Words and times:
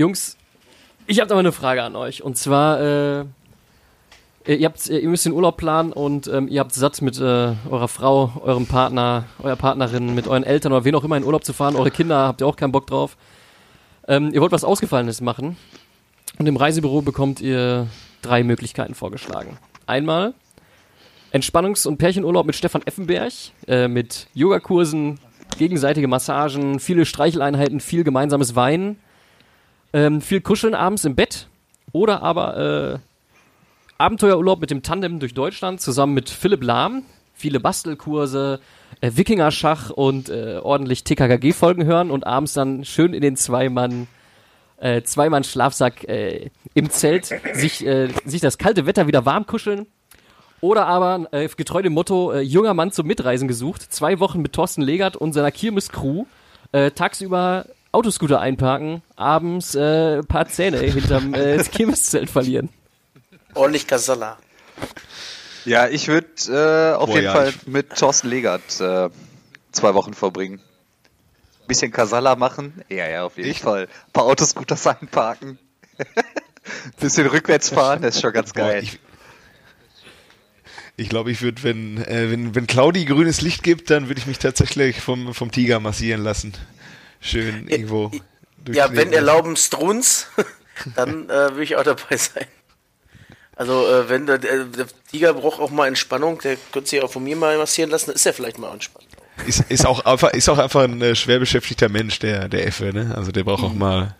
Jungs, 0.00 0.38
ich 1.06 1.20
habe 1.20 1.28
da 1.28 1.34
mal 1.34 1.40
eine 1.40 1.52
Frage 1.52 1.82
an 1.82 1.94
euch. 1.94 2.22
Und 2.22 2.38
zwar, 2.38 2.80
äh, 2.80 3.24
ihr, 4.46 4.64
habt, 4.66 4.86
ihr 4.88 5.06
müsst 5.10 5.26
den 5.26 5.34
Urlaub 5.34 5.58
planen 5.58 5.92
und 5.92 6.26
ähm, 6.26 6.48
ihr 6.48 6.60
habt 6.60 6.72
satt 6.72 7.02
mit 7.02 7.18
äh, 7.20 7.52
eurer 7.68 7.86
Frau, 7.86 8.32
eurem 8.42 8.64
Partner, 8.64 9.26
eurer 9.42 9.56
Partnerin, 9.56 10.14
mit 10.14 10.26
euren 10.26 10.42
Eltern 10.42 10.72
oder 10.72 10.86
wen 10.86 10.94
auch 10.94 11.04
immer 11.04 11.18
in 11.18 11.24
Urlaub 11.24 11.44
zu 11.44 11.52
fahren. 11.52 11.76
Eure 11.76 11.90
Kinder 11.90 12.16
habt 12.16 12.40
ihr 12.40 12.46
auch 12.46 12.56
keinen 12.56 12.72
Bock 12.72 12.86
drauf. 12.86 13.18
Ähm, 14.08 14.30
ihr 14.32 14.40
wollt 14.40 14.52
was 14.52 14.64
Ausgefallenes 14.64 15.20
machen. 15.20 15.58
Und 16.38 16.46
im 16.46 16.56
Reisebüro 16.56 17.02
bekommt 17.02 17.42
ihr 17.42 17.86
drei 18.22 18.42
Möglichkeiten 18.42 18.94
vorgeschlagen. 18.94 19.58
Einmal 19.86 20.32
Entspannungs- 21.30 21.86
und 21.86 21.98
Pärchenurlaub 21.98 22.46
mit 22.46 22.56
Stefan 22.56 22.80
Effenberg, 22.86 23.34
äh, 23.68 23.86
mit 23.86 24.28
Yogakursen, 24.32 25.20
gegenseitige 25.58 26.08
Massagen, 26.08 26.80
viele 26.80 27.04
Streicheleinheiten, 27.04 27.80
viel 27.80 28.02
gemeinsames 28.02 28.56
Weinen, 28.56 28.96
ähm, 29.92 30.20
viel 30.20 30.40
Kuscheln 30.40 30.74
abends 30.74 31.04
im 31.04 31.14
Bett 31.14 31.48
oder 31.92 32.22
aber 32.22 32.56
äh, 32.94 32.98
Abenteuerurlaub 33.98 34.60
mit 34.60 34.70
dem 34.70 34.82
Tandem 34.82 35.20
durch 35.20 35.34
Deutschland 35.34 35.80
zusammen 35.80 36.14
mit 36.14 36.30
Philipp 36.30 36.62
Lahm, 36.62 37.02
viele 37.34 37.60
Bastelkurse, 37.60 38.60
äh, 39.00 39.10
Wikingerschach 39.14 39.90
und 39.90 40.28
äh, 40.28 40.58
ordentlich 40.62 41.04
TKKG-Folgen 41.04 41.84
hören 41.84 42.10
und 42.10 42.26
abends 42.26 42.54
dann 42.54 42.84
schön 42.84 43.12
in 43.12 43.20
den 43.20 43.36
Zweimann 43.36 44.06
äh, 44.80 45.02
Zweimann 45.02 45.44
Schlafsack 45.44 46.08
äh, 46.08 46.50
im 46.74 46.90
Zelt 46.90 47.26
sich, 47.52 47.86
äh, 47.86 48.08
sich 48.24 48.40
das 48.40 48.58
kalte 48.58 48.86
Wetter 48.86 49.06
wieder 49.06 49.26
warm 49.26 49.46
kuscheln. 49.46 49.86
Oder 50.62 50.86
aber, 50.86 51.28
äh, 51.32 51.48
getreu 51.48 51.82
dem 51.82 51.94
Motto, 51.94 52.32
äh, 52.32 52.40
junger 52.40 52.74
Mann 52.74 52.92
zum 52.92 53.06
Mitreisen 53.06 53.48
gesucht, 53.48 53.82
zwei 53.92 54.20
Wochen 54.20 54.42
mit 54.42 54.52
Thorsten 54.52 54.82
Legert 54.82 55.16
und 55.16 55.32
seiner 55.32 55.50
Kirmes-Crew, 55.50 56.24
tagsüber 56.94 57.66
Autoscooter 57.92 58.40
einparken, 58.40 59.02
abends 59.16 59.74
äh, 59.74 60.22
paar 60.22 60.48
Zähne 60.48 60.78
hinterm 60.78 61.34
äh, 61.34 61.62
Kirmeszelt 61.72 62.30
verlieren. 62.30 62.68
Ordentlich 63.54 63.86
Kasala. 63.86 64.38
Ja, 65.64 65.88
ich 65.88 66.08
würde 66.08 66.28
äh, 66.48 66.94
auf 66.94 67.06
Boah, 67.06 67.14
jeden 67.14 67.24
ja, 67.24 67.32
Fall 67.32 67.52
mit 67.66 67.96
Thorsten 67.96 68.28
Legert 68.28 68.80
äh, 68.80 69.10
zwei 69.72 69.94
Wochen 69.94 70.14
verbringen. 70.14 70.60
Bisschen 71.66 71.92
Kasala 71.92 72.36
machen, 72.36 72.82
ja, 72.88 73.08
ja, 73.08 73.24
auf 73.24 73.36
jeden 73.36 73.50
ich? 73.50 73.60
Fall. 73.60 73.82
Ein 73.82 74.12
paar 74.12 74.24
Autoscooters 74.24 74.86
einparken. 74.86 75.58
Bisschen 77.00 77.26
rückwärts 77.26 77.68
fahren, 77.68 78.02
das 78.02 78.16
ist 78.16 78.22
schon 78.22 78.32
ganz 78.32 78.52
geil. 78.52 78.80
Boah, 78.80 78.82
ich, 78.82 78.98
ich 80.96 81.08
glaube, 81.08 81.30
ich 81.30 81.42
würde, 81.42 81.62
wenn, 81.62 81.98
äh, 82.04 82.30
wenn, 82.30 82.54
wenn 82.54 82.66
Claudi 82.66 83.04
grünes 83.04 83.40
Licht 83.40 83.62
gibt, 83.62 83.90
dann 83.90 84.08
würde 84.08 84.20
ich 84.20 84.26
mich 84.26 84.38
tatsächlich 84.38 85.00
vom, 85.00 85.34
vom 85.34 85.50
Tiger 85.50 85.80
massieren 85.80 86.22
lassen. 86.22 86.54
Schön 87.20 87.68
irgendwo. 87.68 88.10
Ja, 88.70 88.94
wenn 88.94 89.12
erlauben 89.12 89.56
Struns, 89.56 90.26
dann 90.96 91.28
äh, 91.28 91.50
würde 91.50 91.62
ich 91.62 91.76
auch 91.76 91.82
dabei 91.82 92.16
sein. 92.16 92.46
Also, 93.56 93.86
äh, 93.86 94.08
wenn 94.08 94.26
der, 94.26 94.38
der, 94.38 94.64
der, 94.64 94.86
Tiger 95.10 95.34
braucht 95.34 95.60
auch 95.60 95.70
mal 95.70 95.86
Entspannung, 95.86 96.38
der 96.40 96.56
könnte 96.72 96.88
sich 96.88 97.02
auch 97.02 97.10
von 97.10 97.22
mir 97.22 97.36
mal 97.36 97.58
massieren 97.58 97.90
lassen, 97.90 98.10
ist 98.10 98.24
er 98.24 98.32
vielleicht 98.32 98.58
mal 98.58 98.72
entspannt. 98.72 99.06
Ist, 99.46 99.64
ist, 99.68 99.86
auch 99.86 100.04
einfach, 100.04 100.32
ist 100.32 100.48
auch 100.48 100.58
einfach 100.58 100.82
ein 100.82 101.00
äh, 101.02 101.14
schwer 101.14 101.38
beschäftigter 101.38 101.88
Mensch, 101.88 102.18
der, 102.18 102.48
der 102.48 102.66
Effe, 102.66 102.92
ne? 102.92 103.14
Also 103.16 103.32
der 103.32 103.44
braucht 103.44 103.62
mhm. 103.62 103.68
auch 103.68 103.74
mal 103.74 104.16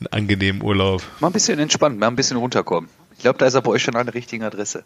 einen 0.00 0.06
angenehmen 0.10 0.62
Urlaub. 0.62 1.02
Mal 1.20 1.28
ein 1.28 1.32
bisschen 1.32 1.58
entspannen, 1.58 1.98
mal 1.98 2.08
ein 2.08 2.16
bisschen 2.16 2.36
runterkommen. 2.36 2.88
Ich 3.16 3.20
glaube, 3.20 3.38
da 3.38 3.46
ist 3.46 3.54
er 3.54 3.62
bei 3.62 3.70
euch 3.70 3.82
schon 3.82 3.96
an 3.96 4.06
der 4.06 4.14
richtigen 4.14 4.44
Adresse 4.44 4.84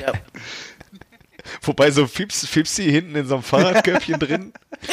ja. 0.00 0.12
Wobei 1.62 1.90
so 1.90 2.06
Fips, 2.06 2.46
Fipsi 2.46 2.84
hinten 2.84 3.16
in 3.16 3.26
so 3.26 3.34
einem 3.34 3.42
Fahrradkörbchen 3.42 4.18
drin. 4.18 4.52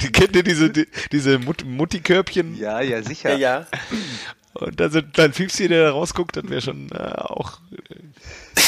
die 0.00 0.12
kennt 0.12 0.36
ihr 0.36 0.42
diese, 0.42 0.70
die, 0.70 0.86
diese 1.12 1.38
Mut, 1.38 1.64
Mutti-Körbchen? 1.64 2.56
Ja, 2.56 2.80
ja, 2.80 3.02
sicher. 3.02 3.36
Ja, 3.36 3.36
ja. 3.36 3.66
Und 4.54 4.78
dann, 4.78 4.90
sind, 4.90 5.18
dann 5.18 5.32
Fipsi, 5.32 5.68
der 5.68 5.84
da 5.84 5.90
rausguckt, 5.90 6.36
dann 6.36 6.48
wäre 6.48 6.60
schon 6.60 6.90
äh, 6.92 6.96
auch. 7.16 7.58
Äh, 7.72 8.58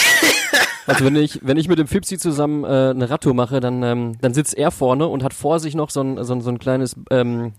also 0.86 1.04
wenn 1.04 1.16
ich, 1.16 1.40
wenn 1.42 1.56
ich 1.56 1.68
mit 1.68 1.78
dem 1.78 1.86
Fipsi 1.86 2.18
zusammen 2.18 2.64
äh, 2.64 2.90
eine 2.90 3.08
Radtour 3.08 3.34
mache, 3.34 3.60
dann, 3.60 3.82
ähm, 3.82 4.18
dann 4.20 4.34
sitzt 4.34 4.56
er 4.56 4.70
vorne 4.70 5.06
und 5.06 5.22
hat 5.22 5.34
vor 5.34 5.60
sich 5.60 5.74
noch 5.74 5.90
so 5.90 6.00
ein, 6.02 6.22
so 6.24 6.34
ein, 6.34 6.40
so 6.40 6.50
ein 6.50 6.58
kleines 6.58 6.96
ähm, 7.10 7.52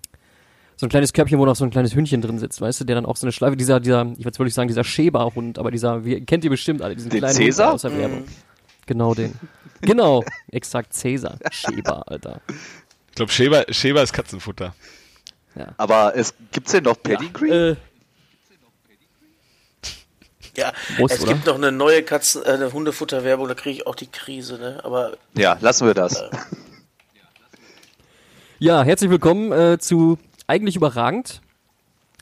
so 0.78 0.86
ein 0.86 0.90
kleines 0.90 1.12
Körbchen, 1.12 1.40
wo 1.40 1.46
noch 1.46 1.56
so 1.56 1.66
ein 1.66 1.72
kleines 1.72 1.96
Hündchen 1.96 2.22
drin 2.22 2.38
sitzt, 2.38 2.62
weißt 2.62 2.80
du, 2.80 2.86
der 2.86 2.96
dann 2.96 3.06
auch 3.08 3.16
so 3.16 3.26
eine 3.26 3.32
Schleife, 3.32 3.58
dieser, 3.58 3.80
dieser, 3.80 4.14
ich 4.18 4.26
würde 4.26 4.38
wirklich 4.38 4.54
sagen, 4.54 4.68
dieser 4.68 4.84
Schäberhund, 4.84 5.58
aber 5.58 5.72
dieser, 5.72 6.06
wie, 6.06 6.24
kennt 6.24 6.44
ihr 6.44 6.52
bestimmt 6.52 6.84
alle, 6.84 6.96
diesen 6.96 7.10
den 7.10 7.20
kleinen 7.20 7.36
Cäsar? 7.36 7.68
Hund 7.68 7.76
aus 7.76 7.82
der 7.82 7.98
Werbung. 7.98 8.24
Genau 8.88 9.14
den. 9.14 9.34
Genau, 9.82 10.24
exakt 10.52 10.94
Cäsar, 10.94 11.38
Schäber, 11.52 12.10
Alter. 12.10 12.42
Ich 13.10 13.16
glaube, 13.16 13.32
Schäber, 13.32 13.66
Schäber 13.70 14.02
ist 14.02 14.14
Katzenfutter. 14.14 14.74
Ja. 15.56 15.74
Aber 15.78 16.16
es 16.16 16.34
gibt's 16.52 16.72
denn 16.72 16.84
noch 16.84 17.02
Pedigree? 17.02 17.50
Ja, 17.50 17.72
äh, 17.72 17.76
ja, 20.56 20.74
Muss, 20.98 21.12
es 21.12 21.22
oder? 21.22 21.34
gibt 21.34 21.46
noch 21.46 21.56
eine 21.56 21.72
neue 21.72 22.02
Katzen, 22.02 22.44
äh, 22.44 22.50
eine 22.50 22.74
Hundefutterwerbung, 22.74 23.48
da 23.48 23.54
kriege 23.54 23.76
ich 23.76 23.88
auch 23.88 23.96
die 23.96 24.08
Krise, 24.08 24.58
ne? 24.58 24.80
Aber 24.84 25.18
ja, 25.36 25.58
lassen 25.62 25.86
wir 25.86 25.94
das. 25.94 26.20
Äh, 26.20 26.30
ja, 28.60 28.84
herzlich 28.84 29.12
willkommen 29.12 29.52
äh, 29.52 29.78
zu 29.78 30.18
eigentlich 30.48 30.76
überragend. 30.76 31.42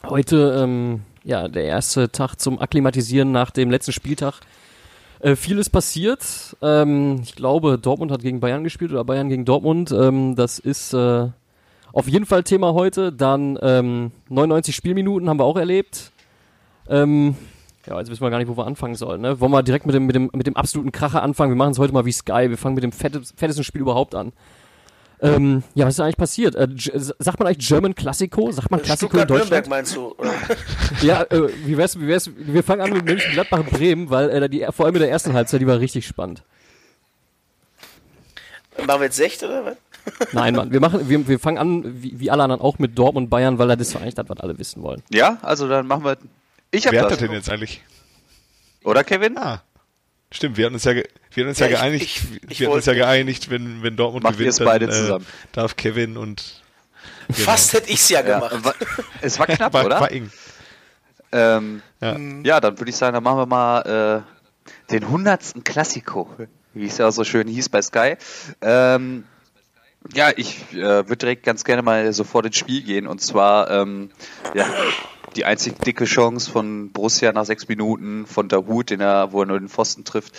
Heute, 0.04 0.60
ähm, 0.62 1.04
ja, 1.24 1.48
der 1.48 1.64
erste 1.64 2.12
Tag 2.12 2.36
zum 2.36 2.60
Akklimatisieren 2.60 3.32
nach 3.32 3.52
dem 3.52 3.72
letzten 3.72 3.94
Spieltag. 3.94 4.42
Äh, 5.26 5.36
vieles 5.36 5.72
passiert. 5.72 6.56
Ähm, 6.62 7.22
ich 7.24 7.34
glaube, 7.36 7.80
Dortmund 7.80 8.12
hat 8.12 8.22
gegen 8.22 8.42
Bayern 8.42 8.64
gespielt 8.64 8.92
oder 8.92 9.04
Bayern 9.04 9.28
gegen 9.28 9.44
Dortmund. 9.44 9.92
Ähm, 9.92 10.36
das 10.36 10.60
ist 10.60 10.94
äh, 10.94 11.30
auf 11.94 12.08
jeden 12.08 12.28
Fall 12.28 12.44
Thema 12.44 12.76
heute. 12.76 13.12
Dann 13.12 13.58
ähm, 13.64 14.12
99 14.30 14.76
Spielminuten 14.76 15.28
haben 15.28 15.40
wir 15.40 15.46
auch 15.46 15.58
erlebt. 15.58 16.12
Ähm, 16.88 17.36
ja, 17.88 17.98
jetzt 17.98 18.12
wissen 18.12 18.22
wir 18.22 18.30
gar 18.30 18.38
nicht, 18.38 18.50
wo 18.50 18.56
wir 18.56 18.68
anfangen 18.68 18.94
sollen. 18.94 19.22
Ne? 19.22 19.40
Wollen 19.40 19.52
wir 19.52 19.64
direkt 19.64 19.88
mit 19.88 19.96
dem, 19.96 20.06
mit 20.06 20.16
dem, 20.16 20.30
mit 20.32 20.46
dem 20.46 20.56
absoluten 20.56 20.92
Kracher 20.92 21.24
anfangen? 21.24 21.52
Wir 21.52 21.58
machen 21.58 21.72
es 21.72 21.80
heute 21.80 21.94
mal 21.94 22.06
wie 22.06 22.12
Sky. 22.12 22.52
Wir 22.52 22.58
fangen 22.60 22.76
mit 22.76 22.84
dem 22.84 22.92
fettesten 22.92 23.64
Spiel 23.64 23.82
überhaupt 23.82 24.14
an. 24.14 24.32
Ähm, 25.26 25.64
ja, 25.74 25.86
was 25.86 25.96
ist 25.96 26.00
eigentlich 26.00 26.18
passiert? 26.18 26.56
Äh, 26.56 26.68
sagt 26.76 27.40
man 27.40 27.48
eigentlich 27.48 27.68
German 27.68 27.96
Classico? 27.96 28.52
Sagt 28.52 28.70
man 28.70 28.82
Classico 28.82 29.18
in 29.18 29.28
Deutschland? 29.28 29.68
meinst 29.68 29.96
du? 29.96 30.14
Oder? 30.18 30.34
ja, 31.02 31.24
äh, 31.24 31.50
wie 31.66 31.78
wär's, 31.78 32.00
wie 32.00 32.08
wär's, 32.08 32.30
wir 32.36 32.64
fangen 32.64 32.82
an 32.82 32.94
mit 32.94 33.06
München 33.06 33.32
Gladbach 33.32 33.60
und 33.60 33.72
Bremen, 33.72 34.10
weil 34.10 34.30
äh, 34.30 34.50
die, 34.50 34.66
vor 34.72 34.86
allem 34.86 34.96
in 34.96 35.02
der 35.02 35.10
ersten 35.10 35.34
Halbzeit, 35.34 35.62
die 35.62 35.68
war 35.68 35.80
richtig 35.80 36.06
spannend. 36.06 36.44
Machen 38.86 39.00
wir 39.00 39.06
jetzt 39.06 39.18
6 39.18 39.44
oder 39.44 39.66
was? 39.66 39.78
Nein, 40.34 40.54
Mann, 40.54 40.72
wir 40.72 40.80
machen, 40.80 41.10
wir, 41.10 41.28
wir 41.28 41.40
fangen 41.40 41.58
an, 41.58 42.04
wie, 42.04 42.20
wie 42.20 42.30
alle 42.30 42.44
anderen 42.44 42.62
auch 42.62 42.78
mit 42.78 42.98
Dortmund 42.98 43.30
Bayern, 43.30 43.58
weil 43.58 43.68
das 43.70 43.88
ist 43.88 43.96
eigentlich 43.96 44.16
das, 44.16 44.30
was 44.30 44.40
alle 44.40 44.58
wissen 44.60 44.84
wollen. 44.84 45.02
Ja, 45.10 45.40
also 45.42 45.68
dann 45.68 45.88
machen 45.88 46.04
wir. 46.04 46.18
Ich 46.72 46.86
hab 46.86 46.94
Wer 46.94 47.04
hat 47.04 47.12
das 47.12 47.20
denn 47.20 47.32
jetzt 47.32 47.50
eigentlich? 47.50 47.82
Oder 48.84 49.04
Kevin? 49.04 49.38
Ah. 49.38 49.64
Stimmt, 50.32 50.58
wir 50.58 50.66
hatten 50.66 50.76
uns 50.76 50.84
ja, 50.84 50.94
wir 51.36 51.44
hatten 51.44 51.50
uns 51.50 51.60
ja, 51.60 51.68
ja 51.68 51.78
geeinigt, 51.78 52.04
ich, 52.04 52.42
ich, 52.50 52.60
wir 52.60 52.68
hatten 52.68 52.78
uns 52.78 52.86
ja 52.86 52.94
geeinigt, 52.94 53.50
wenn, 53.50 53.84
wenn 53.84 53.96
Dortmund 53.96 54.26
gewinnt, 54.26 54.60
dann 54.60 54.66
beide 54.66 54.86
äh, 54.86 55.20
darf 55.52 55.76
Kevin 55.76 56.18
und 56.18 56.62
genau. 57.28 57.40
Fast 57.40 57.74
hätte 57.74 57.90
ich 57.90 58.00
es 58.00 58.10
ja 58.10 58.22
gemacht. 58.22 58.52
Ja, 58.54 58.64
war, 58.64 58.76
es 59.22 59.40
war 59.40 59.48
knapp, 59.48 59.74
war, 59.74 59.86
oder? 59.86 60.00
War 60.00 60.12
eng. 60.12 60.32
Ähm, 61.32 61.82
ja. 62.02 62.18
ja. 62.44 62.60
dann 62.60 62.80
würde 62.80 62.90
ich 62.90 62.96
sagen, 62.96 63.14
dann 63.14 63.24
machen 63.24 63.40
wir 63.40 63.46
mal 63.46 64.24
äh, 64.26 64.92
den 64.92 65.10
hundertsten 65.10 65.64
Klassiko, 65.64 66.30
wie 66.74 66.88
es 66.88 66.98
ja 66.98 67.12
so 67.12 67.24
schön 67.24 67.48
hieß 67.48 67.70
bei 67.70 67.82
Sky. 67.82 68.16
Ähm, 68.62 69.26
ja, 70.14 70.30
ich 70.36 70.72
äh, 70.74 70.78
würde 71.08 71.18
direkt 71.18 71.44
ganz 71.44 71.64
gerne 71.64 71.82
mal 71.82 72.14
sofort 72.14 72.46
ins 72.46 72.58
Spiel 72.58 72.84
gehen 72.84 73.08
und 73.08 73.22
zwar 73.22 73.70
ähm, 73.72 74.12
ja, 74.54 74.68
die 75.36 75.46
einzig 75.46 75.78
dicke 75.80 76.06
Chance 76.06 76.50
von 76.50 76.92
Borussia 76.92 77.32
nach 77.32 77.46
sechs 77.46 77.68
Minuten 77.68 78.26
von 78.26 78.48
Dahut, 78.48 78.90
den 78.90 79.02
er, 79.02 79.32
wo 79.32 79.42
er 79.42 79.46
nur 79.46 79.60
den 79.60 79.70
Pfosten 79.70 80.06
trifft, 80.06 80.34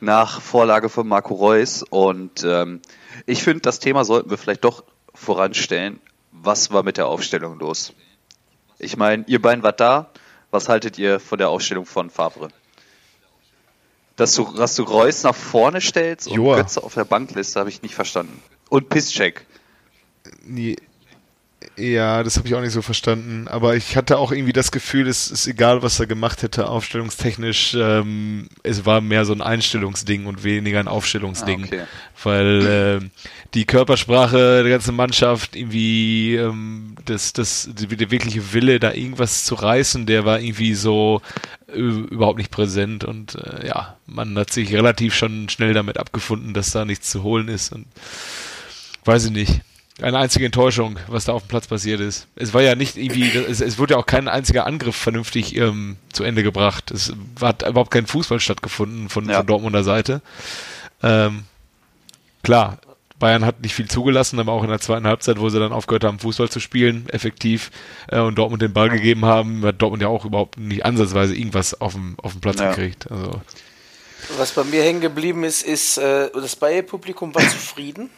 nach 0.00 0.40
Vorlage 0.40 0.88
von 0.88 1.06
Marco 1.06 1.34
Reus. 1.34 1.82
Und 1.82 2.44
ähm, 2.44 2.80
ich 3.26 3.42
finde, 3.42 3.60
das 3.60 3.80
Thema 3.80 4.04
sollten 4.04 4.30
wir 4.30 4.38
vielleicht 4.38 4.64
doch 4.64 4.84
voranstellen. 5.14 6.00
Was 6.30 6.70
war 6.70 6.82
mit 6.82 6.96
der 6.96 7.08
Aufstellung 7.08 7.58
los? 7.58 7.92
Ich 8.78 8.96
meine, 8.96 9.24
ihr 9.26 9.40
beiden 9.40 9.62
wart 9.62 9.80
da. 9.80 10.10
Was 10.50 10.68
haltet 10.68 10.98
ihr 10.98 11.18
von 11.18 11.38
der 11.38 11.48
Aufstellung 11.48 11.86
von 11.86 12.10
Favre? 12.10 12.48
Dass 14.14 14.34
du, 14.34 14.44
dass 14.56 14.76
du 14.76 14.84
Reus 14.84 15.22
nach 15.24 15.34
vorne 15.34 15.80
stellst 15.80 16.28
und 16.28 16.36
Joa. 16.36 16.56
Götze 16.56 16.82
auf 16.82 16.94
der 16.94 17.04
Bankliste, 17.04 17.58
habe 17.58 17.68
ich 17.68 17.82
nicht 17.82 17.94
verstanden. 17.94 18.40
Und 18.68 18.88
Pisscheck. 18.88 19.46
Nee, 20.44 20.76
ja, 21.76 22.22
das 22.22 22.36
habe 22.36 22.48
ich 22.48 22.54
auch 22.54 22.60
nicht 22.60 22.72
so 22.72 22.82
verstanden. 22.82 23.48
Aber 23.48 23.76
ich 23.76 23.96
hatte 23.96 24.18
auch 24.18 24.32
irgendwie 24.32 24.52
das 24.52 24.70
Gefühl, 24.70 25.08
es 25.08 25.30
ist 25.30 25.46
egal, 25.46 25.82
was 25.82 25.98
er 25.98 26.06
gemacht 26.06 26.42
hätte, 26.42 26.68
aufstellungstechnisch. 26.68 27.74
Ähm, 27.78 28.48
es 28.62 28.84
war 28.84 29.00
mehr 29.00 29.24
so 29.24 29.32
ein 29.32 29.40
Einstellungsding 29.40 30.26
und 30.26 30.44
weniger 30.44 30.80
ein 30.80 30.88
Aufstellungsding. 30.88 31.64
Ah, 31.64 31.66
okay. 31.66 31.82
Weil 32.22 32.66
äh, 32.66 33.08
die 33.54 33.64
Körpersprache 33.64 34.62
der 34.62 34.70
ganzen 34.70 34.96
Mannschaft, 34.96 35.56
irgendwie 35.56 36.36
ähm, 36.36 36.94
das, 37.04 37.32
das, 37.32 37.68
der 37.72 38.10
wirkliche 38.10 38.52
Wille, 38.52 38.78
da 38.78 38.92
irgendwas 38.92 39.44
zu 39.44 39.54
reißen, 39.54 40.06
der 40.06 40.24
war 40.24 40.40
irgendwie 40.40 40.74
so 40.74 41.22
äh, 41.68 41.78
überhaupt 41.78 42.38
nicht 42.38 42.50
präsent. 42.50 43.04
Und 43.04 43.34
äh, 43.34 43.66
ja, 43.66 43.96
man 44.06 44.36
hat 44.38 44.50
sich 44.52 44.72
relativ 44.72 45.14
schon 45.14 45.48
schnell 45.48 45.72
damit 45.72 45.98
abgefunden, 45.98 46.54
dass 46.54 46.70
da 46.70 46.84
nichts 46.84 47.10
zu 47.10 47.22
holen 47.22 47.48
ist. 47.48 47.72
Und 47.72 47.86
weiß 49.04 49.26
ich 49.26 49.32
nicht 49.32 49.62
eine 50.02 50.18
einzige 50.18 50.44
Enttäuschung, 50.44 50.98
was 51.08 51.24
da 51.24 51.32
auf 51.32 51.44
dem 51.44 51.48
Platz 51.48 51.66
passiert 51.66 52.00
ist. 52.00 52.26
Es 52.36 52.52
war 52.52 52.60
ja 52.60 52.74
nicht 52.74 52.96
irgendwie, 52.96 53.30
es, 53.30 53.60
es 53.60 53.78
wurde 53.78 53.94
ja 53.94 53.98
auch 53.98 54.06
kein 54.06 54.28
einziger 54.28 54.66
Angriff 54.66 54.96
vernünftig 54.96 55.56
ähm, 55.56 55.96
zu 56.12 56.22
Ende 56.22 56.42
gebracht. 56.42 56.90
Es 56.90 57.14
hat 57.40 57.66
überhaupt 57.66 57.90
kein 57.90 58.06
Fußball 58.06 58.40
stattgefunden 58.40 59.08
von, 59.08 59.28
ja. 59.28 59.38
von 59.38 59.46
Dortmunder 59.46 59.84
Seite. 59.84 60.20
Ähm, 61.02 61.44
klar, 62.42 62.78
Bayern 63.18 63.46
hat 63.46 63.62
nicht 63.62 63.74
viel 63.74 63.88
zugelassen, 63.88 64.38
aber 64.38 64.52
auch 64.52 64.62
in 64.62 64.68
der 64.68 64.80
zweiten 64.80 65.06
Halbzeit, 65.06 65.40
wo 65.40 65.48
sie 65.48 65.58
dann 65.58 65.72
aufgehört 65.72 66.04
haben, 66.04 66.18
Fußball 66.18 66.50
zu 66.50 66.60
spielen, 66.60 67.08
effektiv, 67.08 67.70
äh, 68.08 68.20
und 68.20 68.36
Dortmund 68.36 68.60
den 68.60 68.74
Ball 68.74 68.90
gegeben 68.90 69.24
haben, 69.24 69.64
hat 69.64 69.80
Dortmund 69.80 70.02
ja 70.02 70.08
auch 70.08 70.26
überhaupt 70.26 70.58
nicht 70.58 70.84
ansatzweise 70.84 71.34
irgendwas 71.34 71.80
auf 71.80 71.94
dem, 71.94 72.16
auf 72.22 72.32
dem 72.32 72.42
Platz 72.42 72.60
ja. 72.60 72.68
gekriegt. 72.68 73.10
Also. 73.10 73.40
Was 74.36 74.52
bei 74.52 74.64
mir 74.64 74.82
hängen 74.82 75.00
geblieben 75.00 75.44
ist, 75.44 75.62
ist, 75.62 75.96
äh, 75.96 76.28
das 76.34 76.56
Bayer-Publikum 76.56 77.34
war 77.34 77.42
zufrieden. 77.42 78.10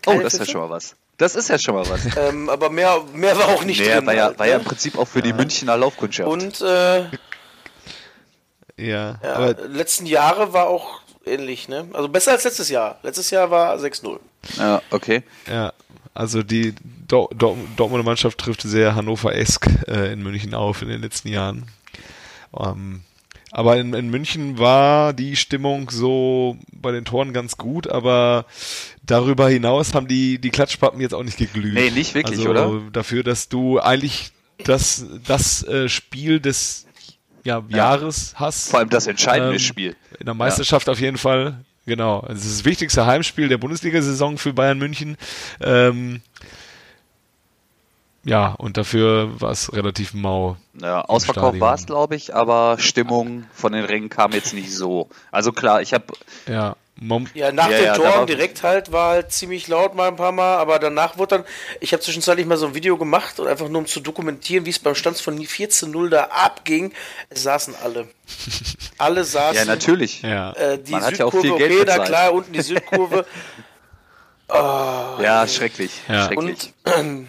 Keine 0.00 0.18
oh, 0.18 0.22
das 0.22 0.32
Pfiffe. 0.32 0.42
ist 0.42 0.48
ja 0.48 0.52
schon 0.52 0.60
mal 0.62 0.70
was. 0.70 0.96
Das 1.18 1.36
ist 1.36 1.48
ja 1.48 1.58
schon 1.58 1.74
mal 1.74 1.88
was. 1.88 2.06
Ähm, 2.16 2.48
aber 2.48 2.70
mehr, 2.70 3.00
mehr 3.14 3.36
war 3.36 3.48
auch 3.48 3.64
nicht 3.64 3.80
mehr 3.80 3.96
drin. 3.96 4.06
War 4.06 4.14
ja, 4.14 4.24
halt, 4.24 4.38
war 4.38 4.46
ja 4.46 4.56
im? 4.56 4.64
Prinzip 4.64 4.98
auch 4.98 5.06
für 5.06 5.22
die 5.22 5.32
Münchner 5.32 5.76
Laufkundschaft. 5.76 6.28
Und 6.28 6.60
äh, 6.60 7.02
ja, 8.76 9.18
ja 9.22 9.34
aber 9.34 9.54
letzten 9.68 10.06
Jahre 10.06 10.52
war 10.52 10.66
auch 10.66 11.00
ähnlich, 11.24 11.68
ne? 11.68 11.88
Also 11.92 12.08
besser 12.08 12.32
als 12.32 12.44
letztes 12.44 12.68
Jahr. 12.68 12.98
Letztes 13.02 13.30
Jahr 13.30 13.50
war 13.50 13.76
6-0. 13.76 14.18
Ja, 14.56 14.82
okay. 14.90 15.22
Ja, 15.48 15.72
also 16.14 16.42
die 16.42 16.74
Dor 17.08 17.30
Dor 17.34 17.56
Dortmunder 17.76 18.04
Mannschaft 18.04 18.38
trifft 18.38 18.62
sehr 18.62 18.94
Hannover-esk 18.94 19.66
äh, 19.86 20.12
in 20.12 20.22
München 20.22 20.54
auf 20.54 20.82
in 20.82 20.88
den 20.88 21.00
letzten 21.00 21.28
Jahren. 21.28 21.66
Ähm, 22.58 23.02
aber 23.52 23.76
in, 23.76 23.92
in 23.92 24.10
München 24.10 24.58
war 24.58 25.12
die 25.12 25.36
Stimmung 25.36 25.90
so 25.90 26.56
bei 26.72 26.90
den 26.90 27.04
Toren 27.04 27.34
ganz 27.34 27.58
gut, 27.58 27.86
aber 27.86 28.46
darüber 29.04 29.46
hinaus 29.48 29.92
haben 29.92 30.08
die, 30.08 30.38
die 30.38 30.48
Klatschpappen 30.48 31.00
jetzt 31.02 31.12
auch 31.12 31.22
nicht 31.22 31.36
geglüht. 31.36 31.74
Nee, 31.74 31.90
nicht 31.90 32.14
wirklich, 32.14 32.38
also 32.38 32.50
oder? 32.50 32.80
Dafür, 32.92 33.22
dass 33.22 33.50
du 33.50 33.78
eigentlich 33.78 34.32
das, 34.64 35.04
das 35.26 35.62
äh, 35.64 35.90
Spiel 35.90 36.40
des 36.40 36.86
ja, 37.44 37.62
Jahres 37.68 38.32
hast. 38.36 38.70
Vor 38.70 38.80
allem 38.80 38.88
das 38.88 39.06
entscheidende 39.06 39.56
ähm, 39.56 39.60
Spiel. 39.60 39.96
In 40.18 40.24
der 40.24 40.34
Meisterschaft 40.34 40.86
ja. 40.86 40.92
auf 40.94 41.00
jeden 41.00 41.18
Fall. 41.18 41.62
Genau. 41.84 42.20
Also 42.20 42.34
das 42.34 42.44
ist 42.46 42.60
das 42.60 42.64
wichtigste 42.64 43.04
Heimspiel 43.04 43.48
der 43.48 43.58
Bundesliga-Saison 43.58 44.38
für 44.38 44.54
Bayern 44.54 44.78
München. 44.78 45.18
Ähm, 45.60 46.22
ja, 48.24 48.54
und 48.58 48.76
dafür 48.76 49.40
war 49.40 49.50
es 49.50 49.72
relativ 49.72 50.14
mau. 50.14 50.56
Ja, 50.80 51.02
Ausverkauf 51.02 51.58
war 51.58 51.74
es, 51.74 51.86
glaube 51.86 52.14
ich, 52.14 52.34
aber 52.34 52.76
Stimmung 52.78 53.44
von 53.52 53.72
den 53.72 53.84
Rängen 53.84 54.10
kam 54.10 54.32
jetzt 54.32 54.54
nicht 54.54 54.74
so. 54.74 55.08
Also 55.30 55.52
klar, 55.52 55.82
ich 55.82 55.92
habe. 55.92 56.06
Ja. 56.46 56.76
Mom 56.96 57.26
ja, 57.34 57.52
nach 57.52 57.70
ja, 57.70 57.76
den 57.78 57.84
ja, 57.86 57.94
Toren 57.94 58.26
direkt 58.26 58.62
halt 58.62 58.92
war 58.92 59.12
halt 59.12 59.32
ziemlich 59.32 59.66
laut 59.66 59.94
mal 59.94 60.08
ein 60.08 60.16
paar 60.16 60.30
Mal, 60.30 60.58
aber 60.58 60.78
danach 60.78 61.18
wurde 61.18 61.38
dann, 61.38 61.44
ich 61.80 61.92
habe 61.92 62.02
zwischenzeitlich 62.02 62.46
mal 62.46 62.58
so 62.58 62.66
ein 62.66 62.74
Video 62.74 62.96
gemacht 62.96 63.40
und 63.40 63.48
einfach 63.48 63.68
nur 63.68 63.80
um 63.80 63.86
zu 63.86 64.00
dokumentieren, 64.00 64.66
wie 64.66 64.70
es 64.70 64.78
beim 64.78 64.94
Stand 64.94 65.18
von 65.18 65.38
14-0 65.38 66.10
da 66.10 66.24
abging. 66.24 66.92
Es 67.30 67.42
saßen 67.42 67.74
alle. 67.82 68.08
alle 68.98 69.24
saßen. 69.24 69.56
Ja, 69.56 69.64
natürlich. 69.64 70.22
Ja. 70.22 70.52
Äh, 70.52 70.78
die 70.78 70.92
Man 70.92 71.02
Südkurve, 71.02 71.06
hat 71.06 71.18
ja 71.18 71.24
auch 71.24 71.40
viel 71.40 71.56
Geld 71.56 71.72
okay, 71.72 71.84
da 71.86 72.04
klar, 72.04 72.32
unten 72.34 72.52
die 72.52 72.62
Südkurve. 72.62 73.26
oh, 74.48 74.54
ja, 75.22 75.48
schrecklich. 75.48 75.92
Ja. 76.08 76.26
schrecklich. 76.26 76.72
Und, 76.84 76.84
äh, 76.84 77.26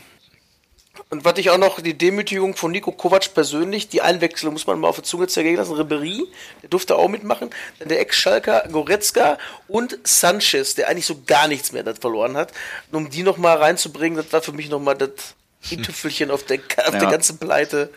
und 1.10 1.26
was 1.26 1.38
ich 1.38 1.50
auch 1.50 1.58
noch, 1.58 1.82
die 1.82 1.98
Demütigung 1.98 2.56
von 2.56 2.72
Nico 2.72 2.92
Kovac 2.92 3.34
persönlich, 3.34 3.90
die 3.90 4.02
Einwechslung 4.02 4.54
muss 4.54 4.68
man 4.68 4.80
mal 4.80 4.88
auf 4.88 4.98
die 4.98 5.04
Zunge 5.04 5.28
zergehen 5.28 5.56
lassen. 5.56 5.74
Ribery, 5.74 6.28
der 6.62 6.70
durfte 6.70 6.96
auch 6.96 7.08
mitmachen. 7.08 7.50
Dann 7.80 7.88
der 7.90 8.00
Ex-Schalker 8.00 8.68
Goretzka 8.72 9.38
und 9.68 9.98
Sanchez, 10.04 10.76
der 10.76 10.90
eigentlich 10.90 11.08
so 11.08 11.22
gar 11.26 11.48
nichts 11.48 11.72
mehr 11.72 11.84
verloren 11.96 12.38
hat. 12.38 12.52
Und 12.92 12.98
um 12.98 13.10
die 13.10 13.24
nochmal 13.24 13.58
reinzubringen, 13.58 14.18
das 14.18 14.32
war 14.32 14.42
für 14.42 14.54
mich 14.54 14.70
nochmal 14.70 14.96
das 14.96 15.10
i-Tüpfelchen 15.72 16.30
auf, 16.30 16.44
der, 16.44 16.60
auf 16.86 16.94
ja. 16.94 17.00
der 17.00 17.10
ganzen 17.10 17.38
Pleite. 17.40 17.90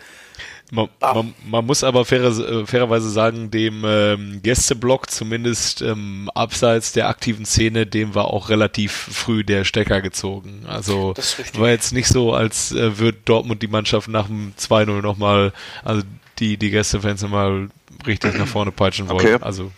Man, 0.69 0.89
ah. 0.99 1.13
man, 1.13 1.33
man, 1.45 1.65
muss 1.65 1.83
aber 1.83 2.03
fairer, 2.03 2.37
äh, 2.37 2.65
fairerweise 2.65 3.09
sagen, 3.09 3.51
dem 3.51 3.83
ähm, 3.85 4.41
Gästeblock, 4.43 5.09
zumindest 5.09 5.81
ähm, 5.81 6.29
abseits 6.35 6.91
der 6.91 7.07
aktiven 7.07 7.45
Szene, 7.45 7.85
dem 7.85 8.15
war 8.15 8.25
auch 8.25 8.49
relativ 8.49 8.91
früh 8.91 9.45
der 9.45 9.63
Stecker 9.63 10.01
gezogen. 10.01 10.65
Also 10.67 11.13
war 11.53 11.69
jetzt 11.69 11.93
nicht 11.93 12.09
so, 12.09 12.33
als 12.33 12.73
äh, 12.73 12.99
würde 12.99 13.17
Dortmund 13.23 13.61
die 13.61 13.67
Mannschaft 13.67 14.09
nach 14.09 14.27
dem 14.27 14.53
2-0 14.59 15.01
nochmal, 15.01 15.53
also 15.85 16.01
die, 16.39 16.57
die 16.57 16.69
Gästefans 16.69 17.21
nochmal 17.21 17.69
richtig 18.05 18.37
nach 18.37 18.47
vorne 18.47 18.71
peitschen 18.71 19.07
wollen. 19.07 19.35
Okay. 19.35 19.37
Also 19.39 19.71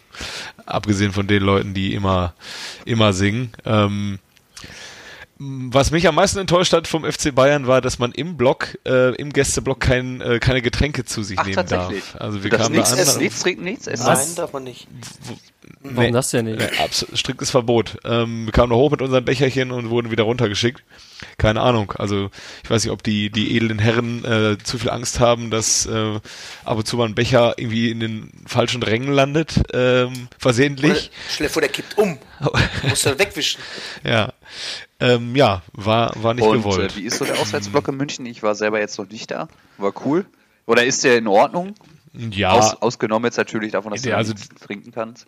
abgesehen 0.66 1.12
von 1.12 1.28
den 1.28 1.44
Leuten, 1.44 1.76
die 1.76 1.94
immer, 1.94 2.34
immer 2.86 3.14
singen. 3.14 3.52
Ähm, 3.64 4.20
was 5.42 5.92
mich 5.92 6.06
am 6.06 6.16
meisten 6.16 6.38
enttäuscht 6.38 6.74
hat 6.74 6.86
vom 6.86 7.10
FC 7.10 7.34
Bayern 7.34 7.66
war, 7.66 7.80
dass 7.80 7.98
man 7.98 8.12
im 8.12 8.36
Block, 8.36 8.78
äh, 8.86 9.16
im 9.16 9.32
Gästeblock 9.32 9.80
kein, 9.80 10.20
äh, 10.20 10.40
keine 10.40 10.62
Getränke 10.62 11.06
zu 11.06 11.24
sich 11.24 11.40
Ach, 11.40 11.46
nehmen 11.46 11.66
darf. 11.66 11.94
Also 12.20 12.44
wir 12.44 12.52
kamen 12.52 12.76
nichts, 12.76 12.90
da 12.90 12.96
an. 12.98 13.02
Essen, 13.02 13.22
nichts 13.22 13.40
trinken, 13.42 13.64
nichts 13.64 13.88
essen. 13.88 14.06
Nein, 14.06 14.36
darf 14.36 14.52
man 14.52 14.66
nicht. 14.66 14.88
Warum 15.82 15.96
nee, 15.96 16.12
das 16.12 16.30
denn 16.30 16.46
nicht? 16.46 16.60
Nee, 16.60 17.16
striktes 17.16 17.52
Verbot. 17.52 17.98
Ähm, 18.04 18.46
wir 18.46 18.52
kamen 18.52 18.70
da 18.70 18.76
hoch 18.76 18.92
mit 18.92 19.02
unseren 19.02 19.24
Becherchen 19.24 19.72
und 19.72 19.90
wurden 19.90 20.12
wieder 20.12 20.24
runtergeschickt. 20.24 20.84
Keine 21.38 21.62
Ahnung. 21.62 21.94
Also 21.98 22.30
ich 22.64 22.70
weiß 22.70 22.84
nicht, 22.84 22.92
ob 22.92 23.02
die, 23.04 23.30
die 23.30 23.56
edlen 23.56 23.80
Herren 23.80 24.26
äh, 24.26 24.58
zu 24.62 24.78
viel 24.78 24.90
Angst 24.90 25.20
haben, 25.20 25.52
dass 25.52 25.86
äh, 25.86 26.20
ab 26.66 26.78
und 26.78 26.86
zu 26.86 26.98
mal 26.98 27.08
ein 27.08 27.16
Becher 27.16 27.54
irgendwie 27.58 27.92
in 27.92 28.00
den 28.00 28.32
falschen 28.46 28.84
Rängen 28.84 29.12
landet, 29.14 29.62
ähm, 29.74 30.28
versehentlich. 30.38 31.12
Stell 31.30 31.48
dir 31.48 31.54
vor, 31.54 31.62
der 31.62 31.72
kippt 31.72 31.98
um. 31.98 32.18
Muss 32.90 33.06
er 33.06 33.18
wegwischen. 33.18 33.62
ja. 34.04 34.34
Ähm, 35.02 35.34
ja, 35.36 35.62
war, 35.72 36.12
war 36.22 36.34
nicht 36.34 36.46
Und, 36.46 36.58
gewollt. 36.58 36.92
Äh, 36.92 36.96
wie 36.98 37.04
ist 37.04 37.20
so 37.20 37.26
der 37.26 37.40
Auswärtsblock 37.40 37.88
in 37.88 37.96
München? 37.96 38.26
Ich 38.26 38.44
war 38.44 38.54
selber 38.54 38.80
jetzt 38.80 38.98
noch 39.00 39.08
nicht 39.10 39.32
da. 39.32 39.48
War 39.78 39.94
cool. 40.06 40.26
Oder 40.66 40.84
ist 40.84 41.06
der 41.06 41.18
in 41.18 41.28
Ordnung? 41.28 41.74
Ja. 42.14 42.52
Aus, 42.52 42.82
ausgenommen 42.82 43.26
jetzt 43.26 43.38
natürlich 43.38 43.72
davon, 43.72 43.94
dass 43.94 44.02
du 44.02 44.16
also, 44.16 44.34
trinken 44.60 44.92
kannst. 44.92 45.26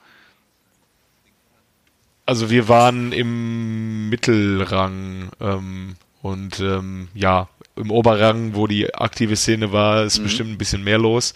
Also 2.26 2.50
wir 2.50 2.68
waren 2.68 3.12
im 3.12 4.10
Mittelrang 4.10 5.32
ähm, 5.40 5.96
und 6.22 6.60
ähm, 6.60 7.10
ja, 7.14 7.50
im 7.76 7.92
Oberrang, 7.92 8.56
wo 8.56 8.68
die 8.68 8.94
aktive 8.94 9.36
Szene 9.36 9.72
war, 9.72 10.04
ist 10.04 10.20
mhm. 10.20 10.24
bestimmt 10.24 10.50
ein 10.52 10.58
bisschen 10.58 10.84
mehr 10.84 10.98
los. 10.98 11.34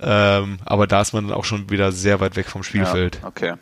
Ähm, 0.00 0.58
aber 0.64 0.86
da 0.86 1.00
ist 1.00 1.12
man 1.12 1.28
dann 1.28 1.36
auch 1.36 1.44
schon 1.44 1.70
wieder 1.70 1.92
sehr 1.92 2.20
weit 2.20 2.36
weg 2.36 2.46
vom 2.48 2.62
Spielfeld. 2.62 3.20
Ja, 3.22 3.28
okay. 3.28 3.54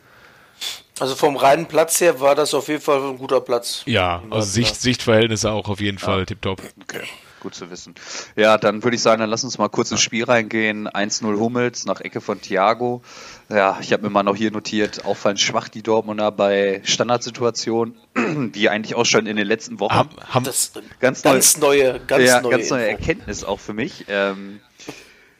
Also 0.99 1.15
vom 1.15 1.35
reinen 1.35 1.67
Platz 1.67 1.99
her 1.99 2.19
war 2.21 2.35
das 2.35 2.53
auf 2.53 2.67
jeden 2.69 2.81
Fall 2.81 3.01
ein 3.01 3.17
guter 3.17 3.41
Platz. 3.41 3.83
Ja, 3.85 4.23
also 4.29 4.49
Sicht, 4.49 4.79
Sichtverhältnisse 4.79 5.51
auch 5.51 5.67
auf 5.67 5.81
jeden 5.81 5.97
ja. 5.97 6.05
Fall 6.05 6.25
tipptopp. 6.25 6.61
Okay, 6.81 7.01
gut 7.45 7.53
zu 7.53 7.69
wissen. 7.69 7.93
Ja, 8.35 8.57
dann 8.57 8.83
würde 8.83 8.95
ich 8.95 9.03
sagen, 9.03 9.19
dann 9.19 9.29
lass 9.29 9.43
uns 9.43 9.59
mal 9.59 9.69
kurz 9.69 9.91
ins 9.91 10.01
Spiel 10.01 10.23
reingehen. 10.23 10.89
1-0 10.89 11.39
Hummels 11.39 11.85
nach 11.85 12.01
Ecke 12.01 12.19
von 12.19 12.41
Thiago. 12.41 13.03
Ja, 13.49 13.77
ich 13.79 13.93
habe 13.93 14.01
mir 14.01 14.09
mal 14.09 14.23
noch 14.23 14.35
hier 14.35 14.49
notiert, 14.49 15.05
auffallend 15.05 15.39
schwach 15.39 15.69
die 15.69 15.83
Dortmunder 15.83 16.31
bei 16.31 16.81
Standardsituationen, 16.83 17.95
wie 18.15 18.67
eigentlich 18.67 18.95
auch 18.95 19.05
schon 19.05 19.27
in 19.27 19.35
den 19.35 19.45
letzten 19.45 19.79
Wochen. 19.79 19.93
Haben, 19.93 20.09
haben 20.27 20.43
das 20.43 20.71
ganz, 20.99 21.21
ganz 21.21 21.57
neue, 21.59 21.99
ganz 22.07 22.23
ja, 22.23 22.41
neue, 22.41 22.51
ganz 22.51 22.71
neue 22.71 22.87
Erkenntnis 22.87 23.43
auch 23.43 23.59
für 23.59 23.73
mich. 23.73 24.05
Ähm, 24.07 24.59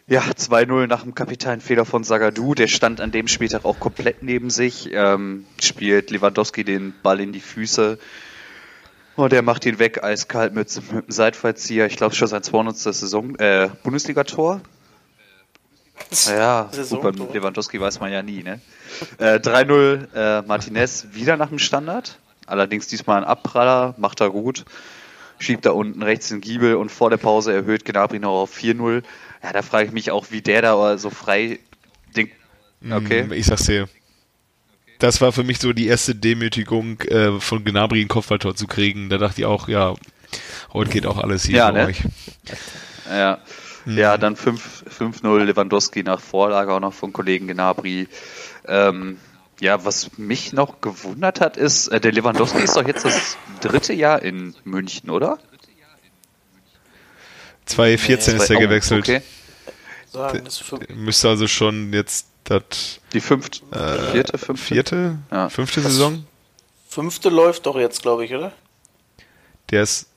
ja, 0.08 0.22
2-0 0.22 0.86
nach 0.86 1.02
dem 1.02 1.16
Kapitänfehler 1.16 1.86
von 1.86 2.04
Sagadu. 2.04 2.54
Der 2.54 2.68
stand 2.68 3.02
an 3.02 3.12
dem 3.12 3.28
Spieltag 3.28 3.66
auch 3.66 3.80
komplett 3.80 4.22
neben 4.22 4.52
sich. 4.52 4.92
Ähm, 4.94 5.48
spielt 5.60 6.12
Lewandowski 6.12 6.64
den 6.64 6.94
Ball 7.02 7.20
in 7.20 7.34
die 7.34 7.42
Füße. 7.42 7.98
Und 9.16 9.32
der 9.32 9.42
macht 9.42 9.66
ihn 9.66 9.80
weg, 9.80 10.04
eiskalt 10.04 10.54
mit, 10.54 10.76
mit 10.92 11.08
dem 11.08 11.12
Seitfallzieher. 11.12 11.86
Ich 11.86 11.98
glaube 11.98 12.16
schon 12.16 12.28
sein 12.28 12.44
200. 12.44 12.76
Saison, 12.76 13.36
äh, 13.38 13.70
Bundesligator. 13.84 14.62
Ja, 16.28 16.70
gut, 16.90 17.02
beim 17.02 17.16
Lewandowski 17.34 17.80
weiß 17.80 18.00
man 18.00 18.12
ja 18.12 18.22
nie, 18.22 18.44
ne? 18.44 18.60
Äh, 19.18 19.36
3-0 19.36 20.14
äh, 20.14 20.42
Martinez 20.42 21.08
wieder 21.14 21.38
nach 21.38 21.50
dem 21.50 21.60
Standard. 21.60 22.20
Allerdings 22.46 22.88
diesmal 22.88 23.18
ein 23.18 23.24
Abpraller, 23.24 23.96
macht 23.98 24.22
er 24.22 24.30
gut. 24.30 24.66
Schiebt 25.40 25.66
da 25.66 25.72
unten 25.72 26.04
rechts 26.04 26.30
den 26.30 26.42
Giebel 26.42 26.76
und 26.76 26.92
vor 26.92 27.10
der 27.10 27.18
Pause 27.18 27.54
erhöht 27.54 27.86
Gnabry 27.86 28.20
noch 28.20 28.42
auf 28.42 28.56
4-0. 28.56 29.04
Ja, 29.44 29.54
da 29.54 29.62
frage 29.62 29.88
ich 29.88 29.94
mich 29.94 30.12
auch, 30.12 30.28
wie 30.32 30.42
der 30.42 30.62
da 30.62 30.98
so 30.98 31.10
frei. 31.10 31.60
Den, 32.16 32.30
okay. 32.90 33.24
Mm, 33.24 33.34
ich 33.34 33.46
sag's 33.46 33.66
dir. 33.66 33.88
Das 35.00 35.22
war 35.22 35.32
für 35.32 35.44
mich 35.44 35.60
so 35.60 35.74
die 35.74 35.88
erste 35.88 36.16
Demütigung, 36.16 37.02
äh, 37.02 37.40
von 37.40 37.64
Gnabry 37.64 38.02
ein 38.02 38.08
Kopfballtor 38.08 38.56
zu 38.56 38.68
kriegen. 38.68 39.10
Da 39.10 39.18
dachte 39.18 39.42
ich 39.42 39.46
auch, 39.46 39.68
ja, 39.68 39.94
heute 40.74 40.92
geht 40.92 41.06
auch 41.06 41.18
alles 41.18 41.46
hier 41.46 41.58
ja, 41.58 41.72
ne? 41.72 41.88
euch. 41.88 42.02
Ja. 43.10 43.40
Mhm. 43.86 43.98
Ja, 43.98 44.18
dann 44.18 44.36
5-0 44.36 45.44
Lewandowski 45.44 46.04
nach 46.04 46.20
Vorlage 46.20 46.74
auch 46.74 46.80
noch 46.80 46.94
von 46.94 47.14
Kollegen 47.14 47.48
Gnabry. 47.48 48.08
Ähm, 48.68 49.18
ja, 49.60 49.86
was 49.86 50.18
mich 50.18 50.54
noch 50.54 50.82
gewundert 50.82 51.40
hat, 51.40 51.56
ist, 51.56 51.88
äh, 51.90 52.00
der 52.00 52.12
Lewandowski 52.12 52.64
ist 52.64 52.76
doch 52.76 52.86
jetzt 52.86 53.06
das 53.06 53.38
dritte 53.62 53.94
Jahr 53.94 54.22
in 54.22 54.56
München, 54.64 55.10
oder? 55.10 55.40
2014 57.66 58.36
nee, 58.36 58.44
ist 58.44 58.50
er 58.50 58.60
gewechselt. 58.60 59.04
Okay. 59.04 59.22
Müsste 60.96 61.30
also 61.30 61.48
schon 61.48 61.94
jetzt 61.94 62.28
das. 62.46 63.00
Die 63.14 63.22
fünfte, 63.22 63.62
äh, 63.72 64.12
vierte, 64.12 64.38
fünfte? 64.38 64.66
Vierte? 64.74 65.18
Ja. 65.32 65.50
Fünfte 65.50 65.82
Saison? 65.82 66.26
Fünfte 66.88 67.30
läuft 67.30 67.66
doch 67.66 67.78
jetzt, 67.78 68.02
glaube 68.02 68.26
ich, 68.26 68.34
oder? 68.34 68.54
Der 69.72 69.84
ist 69.84 70.08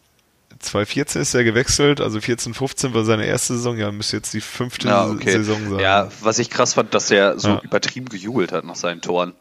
2014 0.60 1.22
ist 1.22 1.34
er 1.34 1.44
gewechselt, 1.44 2.00
also 2.00 2.20
14, 2.20 2.54
15 2.54 2.94
war 2.94 3.04
seine 3.04 3.26
erste 3.26 3.54
Saison, 3.54 3.76
ja, 3.76 3.90
müsste 3.92 4.16
jetzt 4.16 4.34
die 4.34 4.40
fünfte 4.40 4.88
ja, 4.88 5.06
okay. 5.06 5.32
Saison 5.32 5.70
sein. 5.70 5.78
Ja, 5.78 6.08
was 6.20 6.38
ich 6.38 6.50
krass 6.50 6.74
fand, 6.74 6.94
dass 6.94 7.10
er 7.10 7.38
so 7.38 7.48
ja. 7.48 7.60
übertrieben 7.62 8.08
gejubelt 8.08 8.52
hat 8.52 8.64
nach 8.64 8.76
seinen 8.76 9.00
Toren. 9.00 9.34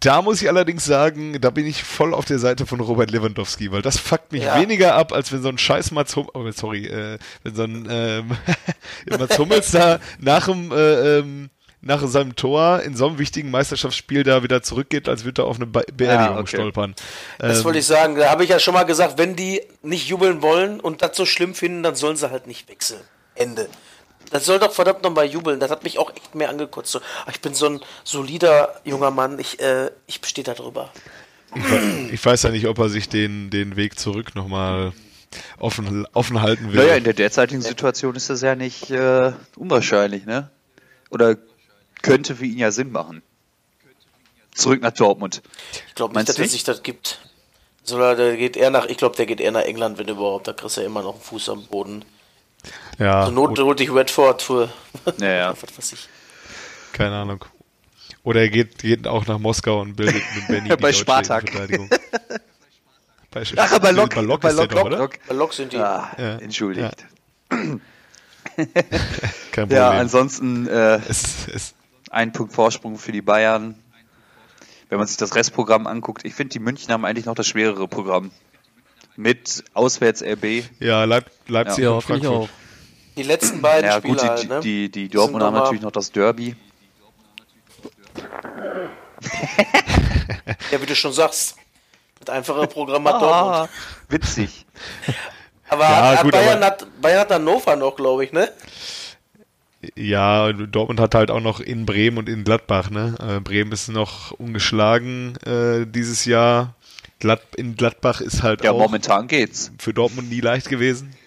Da 0.00 0.22
muss 0.22 0.40
ich 0.40 0.48
allerdings 0.48 0.84
sagen, 0.84 1.40
da 1.40 1.50
bin 1.50 1.66
ich 1.66 1.82
voll 1.82 2.14
auf 2.14 2.24
der 2.24 2.38
Seite 2.38 2.64
von 2.64 2.78
Robert 2.80 3.10
Lewandowski, 3.10 3.72
weil 3.72 3.82
das 3.82 3.98
fuckt 3.98 4.30
mich 4.30 4.44
ja. 4.44 4.60
weniger 4.60 4.94
ab, 4.94 5.12
als 5.12 5.32
wenn 5.32 5.42
so 5.42 5.48
ein 5.48 5.58
scheiß 5.58 5.90
Mats 5.90 6.14
Hummels, 6.14 6.32
oh, 6.34 6.50
sorry, 6.52 6.86
äh, 6.86 7.18
wenn 7.42 7.54
so 7.56 7.64
ein 7.64 7.88
ähm, 7.90 8.30
Mats 9.18 9.38
Hummels 9.38 9.72
da 9.72 9.98
nach 10.20 10.46
dem 10.46 10.70
äh, 10.70 11.18
ähm, 11.18 11.50
nach 11.80 12.06
seinem 12.06 12.34
Tor 12.34 12.80
in 12.80 12.96
so 12.96 13.06
einem 13.06 13.18
wichtigen 13.18 13.50
Meisterschaftsspiel 13.50 14.22
da 14.22 14.42
wieder 14.42 14.62
zurückgeht, 14.62 15.08
als 15.08 15.24
würde 15.24 15.42
er 15.42 15.46
auf 15.46 15.56
eine 15.56 15.66
Be 15.66 15.84
Beerdigung 15.92 16.36
ja, 16.36 16.40
okay. 16.40 16.56
stolpern. 16.56 16.94
Das 17.38 17.58
ähm, 17.58 17.64
wollte 17.64 17.78
ich 17.80 17.86
sagen. 17.86 18.16
Da 18.16 18.30
habe 18.30 18.44
ich 18.44 18.50
ja 18.50 18.58
schon 18.58 18.74
mal 18.74 18.84
gesagt, 18.84 19.18
wenn 19.18 19.36
die 19.36 19.60
nicht 19.82 20.08
jubeln 20.08 20.40
wollen 20.40 20.80
und 20.80 21.02
das 21.02 21.16
so 21.16 21.26
schlimm 21.26 21.54
finden, 21.54 21.82
dann 21.82 21.94
sollen 21.94 22.16
sie 22.16 22.30
halt 22.30 22.46
nicht 22.46 22.68
wechseln. 22.68 23.00
Ende. 23.34 23.68
Das 24.30 24.44
soll 24.44 24.58
doch 24.58 24.72
verdammt 24.72 25.02
nochmal 25.02 25.26
jubeln. 25.26 25.60
Das 25.60 25.70
hat 25.70 25.84
mich 25.84 25.98
auch 25.98 26.10
echt 26.14 26.34
mehr 26.34 26.48
angekotzt. 26.48 26.90
So, 26.92 27.00
ich 27.30 27.40
bin 27.40 27.54
so 27.54 27.66
ein 27.66 27.80
solider 28.04 28.80
junger 28.84 29.10
Mann. 29.10 29.38
Ich, 29.38 29.60
äh, 29.60 29.90
ich 30.06 30.20
bestehe 30.20 30.44
da 30.44 30.54
drüber. 30.54 30.90
Ich, 31.54 32.12
ich, 32.14 32.24
weiß 32.24 32.42
ja 32.42 32.50
nicht, 32.50 32.66
ob 32.66 32.78
er 32.78 32.88
sich 32.88 33.08
den, 33.08 33.50
den 33.50 33.76
Weg 33.76 33.98
zurück 33.98 34.34
nochmal 34.34 34.92
offen, 35.58 36.06
offen 36.12 36.42
halten 36.42 36.72
will. 36.72 36.80
Naja, 36.80 36.96
in 36.96 37.04
der 37.04 37.12
derzeitigen 37.12 37.62
Situation 37.62 38.16
ist 38.16 38.30
das 38.30 38.42
ja 38.42 38.56
nicht 38.56 38.90
äh, 38.90 39.32
unwahrscheinlich, 39.56 40.26
ne? 40.26 40.50
Oder 41.10 41.36
könnte 42.02 42.36
für 42.36 42.44
ihn 42.44 42.58
ja 42.58 42.70
Sinn 42.70 42.92
machen. 42.92 43.22
Zurück 44.54 44.82
nach 44.82 44.92
Dortmund. 44.92 45.42
Ich 45.88 45.94
glaube 45.94 46.14
nicht, 46.14 46.28
dass 46.28 46.38
er 46.38 46.48
sich 46.48 46.64
das 46.64 46.82
gibt. 46.82 47.20
Sondern 47.82 48.16
der 48.16 48.36
geht 48.36 48.56
eher 48.56 48.70
nach, 48.70 48.86
ich 48.86 48.96
glaube, 48.96 49.16
der 49.16 49.26
geht 49.26 49.40
eher 49.40 49.52
nach 49.52 49.62
England, 49.62 49.98
wenn 49.98 50.08
überhaupt. 50.08 50.48
Da 50.48 50.52
kriegst 50.52 50.76
du 50.76 50.80
ja 50.80 50.86
immer 50.86 51.02
noch 51.02 51.14
einen 51.14 51.22
Fuß 51.22 51.48
am 51.50 51.66
Boden. 51.66 52.04
Ja. 52.98 53.24
Zur 53.24 53.32
Not 53.32 53.58
holt 53.58 53.80
dich 53.80 53.92
Redford 53.92 54.42
für. 54.42 54.72
Ja, 55.18 55.30
ja. 55.30 55.50
was 55.60 55.78
weiß 55.78 55.92
ich. 55.92 56.08
Keine 56.92 57.16
Ahnung. 57.16 57.44
Oder 58.22 58.40
er 58.40 58.48
geht, 58.48 58.78
geht 58.78 59.06
auch 59.06 59.26
nach 59.26 59.38
Moskau 59.38 59.80
und 59.80 59.96
bildet 59.96 60.22
mit 60.34 60.46
Benny 60.48 60.76
Bei 60.80 60.92
Spartak. 60.92 61.52
bei 63.30 63.42
Ach, 63.56 63.78
bei 63.80 63.90
Lok, 63.90 64.14
bei 64.14 64.20
Lok, 64.22 64.40
bei 64.40 64.52
Lok, 64.52 64.72
Lok, 64.72 64.90
Lok, 64.90 65.18
Bei 65.28 65.34
Lok 65.34 65.52
sind 65.52 65.72
die. 65.72 65.76
Ah, 65.76 66.10
ja. 66.16 66.38
Entschuldigt. 66.38 67.04
Ja. 67.50 67.58
Kein 68.56 68.68
Problem. 69.52 69.70
Ja, 69.70 69.90
ansonsten 69.90 70.66
äh, 70.66 71.00
es, 71.08 71.48
es, 71.48 71.74
ein 72.10 72.32
Punkt 72.32 72.52
Vorsprung 72.52 72.96
für 72.96 73.12
die 73.12 73.22
Bayern. 73.22 73.74
Wenn 74.88 74.98
man 74.98 75.06
sich 75.06 75.16
das 75.16 75.34
Restprogramm 75.34 75.86
anguckt, 75.86 76.24
ich 76.24 76.34
finde, 76.34 76.52
die 76.52 76.58
München 76.60 76.92
haben 76.92 77.04
eigentlich 77.04 77.26
noch 77.26 77.34
das 77.34 77.48
schwerere 77.48 77.88
Programm. 77.88 78.30
Mit 79.16 79.64
auswärts 79.74 80.22
RB. 80.22 80.64
Ja, 80.80 81.04
Leip 81.04 81.30
Leipzig 81.46 81.84
ja, 81.84 81.90
und 81.90 82.02
Frankfurt. 82.02 82.50
Die 83.16 83.22
letzten 83.22 83.62
beiden 83.62 83.88
ja, 83.88 83.98
Spiele 83.98 84.14
gut, 84.14 84.22
die, 84.22 84.28
halt, 84.28 84.48
ne? 84.48 84.60
die, 84.60 84.90
die, 84.90 85.02
die 85.02 85.08
Dortmund 85.08 85.44
haben 85.44 85.54
natürlich 85.54 85.82
noch 85.82 85.92
das 85.92 86.10
Derby. 86.10 86.56
ja, 90.70 90.80
wie 90.80 90.86
du 90.86 90.96
schon 90.96 91.12
sagst. 91.12 91.56
Das 92.20 92.34
einfache 92.34 92.66
Programm 92.66 93.06
hat 93.06 93.22
Dortmund. 93.22 93.54
Ah, 93.54 93.68
witzig. 94.08 94.66
Aber, 95.68 95.84
ja, 95.84 96.16
hat, 96.16 96.22
gut, 96.22 96.32
Bayern, 96.32 96.62
aber 96.62 96.66
hat 96.66 96.86
Bayern 97.00 97.20
hat 97.20 97.30
Hannover 97.30 97.76
noch, 97.76 97.96
glaube 97.96 98.24
ich, 98.24 98.32
ne? 98.32 98.50
Ja, 99.96 100.52
Dortmund 100.52 101.00
hat 101.00 101.14
halt 101.14 101.30
auch 101.30 101.40
noch 101.40 101.60
in 101.60 101.86
Bremen 101.86 102.18
und 102.18 102.28
in 102.28 102.44
Gladbach, 102.44 102.90
ne? 102.90 103.14
Äh, 103.20 103.40
Bremen 103.40 103.72
ist 103.72 103.88
noch 103.88 104.32
ungeschlagen 104.32 105.36
äh, 105.44 105.86
dieses 105.86 106.24
Jahr. 106.24 106.74
Glad 107.24 107.40
in 107.56 107.76
Gladbach 107.76 108.20
ist 108.20 108.42
halt 108.42 108.62
ja, 108.64 108.72
auch 108.72 108.78
momentan 108.78 109.28
geht's. 109.28 109.70
für 109.78 109.92
Dortmund 109.92 110.30
nie 110.30 110.40
leicht 110.40 110.68
gewesen. 110.68 111.14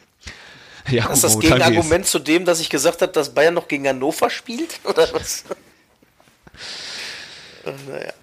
Ja, 0.90 1.12
ist 1.12 1.26
das 1.26 1.38
Gegenargument 1.38 2.06
zu 2.06 2.18
dem, 2.18 2.46
dass 2.46 2.62
ich 2.62 2.70
gesagt 2.70 3.02
habe, 3.02 3.12
dass 3.12 3.34
Bayern 3.34 3.54
noch 3.54 3.68
gegen 3.68 3.86
Hannover 3.90 4.30
spielt? 4.30 4.80
Oder 4.86 5.12
was? 5.12 5.44
naja. 7.90 8.14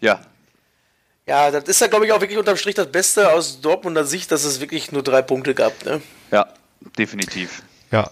Ja. 0.00 0.20
Ja, 1.28 1.52
das 1.52 1.62
ist 1.68 1.80
ja, 1.80 1.86
glaube 1.86 2.06
ich, 2.06 2.12
auch 2.12 2.20
wirklich 2.20 2.38
unterm 2.38 2.56
Strich 2.56 2.74
das 2.74 2.90
Beste 2.90 3.32
aus 3.32 3.60
Dortmunder 3.60 4.04
Sicht, 4.04 4.32
dass 4.32 4.42
es 4.42 4.58
wirklich 4.58 4.90
nur 4.90 5.04
drei 5.04 5.22
Punkte 5.22 5.54
gab. 5.54 5.84
Ne? 5.84 6.02
Ja, 6.32 6.48
definitiv. 6.98 7.62
Ja, 7.92 8.10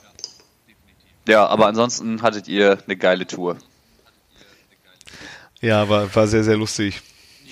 ja, 1.29 1.47
aber 1.47 1.67
ansonsten 1.67 2.23
hattet 2.23 2.49
ihr 2.49 2.79
eine 2.85 2.97
geile 2.97 3.27
Tour. 3.27 3.57
Ja, 5.61 5.89
war, 5.89 6.13
war 6.15 6.27
sehr, 6.27 6.43
sehr 6.43 6.57
lustig. 6.57 7.01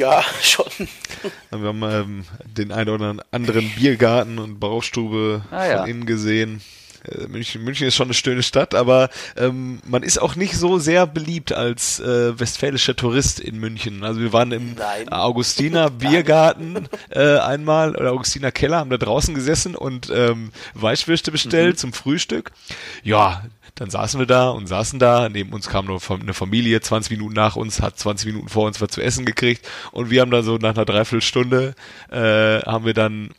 Ja, 0.00 0.24
schon. 0.42 0.88
Wir 1.50 1.68
haben 1.68 1.82
ähm, 1.82 2.24
den 2.56 2.72
einen 2.72 2.88
oder 2.88 3.16
anderen 3.32 3.70
Biergarten 3.74 4.38
und 4.38 4.58
Baustube 4.58 5.42
ah, 5.50 5.66
ja. 5.66 5.78
von 5.80 5.90
innen 5.90 6.06
gesehen. 6.06 6.62
Äh, 7.04 7.26
München, 7.26 7.62
München 7.62 7.86
ist 7.86 7.96
schon 7.96 8.06
eine 8.06 8.14
schöne 8.14 8.42
Stadt, 8.42 8.74
aber 8.74 9.10
ähm, 9.36 9.80
man 9.86 10.02
ist 10.02 10.16
auch 10.16 10.36
nicht 10.36 10.56
so 10.56 10.78
sehr 10.78 11.06
beliebt 11.06 11.52
als 11.52 12.00
äh, 12.00 12.38
westfälischer 12.40 12.96
Tourist 12.96 13.40
in 13.40 13.58
München. 13.58 14.02
Also 14.02 14.22
wir 14.22 14.32
waren 14.32 14.52
im 14.52 14.74
Nein. 14.74 15.10
Augustiner 15.10 15.90
Biergarten 15.90 16.88
äh, 17.10 17.36
einmal 17.36 17.94
oder 17.94 18.12
Augustiner 18.12 18.52
Keller, 18.52 18.78
haben 18.78 18.88
da 18.88 18.96
draußen 18.96 19.34
gesessen 19.34 19.74
und 19.74 20.10
ähm, 20.14 20.50
Weißwürste 20.72 21.30
bestellt 21.30 21.74
mhm. 21.74 21.78
zum 21.78 21.92
Frühstück. 21.92 22.52
Ja, 23.02 23.42
dann 23.80 23.88
saßen 23.88 24.20
wir 24.20 24.26
da 24.26 24.50
und 24.50 24.66
saßen 24.66 24.98
da. 24.98 25.30
Neben 25.30 25.54
uns 25.54 25.70
kam 25.70 25.86
noch 25.86 26.02
eine 26.10 26.34
Familie, 26.34 26.82
20 26.82 27.12
Minuten 27.12 27.32
nach 27.32 27.56
uns, 27.56 27.80
hat 27.80 27.98
20 27.98 28.26
Minuten 28.26 28.50
vor 28.50 28.66
uns 28.66 28.78
was 28.82 28.90
zu 28.90 29.00
essen 29.00 29.24
gekriegt. 29.24 29.66
Und 29.90 30.10
wir 30.10 30.20
haben 30.20 30.30
dann 30.30 30.42
so 30.42 30.58
nach 30.58 30.74
einer 30.74 30.84
Dreiviertelstunde, 30.84 31.74
äh, 32.10 32.60
haben 32.60 32.84
wir 32.84 32.92
dann 32.92 33.30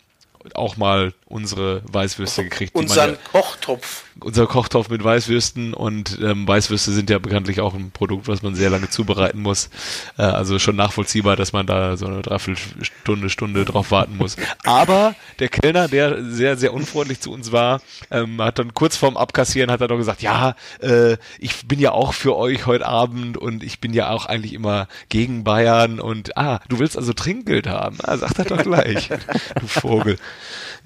auch 0.54 0.78
mal 0.78 1.14
unsere 1.26 1.82
Weißwürste 1.86 2.44
gekriegt. 2.44 2.76
Unseren 2.76 3.18
Kochtopf. 3.32 4.04
Unser 4.20 4.48
Kochtopf 4.48 4.90
mit 4.90 5.04
Weißwürsten 5.04 5.74
und 5.74 6.20
ähm, 6.22 6.48
Weißwürste 6.48 6.92
sind 6.92 7.10
ja 7.10 7.20
bekanntlich 7.20 7.62
auch 7.62 7.74
ein 7.74 7.92
Produkt, 7.92 8.28
was 8.28 8.42
man 8.42 8.56
sehr 8.56 8.70
lange 8.70 8.90
zubereiten 8.90 9.42
muss. 9.42 9.70
Äh, 10.18 10.24
also 10.24 10.60
schon 10.60 10.76
nachvollziehbar, 10.76 11.36
dass 11.36 11.54
man 11.54 11.66
da 11.66 11.98
so 11.98 12.06
eine 12.06 12.22
Dreiviertelstunde, 12.22 13.30
Stunde 13.30 13.66
drauf 13.66 13.92
warten 13.92 14.18
muss. 14.18 14.36
Aber 14.66 15.16
der 15.40 15.50
Kellner, 15.50 15.88
der 15.88 16.24
sehr, 16.24 16.58
sehr 16.58 16.74
unfreundlich 16.74 17.22
zu 17.22 17.32
uns 17.32 17.52
war, 17.52 17.82
ähm, 18.12 18.42
hat 18.42 18.60
dann 18.60 18.74
kurz 18.74 18.98
vorm 18.98 19.18
Abkassieren 19.18 19.72
hat 19.72 19.82
er 19.82 19.88
doch 19.88 19.98
gesagt, 19.98 20.22
ja, 20.22 20.56
äh, 20.82 21.18
ich 21.40 21.68
bin 21.68 21.80
ja 21.80 21.92
auch 21.92 22.14
für 22.14 22.36
euch 22.36 22.66
heute 22.66 22.86
Abend 22.86 23.38
und 23.38 23.64
ich 23.64 23.80
bin 23.80 23.94
ja 23.94 24.10
auch 24.10 24.26
eigentlich 24.26 24.54
immer 24.54 24.88
gegen 25.10 25.44
Bayern 25.44 26.00
und 26.00 26.38
ah, 26.38 26.60
du 26.68 26.80
willst 26.80 26.98
also 26.98 27.14
Trinkgeld 27.14 27.68
haben. 27.68 27.98
Ah, 28.04 28.18
sagt 28.18 28.40
er 28.40 28.46
doch 28.46 28.62
gleich, 28.64 29.10
du 29.60 29.68
Vogel. 29.68 30.18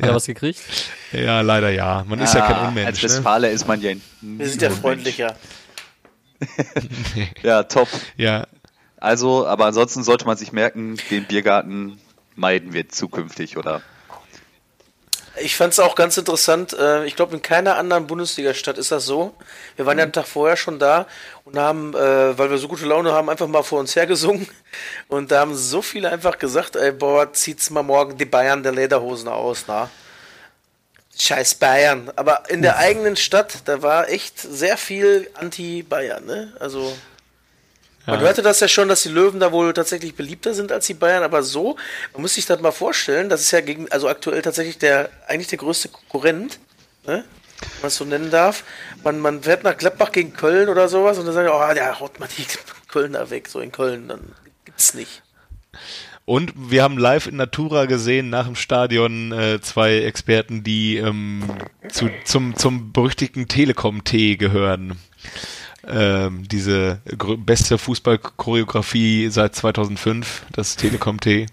Ja, 0.02 0.14
was 0.14 0.26
gekriegt? 0.26 0.62
Ja, 1.12 1.42
leider 1.42 1.70
ja. 1.70 2.04
Man 2.08 2.20
ist 2.20 2.34
ja 2.34 2.42
kein 2.42 2.56
ah, 2.56 2.68
Unmensch. 2.68 2.88
Als 2.88 3.04
Westfale 3.04 3.48
ne? 3.48 3.54
ist 3.54 3.68
man 3.68 3.82
ja 3.82 3.94
Wir 4.22 4.50
sind 4.50 4.62
ja 4.62 4.70
freundlicher. 4.70 5.36
ja, 7.44 7.64
top. 7.64 7.88
Ja. 8.18 8.46
Also, 8.98 9.48
aber 9.48 9.66
ansonsten 9.66 10.04
sollte 10.04 10.26
man 10.26 10.38
sich 10.38 10.52
merken, 10.52 10.98
den 11.12 11.26
Biergarten 11.26 12.00
meiden 12.36 12.74
wir 12.74 12.90
zukünftig, 12.90 13.58
oder? 13.58 13.82
Ich 15.38 15.56
fand 15.56 15.74
es 15.74 15.80
auch 15.80 15.96
ganz 15.96 16.18
interessant. 16.18 16.74
Äh, 16.74 17.06
ich 17.06 17.16
glaube, 17.16 17.36
in 17.36 17.42
keiner 17.42 17.78
anderen 17.78 18.08
Bundesliga-Stadt 18.08 18.78
ist 18.78 18.92
das 18.92 19.06
so. 19.06 19.36
Wir 19.76 19.86
waren 19.86 19.98
ja 19.98 20.04
einen 20.04 20.14
Tag 20.14 20.28
vorher 20.28 20.56
schon 20.56 20.80
da 20.80 21.08
und 21.44 21.58
haben, 21.58 21.94
äh, 21.94 22.38
weil 22.38 22.50
wir 22.50 22.58
so 22.58 22.68
gute 22.68 22.86
Laune 22.86 23.12
haben, 23.12 23.30
einfach 23.30 23.48
mal 23.48 23.64
vor 23.64 23.80
uns 23.80 23.96
hergesungen. 23.96 24.48
Und 25.08 25.32
da 25.32 25.42
haben 25.42 25.56
so 25.56 25.82
viele 25.82 26.10
einfach 26.10 26.38
gesagt, 26.38 26.76
ey, 26.76 26.92
boah, 26.92 27.32
zieht's 27.34 27.70
mal 27.70 27.84
morgen 27.84 28.18
die 28.18 28.26
Bayern 28.26 28.64
der 28.64 28.72
Lederhosen 28.72 29.28
aus, 29.28 29.66
na. 29.68 29.90
Scheiß 31.18 31.56
Bayern. 31.56 32.12
Aber 32.16 32.50
in 32.50 32.62
der 32.62 32.78
eigenen 32.78 33.16
Stadt, 33.16 33.60
da 33.66 33.82
war 33.82 34.10
echt 34.10 34.40
sehr 34.40 34.78
viel 34.78 35.30
Anti-Bayern, 35.34 36.26
ne? 36.26 36.54
Also. 36.60 36.96
Man 38.06 38.20
hörte 38.20 38.42
das 38.42 38.60
ja 38.60 38.68
schon, 38.68 38.88
dass 38.88 39.04
die 39.04 39.10
Löwen 39.10 39.40
da 39.40 39.52
wohl 39.52 39.74
tatsächlich 39.74 40.16
beliebter 40.16 40.54
sind 40.54 40.72
als 40.72 40.86
die 40.86 40.94
Bayern, 40.94 41.24
aber 41.24 41.42
so, 41.42 41.76
man 42.14 42.22
muss 42.22 42.36
sich 42.36 42.46
das 42.46 42.62
mal 42.62 42.72
vorstellen, 42.72 43.30
das 43.30 43.42
ist 43.42 43.52
ja 43.52 43.62
gegen, 43.62 43.92
also 43.92 44.08
aktuell 44.08 44.42
tatsächlich 44.42 44.78
der, 44.78 45.10
eigentlich 45.28 45.48
der 45.48 45.58
größte 45.58 45.90
Konkurrent, 45.90 46.60
ne? 47.06 47.24
wenn 47.60 47.82
man 47.82 47.88
es 47.88 47.96
so 47.96 48.06
nennen 48.06 48.30
darf. 48.30 48.64
Man, 49.04 49.20
man 49.20 49.42
fährt 49.42 49.64
nach 49.64 49.78
Gladbach 49.78 50.12
gegen 50.12 50.34
Köln 50.34 50.70
oder 50.70 50.88
sowas 50.88 51.18
und 51.18 51.26
dann 51.26 51.34
sagen, 51.34 51.50
oh, 51.52 51.74
der 51.74 52.00
haut 52.00 52.20
mal 52.20 52.30
die 52.38 52.46
Kölner 52.88 53.30
weg, 53.30 53.48
so 53.48 53.60
in 53.60 53.72
Köln, 53.72 54.08
dann 54.08 54.22
gibt's 54.66 54.94
nicht. 54.94 55.24
Und 56.26 56.54
wir 56.56 56.82
haben 56.82 56.98
live 56.98 57.28
in 57.28 57.36
Natura 57.36 57.86
gesehen, 57.86 58.30
nach 58.30 58.46
dem 58.46 58.56
Stadion, 58.56 59.32
äh, 59.32 59.62
zwei 59.62 60.00
Experten, 60.00 60.64
die 60.64 60.98
ähm, 60.98 61.44
zu, 61.90 62.10
zum, 62.24 62.56
zum 62.56 62.92
berüchtigten 62.92 63.48
Telekom-T 63.48 64.38
gehören 64.38 64.98
ähm, 65.88 66.48
diese 66.48 67.00
beste 67.38 67.78
Fußballchoreografie 67.78 69.30
seit 69.30 69.56
2005, 69.56 70.44
das 70.52 70.76
Telekom 70.76 71.20
T. 71.20 71.48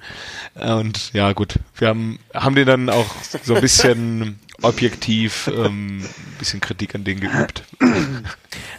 Und 0.54 1.12
ja, 1.12 1.32
gut, 1.32 1.56
wir 1.76 1.88
haben, 1.88 2.18
haben 2.34 2.54
den 2.54 2.66
dann 2.66 2.90
auch 2.90 3.10
so 3.42 3.54
ein 3.54 3.60
bisschen 3.60 4.38
objektiv 4.62 5.48
ähm, 5.48 6.02
ein 6.02 6.38
bisschen 6.38 6.60
Kritik 6.60 6.94
an 6.94 7.04
denen 7.04 7.20
geübt. 7.20 7.64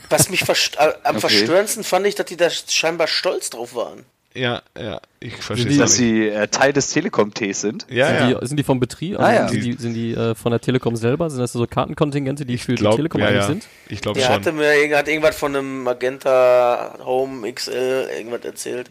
Was 0.09 0.29
mich 0.29 0.43
verst 0.43 0.77
äh, 0.77 0.93
am 1.03 1.17
okay. 1.17 1.21
verstörendsten 1.21 1.83
fand 1.83 2.07
ich, 2.07 2.15
dass 2.15 2.25
die 2.25 2.37
da 2.37 2.49
scheinbar 2.49 3.07
stolz 3.07 3.49
drauf 3.49 3.75
waren. 3.75 4.05
Ja, 4.35 4.63
ja, 4.79 4.99
ich 5.19 5.35
verstehe 5.35 5.69
sind 5.69 5.79
Dass 5.79 5.93
sie 5.93 6.27
äh, 6.27 6.47
Teil 6.47 6.73
des 6.73 6.89
Telekom-Ts 6.89 7.61
sind? 7.61 7.85
Ja, 7.89 8.07
sind, 8.07 8.15
ja. 8.31 8.39
Die, 8.39 8.47
sind 8.47 8.57
die 8.57 8.63
vom 8.63 8.79
Betrieb? 8.79 9.19
Also 9.19 9.29
ah, 9.29 9.33
ja. 9.33 9.47
Sind 9.47 9.63
die, 9.63 9.73
sind 9.73 9.93
die 9.93 10.13
äh, 10.13 10.33
von 10.33 10.51
der 10.51 10.59
Telekom 10.59 10.95
selber? 10.95 11.29
Sind 11.29 11.39
das 11.39 11.53
so 11.53 11.67
Kartenkontingente, 11.67 12.43
die 12.45 12.57
für 12.57 12.73
glaub, 12.73 12.93
die 12.93 12.97
Telekom 12.97 13.21
ja, 13.21 13.31
ja. 13.31 13.43
sind? 13.43 13.67
Ich 13.89 14.01
glaube 14.01 14.19
schon. 14.19 14.29
Hatte 14.29 14.51
mir, 14.51 14.97
hat 14.97 15.07
irgendwas 15.07 15.35
von 15.35 15.55
einem 15.55 15.83
Magenta 15.83 16.97
Home 17.03 17.51
XL 17.51 18.09
irgendwas 18.17 18.43
erzählt. 18.43 18.89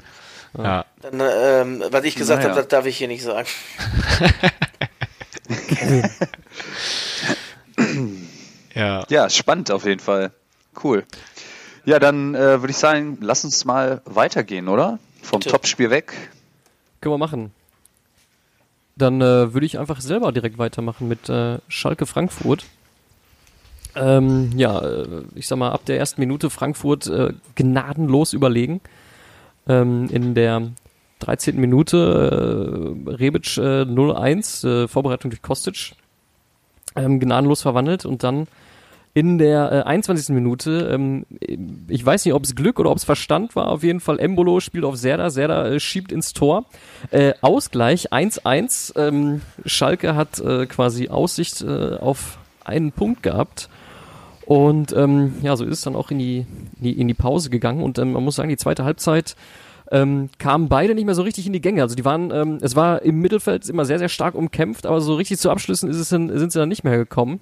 Ja. 0.56 0.84
Dann, 1.00 1.20
ähm, 1.20 1.82
was 1.90 2.04
ich 2.04 2.14
gesagt 2.14 2.42
naja. 2.42 2.50
habe, 2.50 2.60
das 2.60 2.68
darf 2.68 2.86
ich 2.86 2.96
hier 2.98 3.08
nicht 3.08 3.24
sagen. 3.24 3.48
ja. 8.74 9.04
ja, 9.08 9.28
spannend 9.28 9.72
auf 9.72 9.86
jeden 9.86 10.00
Fall. 10.00 10.30
Cool. 10.82 11.04
Ja, 11.84 11.98
dann 11.98 12.36
äh, 12.36 12.60
würde 12.60 12.70
ich 12.70 12.76
sagen, 12.76 13.18
lass 13.20 13.44
uns 13.44 13.64
mal 13.64 14.02
weitergehen, 14.04 14.68
oder? 14.68 15.00
Vom 15.22 15.40
Topspiel 15.40 15.88
weg. 15.90 16.12
Können 17.00 17.14
wir 17.14 17.18
machen. 17.18 17.52
Dann 18.96 19.20
äh, 19.20 19.54
würde 19.54 19.64
ich 19.64 19.78
einfach 19.78 20.00
selber 20.00 20.32
direkt 20.32 20.58
weitermachen 20.58 21.08
mit 21.08 21.28
äh, 21.28 21.58
Schalke 21.68 22.04
Frankfurt. 22.04 22.66
Ähm, 23.94 24.50
ja, 24.56 24.78
äh, 24.80 25.22
ich 25.34 25.46
sag 25.46 25.58
mal, 25.58 25.70
ab 25.70 25.84
der 25.86 25.98
ersten 25.98 26.20
Minute 26.20 26.50
Frankfurt 26.50 27.06
äh, 27.06 27.32
gnadenlos 27.54 28.32
überlegen. 28.32 28.80
Ähm, 29.66 30.08
in 30.10 30.34
der 30.34 30.72
13. 31.20 31.58
Minute 31.58 32.96
äh, 33.06 33.10
Rebic 33.10 33.44
0-1, 33.44 34.88
Vorbereitung 34.88 35.30
durch 35.30 35.40
Kostic, 35.40 35.92
ähm, 36.96 37.20
gnadenlos 37.20 37.62
verwandelt 37.62 38.04
und 38.04 38.24
dann 38.24 38.48
in 39.14 39.38
der 39.38 39.72
äh, 39.72 39.82
21. 39.82 40.34
Minute, 40.34 40.90
ähm, 40.92 41.26
ich 41.88 42.04
weiß 42.04 42.24
nicht, 42.24 42.34
ob 42.34 42.44
es 42.44 42.54
Glück 42.54 42.80
oder 42.80 42.90
ob 42.90 42.96
es 42.96 43.04
Verstand 43.04 43.54
war, 43.54 43.68
auf 43.68 43.82
jeden 43.82 44.00
Fall 44.00 44.18
Embolo 44.18 44.60
spielt 44.60 44.84
auf 44.84 44.96
Serda, 44.96 45.30
Serda 45.30 45.68
äh, 45.68 45.80
schiebt 45.80 46.12
ins 46.12 46.32
Tor. 46.32 46.64
Äh, 47.10 47.34
Ausgleich 47.42 48.12
1-1, 48.12 48.98
ähm, 48.98 49.42
Schalke 49.66 50.16
hat 50.16 50.38
äh, 50.40 50.66
quasi 50.66 51.08
Aussicht 51.08 51.60
äh, 51.62 51.96
auf 51.96 52.38
einen 52.64 52.92
Punkt 52.92 53.22
gehabt. 53.22 53.68
Und 54.46 54.92
ähm, 54.92 55.34
ja, 55.42 55.56
so 55.56 55.64
ist 55.64 55.78
es 55.78 55.82
dann 55.82 55.94
auch 55.94 56.10
in 56.10 56.18
die, 56.18 56.38
in 56.78 56.82
die, 56.82 57.00
in 57.00 57.08
die 57.08 57.14
Pause 57.14 57.50
gegangen. 57.50 57.82
Und 57.82 57.98
ähm, 57.98 58.12
man 58.12 58.24
muss 58.24 58.36
sagen, 58.36 58.48
die 58.48 58.56
zweite 58.56 58.84
Halbzeit 58.84 59.36
ähm, 59.90 60.30
kamen 60.38 60.68
beide 60.68 60.94
nicht 60.94 61.04
mehr 61.04 61.14
so 61.14 61.22
richtig 61.22 61.46
in 61.46 61.52
die 61.52 61.60
Gänge. 61.60 61.82
Also 61.82 61.94
die 61.94 62.04
waren, 62.04 62.30
ähm, 62.30 62.58
es 62.62 62.74
war 62.74 63.02
im 63.02 63.20
Mittelfeld 63.20 63.68
immer 63.68 63.84
sehr, 63.84 63.98
sehr 63.98 64.08
stark 64.08 64.34
umkämpft, 64.34 64.86
aber 64.86 65.00
so 65.00 65.14
richtig 65.14 65.38
zu 65.38 65.50
Abschlüssen 65.50 65.90
ist 65.90 65.96
es 65.96 66.08
sind 66.08 66.30
sie 66.52 66.58
dann 66.58 66.68
nicht 66.68 66.82
mehr 66.82 66.96
gekommen. 66.96 67.40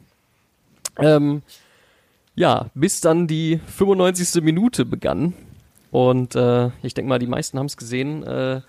Ähm, 1.02 1.42
ja, 2.34 2.66
bis 2.74 3.00
dann 3.00 3.26
die 3.26 3.60
95. 3.66 4.42
Minute 4.42 4.84
begann. 4.84 5.34
Und 5.90 6.34
äh, 6.36 6.70
ich 6.82 6.94
denke 6.94 7.08
mal, 7.08 7.18
die 7.18 7.26
meisten 7.26 7.58
haben 7.58 7.66
es 7.66 7.76
gesehen. 7.76 8.22
Äh, 8.22 8.60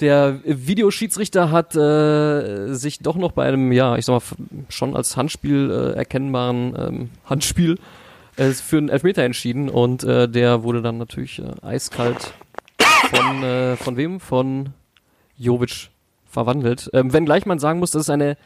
der 0.00 0.40
Videoschiedsrichter 0.44 1.50
hat 1.50 1.76
äh, 1.76 2.74
sich 2.74 2.98
doch 2.98 3.16
noch 3.16 3.32
bei 3.32 3.46
einem, 3.46 3.70
ja, 3.72 3.96
ich 3.96 4.06
sag 4.06 4.14
mal, 4.14 4.36
schon 4.68 4.96
als 4.96 5.16
Handspiel 5.16 5.70
äh, 5.70 5.96
erkennbaren 5.96 6.74
ähm, 6.76 7.10
Handspiel 7.24 7.78
äh, 8.36 8.50
für 8.50 8.78
einen 8.78 8.88
Elfmeter 8.88 9.22
entschieden 9.22 9.68
und 9.68 10.02
äh, 10.02 10.28
der 10.28 10.64
wurde 10.64 10.82
dann 10.82 10.98
natürlich 10.98 11.38
äh, 11.38 11.52
eiskalt 11.64 12.32
von, 13.10 13.42
äh, 13.44 13.76
von 13.76 13.96
wem? 13.96 14.18
Von 14.18 14.70
Jovic 15.36 15.90
verwandelt. 16.28 16.90
Ähm, 16.94 17.12
wenn 17.12 17.26
gleich 17.26 17.46
man 17.46 17.58
sagen 17.58 17.78
muss, 17.78 17.90
das 17.92 18.02
ist 18.02 18.10
eine 18.10 18.36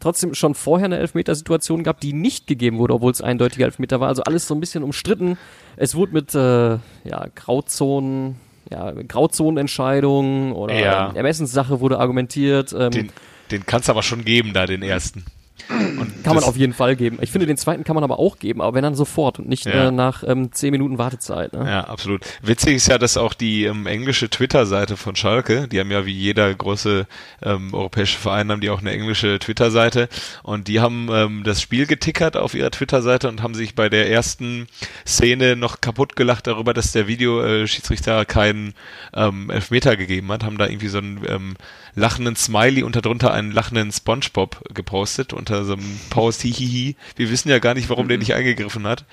trotzdem 0.00 0.34
schon 0.34 0.54
vorher 0.54 0.86
eine 0.86 0.98
Elfmetersituation 0.98 1.82
gab, 1.82 2.00
die 2.00 2.12
nicht 2.12 2.46
gegeben 2.46 2.78
wurde, 2.78 2.94
obwohl 2.94 3.12
es 3.12 3.20
eindeutiger 3.20 3.66
Elfmeter 3.66 4.00
war. 4.00 4.08
Also 4.08 4.22
alles 4.22 4.46
so 4.46 4.54
ein 4.54 4.60
bisschen 4.60 4.82
umstritten. 4.82 5.38
Es 5.76 5.94
wurde 5.94 6.12
mit 6.12 6.34
äh, 6.34 6.78
ja, 7.04 7.26
Grauzonen, 7.34 8.36
ja, 8.70 8.92
Grauzonenentscheidungen 8.92 10.52
oder 10.52 10.78
ja. 10.78 11.12
Ermessenssache 11.12 11.80
wurde 11.80 11.98
argumentiert. 11.98 12.74
Ähm, 12.78 12.90
den, 12.90 13.12
den 13.50 13.66
kann 13.66 13.80
es 13.80 13.88
aber 13.88 14.02
schon 14.02 14.24
geben, 14.24 14.52
da 14.52 14.66
den 14.66 14.82
ersten. 14.82 15.24
Und 15.68 16.22
kann 16.22 16.34
man 16.34 16.44
auf 16.44 16.56
jeden 16.56 16.72
Fall 16.72 16.96
geben. 16.96 17.18
Ich 17.20 17.30
finde, 17.30 17.46
den 17.46 17.56
zweiten 17.56 17.82
kann 17.84 17.94
man 17.94 18.04
aber 18.04 18.18
auch 18.18 18.38
geben, 18.38 18.60
aber 18.60 18.74
wenn 18.74 18.82
dann 18.82 18.94
sofort 18.94 19.38
und 19.38 19.48
nicht 19.48 19.66
ja. 19.66 19.88
äh, 19.88 19.90
nach 19.90 20.22
ähm, 20.26 20.52
zehn 20.52 20.70
Minuten 20.70 20.98
Wartezeit. 20.98 21.52
Ne? 21.52 21.64
Ja, 21.66 21.84
absolut. 21.84 22.22
Witzig 22.42 22.76
ist 22.76 22.88
ja, 22.88 22.98
dass 22.98 23.16
auch 23.16 23.34
die 23.34 23.64
ähm, 23.64 23.86
englische 23.86 24.28
Twitter-Seite 24.28 24.96
von 24.96 25.16
Schalke, 25.16 25.66
die 25.68 25.80
haben 25.80 25.90
ja 25.90 26.06
wie 26.06 26.12
jeder 26.12 26.52
große 26.54 27.06
ähm, 27.42 27.74
europäische 27.74 28.18
Verein, 28.18 28.50
haben 28.50 28.60
die 28.60 28.70
auch 28.70 28.80
eine 28.80 28.92
englische 28.92 29.38
Twitter-Seite 29.38 30.08
und 30.42 30.68
die 30.68 30.80
haben 30.80 31.08
ähm, 31.10 31.42
das 31.44 31.60
Spiel 31.60 31.86
getickert 31.86 32.36
auf 32.36 32.54
ihrer 32.54 32.70
Twitter-Seite 32.70 33.28
und 33.28 33.42
haben 33.42 33.54
sich 33.54 33.74
bei 33.74 33.88
der 33.88 34.10
ersten 34.10 34.66
Szene 35.06 35.56
noch 35.56 35.80
kaputt 35.80 36.16
gelacht 36.16 36.46
darüber, 36.46 36.74
dass 36.74 36.92
der 36.92 37.06
Videoschiedsrichter 37.06 38.24
keinen 38.24 38.74
ähm, 39.14 39.50
Elfmeter 39.50 39.96
gegeben 39.96 40.30
hat, 40.30 40.44
haben 40.44 40.58
da 40.58 40.66
irgendwie 40.66 40.88
so 40.88 40.98
ein 40.98 41.20
ähm, 41.28 41.54
lachenden 41.96 42.36
Smiley 42.36 42.82
und 42.82 42.94
darunter 42.94 43.32
einen 43.32 43.50
lachenden 43.50 43.90
Spongebob 43.90 44.62
gepostet 44.72 45.32
unter 45.32 45.64
so 45.64 45.72
einem 45.72 46.00
Post 46.10 46.42
Hihihi. 46.42 46.94
Wir 47.16 47.30
wissen 47.30 47.48
ja 47.48 47.58
gar 47.58 47.74
nicht, 47.74 47.88
warum 47.88 48.04
mhm. 48.04 48.10
der 48.10 48.18
nicht 48.18 48.34
eingegriffen 48.34 48.86
hat. 48.86 49.04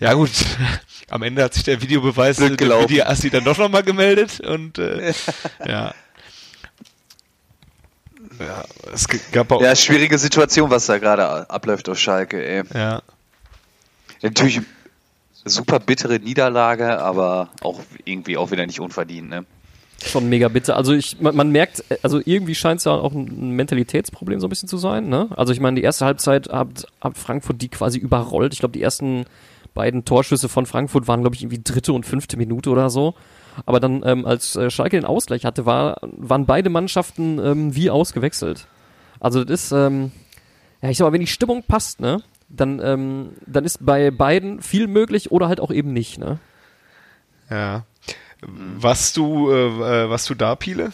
Ja 0.00 0.14
gut, 0.14 0.30
am 1.10 1.22
Ende 1.22 1.42
hat 1.42 1.54
sich 1.54 1.64
der 1.64 1.82
Videobeweis 1.82 2.36
der 2.36 2.50
Video-Assi 2.52 3.30
dann 3.30 3.44
doch 3.44 3.58
nochmal 3.58 3.82
gemeldet 3.82 4.40
und 4.40 4.78
äh, 4.78 5.12
ja. 5.66 5.92
Ja, 8.38 8.64
es 8.92 9.06
gab 9.30 9.52
auch 9.52 9.62
ja, 9.62 9.76
schwierige 9.76 10.18
Situation, 10.18 10.70
was 10.70 10.86
da 10.86 10.98
gerade 10.98 11.48
abläuft 11.50 11.88
auf 11.88 11.98
Schalke, 11.98 12.44
ey. 12.44 12.62
Ja. 12.74 13.02
Natürlich 14.22 14.60
super 15.44 15.78
bittere 15.78 16.18
Niederlage, 16.18 16.98
aber 16.98 17.50
auch 17.60 17.80
irgendwie 18.04 18.36
auch 18.36 18.50
wieder 18.50 18.66
nicht 18.66 18.80
unverdient, 18.80 19.28
ne? 19.28 19.44
Schon 20.02 20.28
mega 20.28 20.48
bitter. 20.48 20.76
Also 20.76 20.92
ich, 20.92 21.20
man, 21.20 21.34
man 21.36 21.50
merkt, 21.50 21.84
also 22.02 22.20
irgendwie 22.24 22.54
scheint 22.54 22.78
es 22.78 22.84
ja 22.84 22.92
auch 22.92 23.12
ein 23.12 23.50
Mentalitätsproblem 23.50 24.40
so 24.40 24.46
ein 24.46 24.50
bisschen 24.50 24.68
zu 24.68 24.76
sein. 24.76 25.08
Ne? 25.08 25.28
Also 25.36 25.52
ich 25.52 25.60
meine, 25.60 25.76
die 25.76 25.82
erste 25.82 26.04
Halbzeit 26.04 26.48
hat, 26.48 26.86
hat 27.00 27.16
Frankfurt 27.16 27.62
die 27.62 27.68
quasi 27.68 27.98
überrollt. 27.98 28.52
Ich 28.52 28.60
glaube, 28.60 28.72
die 28.72 28.82
ersten 28.82 29.24
beiden 29.72 30.04
Torschüsse 30.04 30.48
von 30.48 30.66
Frankfurt 30.66 31.08
waren, 31.08 31.20
glaube 31.20 31.36
ich, 31.36 31.42
irgendwie 31.42 31.62
dritte 31.62 31.92
und 31.92 32.06
fünfte 32.06 32.36
Minute 32.36 32.70
oder 32.70 32.90
so. 32.90 33.14
Aber 33.66 33.80
dann, 33.80 34.02
ähm, 34.04 34.26
als 34.26 34.56
äh, 34.56 34.70
Schalke 34.70 34.96
den 34.96 35.04
Ausgleich 35.04 35.44
hatte, 35.44 35.66
war, 35.66 35.98
waren 36.02 36.46
beide 36.46 36.70
Mannschaften 36.70 37.38
ähm, 37.38 37.74
wie 37.74 37.90
ausgewechselt. 37.90 38.66
Also 39.20 39.44
das 39.44 39.64
ist, 39.64 39.72
ähm, 39.72 40.12
ja, 40.82 40.90
ich 40.90 40.98
sag 40.98 41.06
mal, 41.06 41.12
wenn 41.12 41.20
die 41.20 41.26
Stimmung 41.26 41.62
passt, 41.62 42.00
ne, 42.00 42.22
dann, 42.48 42.80
ähm, 42.82 43.30
dann 43.46 43.64
ist 43.64 43.84
bei 43.84 44.10
beiden 44.10 44.60
viel 44.60 44.86
möglich 44.86 45.30
oder 45.30 45.48
halt 45.48 45.60
auch 45.60 45.70
eben 45.70 45.92
nicht, 45.92 46.18
ne? 46.18 46.38
Ja. 47.50 47.84
Was 48.46 49.12
du, 49.12 49.50
äh, 49.50 50.04
äh, 50.04 50.10
was 50.10 50.24
du 50.24 50.34
da, 50.34 50.54
Piele? 50.56 50.92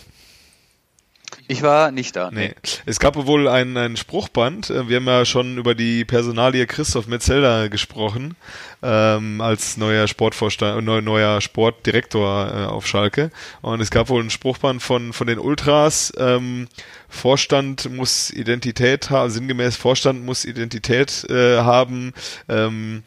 Ich 1.50 1.62
war 1.62 1.90
nicht 1.90 2.14
da. 2.14 2.30
Nee. 2.30 2.54
Es 2.86 3.00
gab 3.00 3.16
wohl 3.16 3.48
ein, 3.48 3.76
ein 3.76 3.96
Spruchband. 3.96 4.70
Äh, 4.70 4.88
wir 4.88 4.96
haben 4.96 5.06
ja 5.06 5.24
schon 5.24 5.58
über 5.58 5.74
die 5.74 6.04
Personalie 6.04 6.66
Christoph 6.66 7.08
Metzelder 7.08 7.68
gesprochen, 7.68 8.36
ähm, 8.82 9.40
als 9.40 9.76
neuer 9.76 10.06
Sportvorstand, 10.06 10.78
äh, 10.78 10.82
neuer, 10.82 11.02
neuer 11.02 11.40
Sportdirektor 11.40 12.52
äh, 12.52 12.66
auf 12.66 12.86
Schalke. 12.86 13.30
Und 13.62 13.80
es 13.80 13.90
gab 13.90 14.08
wohl 14.08 14.22
ein 14.22 14.30
Spruchband 14.30 14.82
von, 14.82 15.12
von 15.12 15.26
den 15.26 15.38
Ultras. 15.38 16.12
Ähm, 16.16 16.68
Vorstand 17.08 17.90
muss 17.90 18.30
Identität 18.30 19.10
haben, 19.10 19.30
sinngemäß 19.30 19.76
Vorstand 19.76 20.24
muss 20.24 20.44
Identität 20.44 21.28
äh, 21.28 21.58
haben. 21.58 22.12
Ähm, 22.48 23.02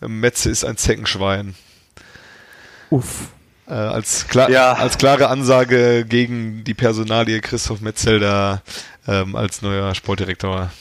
Metze 0.00 0.48
ist 0.48 0.64
ein 0.64 0.76
Zeckenschwein. 0.76 1.54
Uff. 2.90 3.28
Äh, 3.70 3.74
als, 3.74 4.26
klar, 4.26 4.50
ja. 4.50 4.72
als 4.72 4.98
klare 4.98 5.28
Ansage 5.28 6.04
gegen 6.04 6.64
die 6.64 6.74
Personalie 6.74 7.40
Christoph 7.40 7.80
Metzelder 7.80 8.62
ähm, 9.06 9.36
als 9.36 9.62
neuer 9.62 9.94
Sportdirektor. 9.94 10.72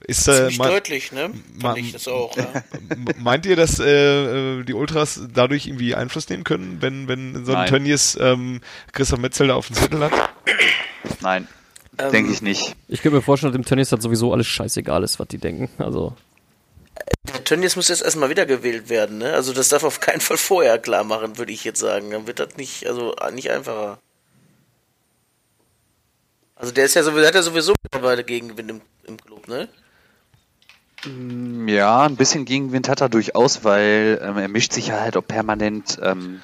Ist, 0.00 0.26
äh, 0.26 0.48
Ziemlich 0.48 0.56
deutlich, 0.56 1.12
ne? 1.12 1.32
Fand 1.60 1.76
ich 1.76 1.92
das 1.92 2.08
auch. 2.08 2.34
Ja. 2.34 2.46
Meint 3.18 3.44
ihr, 3.44 3.56
dass 3.56 3.78
äh, 3.78 4.62
die 4.62 4.72
Ultras 4.72 5.20
dadurch 5.34 5.66
irgendwie 5.66 5.94
Einfluss 5.94 6.30
nehmen 6.30 6.44
können, 6.44 6.78
wenn, 6.80 7.08
wenn 7.08 7.44
so 7.44 7.54
ein 7.54 7.68
Tönnies 7.68 8.16
ähm, 8.18 8.62
Christoph 8.92 9.18
Metzelder 9.18 9.54
auf 9.54 9.66
dem 9.66 9.76
Zettel 9.76 10.00
hat? 10.00 10.12
Nein, 11.20 11.46
ähm, 11.98 12.10
denke 12.10 12.32
ich 12.32 12.40
nicht. 12.40 12.74
Ich 12.88 13.02
könnte 13.02 13.16
mir 13.16 13.22
vorstellen, 13.22 13.52
dass 13.52 13.60
dem 13.60 13.66
Tönnies 13.66 13.92
hat 13.92 14.00
sowieso 14.00 14.32
alles 14.32 14.46
scheißegal 14.46 15.02
ist, 15.02 15.20
was 15.20 15.28
die 15.28 15.36
denken. 15.36 15.68
Also 15.76 16.16
der 17.26 17.37
Tönnies 17.48 17.76
muss 17.76 17.88
jetzt 17.88 18.02
erstmal 18.02 18.28
wiedergewählt 18.28 18.90
werden, 18.90 19.16
ne? 19.16 19.32
Also 19.32 19.54
das 19.54 19.70
darf 19.70 19.82
auf 19.82 20.00
keinen 20.00 20.20
Fall 20.20 20.36
vorher 20.36 20.78
klar 20.78 21.02
machen, 21.02 21.38
würde 21.38 21.50
ich 21.50 21.64
jetzt 21.64 21.80
sagen. 21.80 22.10
Dann 22.10 22.26
wird 22.26 22.40
das 22.40 22.58
nicht, 22.58 22.86
also 22.86 23.16
nicht 23.32 23.50
einfacher. 23.50 23.98
Also 26.54 26.74
der 26.74 26.84
ist 26.84 26.94
ja 26.94 27.02
sowieso, 27.02 27.26
hat 27.26 27.34
ja 27.34 27.40
sowieso 27.40 27.72
mittlerweile 27.82 28.22
Gegenwind 28.22 28.70
im, 28.70 28.80
im 29.06 29.16
Club, 29.16 29.48
ne? 29.48 29.66
Mm, 31.06 31.68
ja, 31.68 32.02
ein 32.02 32.16
bisschen 32.16 32.44
Gegenwind 32.44 32.86
hat 32.86 33.00
er 33.00 33.08
durchaus, 33.08 33.64
weil 33.64 34.20
ähm, 34.22 34.36
er 34.36 34.48
mischt 34.48 34.74
sich 34.74 34.88
ja 34.88 35.00
halt 35.00 35.16
auch 35.16 35.26
permanent 35.26 35.98
ähm, 36.02 36.42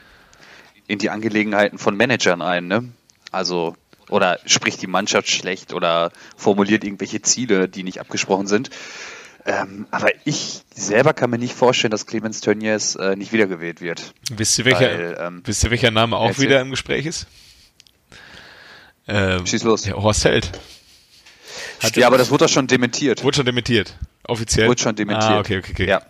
in 0.86 0.98
die 0.98 1.10
Angelegenheiten 1.10 1.76
von 1.76 1.98
Managern 1.98 2.40
ein, 2.40 2.66
ne? 2.66 2.88
Also, 3.30 3.76
oder 4.08 4.38
spricht 4.46 4.80
die 4.80 4.86
Mannschaft 4.86 5.28
schlecht 5.28 5.74
oder 5.74 6.12
formuliert 6.34 6.82
irgendwelche 6.82 7.20
Ziele, 7.20 7.68
die 7.68 7.82
nicht 7.82 8.00
abgesprochen 8.00 8.46
sind. 8.46 8.70
Ähm, 9.46 9.86
aber 9.90 10.08
ich 10.24 10.62
selber 10.74 11.12
kann 11.12 11.28
mir 11.30 11.38
nicht 11.38 11.54
vorstellen, 11.54 11.90
dass 11.90 12.06
Clemens 12.06 12.40
Tönnies 12.40 12.96
äh, 12.96 13.14
nicht 13.14 13.32
wiedergewählt 13.32 13.82
wird. 13.82 14.14
Wisst 14.30 14.58
ihr, 14.58 14.64
welcher, 14.64 14.80
Weil, 14.80 15.16
ähm, 15.20 15.42
wisst 15.44 15.64
ihr, 15.64 15.70
welcher 15.70 15.90
Name 15.90 16.16
auch 16.16 16.38
wieder 16.38 16.60
im 16.60 16.70
Gespräch 16.70 17.04
ist? 17.04 17.26
Ähm, 19.06 19.46
Schieß 19.46 19.64
los. 19.64 19.84
Ja, 19.84 19.94
Horst 19.94 20.24
Held. 20.24 20.50
Hat 21.80 21.96
ja, 21.96 22.06
aber 22.06 22.16
das 22.16 22.30
wurde 22.30 22.46
doch 22.46 22.50
schon 22.50 22.66
dementiert. 22.66 23.22
Wurde 23.22 23.36
schon 23.36 23.46
dementiert. 23.46 23.98
Offiziell. 24.26 24.68
Wurde 24.68 24.80
schon 24.80 24.96
dementiert. 24.96 25.32
Ah, 25.32 25.38
okay, 25.40 25.58
okay, 25.58 25.72
okay. 25.72 25.88
Ja. 25.88 26.02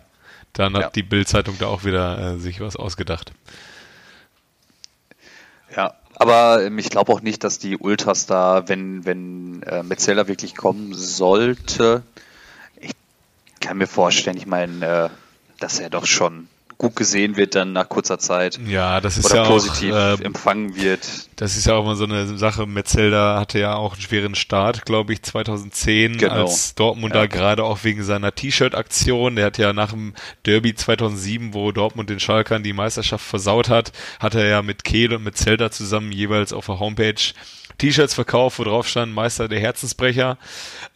Dann 0.53 0.73
hat 0.75 0.81
ja. 0.81 0.89
die 0.91 1.03
Bild-Zeitung 1.03 1.55
da 1.59 1.67
auch 1.67 1.83
wieder 1.83 2.35
äh, 2.35 2.37
sich 2.37 2.61
was 2.61 2.77
ausgedacht. 2.77 3.33
Ja, 5.75 5.95
aber 6.15 6.63
ähm, 6.63 6.77
ich 6.77 6.89
glaube 6.89 7.11
auch 7.11 7.21
nicht, 7.21 7.43
dass 7.43 7.59
die 7.59 7.75
Ultras 7.77 8.25
da, 8.25 8.69
wenn, 8.69 9.03
wenn 9.03 9.61
äh, 9.63 9.83
Metzeler 9.83 10.29
wirklich 10.29 10.55
kommen 10.55 10.93
sollte, 10.93 12.03
kann 13.65 13.77
mir 13.77 13.87
vorstellen, 13.87 14.37
ich 14.37 14.45
meine, 14.45 14.85
äh, 14.85 15.09
dass 15.59 15.79
er 15.79 15.89
doch 15.89 16.05
schon 16.05 16.47
gut 16.77 16.95
gesehen 16.95 17.37
wird 17.37 17.55
dann 17.55 17.73
nach 17.73 17.87
kurzer 17.87 18.19
Zeit. 18.19 18.59
Ja, 18.67 18.99
das 18.99 19.17
ist 19.17 19.25
oder 19.25 19.43
ja 19.43 19.43
positiv 19.45 19.93
auch, 19.93 20.19
äh, 20.19 20.23
empfangen 20.23 20.75
wird. 20.75 21.07
Das 21.37 21.55
ist 21.55 21.65
ja 21.65 21.73
auch 21.73 21.83
immer 21.83 21.95
so 21.95 22.03
eine 22.03 22.37
Sache. 22.37 22.65
Metzelder 22.67 23.39
hatte 23.39 23.59
ja 23.59 23.75
auch 23.75 23.93
einen 23.93 24.01
schweren 24.01 24.35
Start, 24.35 24.85
glaube 24.85 25.13
ich, 25.13 25.23
2010 25.23 26.17
genau. 26.17 26.33
als 26.33 26.75
Dortmunder 26.75 27.21
ja. 27.21 27.25
gerade 27.27 27.63
auch 27.63 27.83
wegen 27.83 28.03
seiner 28.03 28.35
T-Shirt-Aktion. 28.35 29.37
Der 29.37 29.45
hat 29.45 29.57
ja 29.57 29.73
nach 29.73 29.91
dem 29.91 30.13
Derby 30.45 30.75
2007, 30.75 31.53
wo 31.53 31.71
Dortmund 31.71 32.09
den 32.09 32.19
Schalkern 32.19 32.61
die 32.61 32.73
Meisterschaft 32.73 33.25
versaut 33.25 33.69
hat, 33.69 33.93
hat 34.19 34.35
er 34.35 34.45
ja 34.47 34.61
mit 34.61 34.83
Kehl 34.83 35.13
und 35.13 35.23
mit 35.23 35.37
Zelda 35.37 35.71
zusammen 35.71 36.11
jeweils 36.11 36.51
auf 36.51 36.65
der 36.65 36.79
Homepage 36.79 37.15
T-Shirts 37.77 38.13
verkauft, 38.13 38.59
wo 38.59 38.63
drauf 38.63 38.87
stand 38.87 39.13
Meister 39.13 39.47
der 39.47 39.59
Herzensbrecher. 39.59 40.37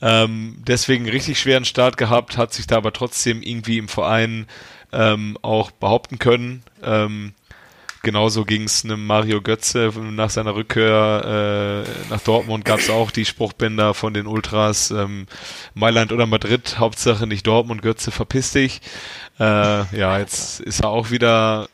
Ähm, 0.01 0.57
deswegen 0.65 1.09
richtig 1.09 1.39
schweren 1.39 1.65
Start 1.65 1.97
gehabt, 1.97 2.37
hat 2.37 2.53
sich 2.53 2.67
da 2.67 2.77
aber 2.77 2.93
trotzdem 2.93 3.41
irgendwie 3.41 3.77
im 3.77 3.87
Verein 3.87 4.47
ähm, 4.91 5.37
auch 5.41 5.71
behaupten 5.71 6.19
können. 6.19 6.63
Ähm, 6.83 7.33
genauso 8.01 8.45
ging 8.45 8.63
es 8.63 8.83
einem 8.83 9.05
Mario 9.05 9.41
Götze 9.41 9.91
nach 9.97 10.29
seiner 10.29 10.55
Rückkehr 10.55 11.85
äh, 11.85 12.09
nach 12.09 12.21
Dortmund 12.21 12.65
gab 12.65 12.79
es 12.79 12.89
auch 12.89 13.11
die 13.11 13.25
Spruchbänder 13.25 13.93
von 13.93 14.13
den 14.13 14.25
Ultras 14.25 14.91
ähm, 14.91 15.27
Mailand 15.73 16.11
oder 16.11 16.25
Madrid, 16.25 16.79
Hauptsache 16.79 17.27
nicht 17.27 17.45
Dortmund, 17.45 17.81
Götze 17.81 18.11
verpiss 18.11 18.51
dich. 18.51 18.81
Äh, 19.39 19.43
ja, 19.97 20.19
jetzt 20.19 20.59
ist 20.61 20.81
er 20.81 20.89
auch 20.89 21.11
wieder 21.11 21.69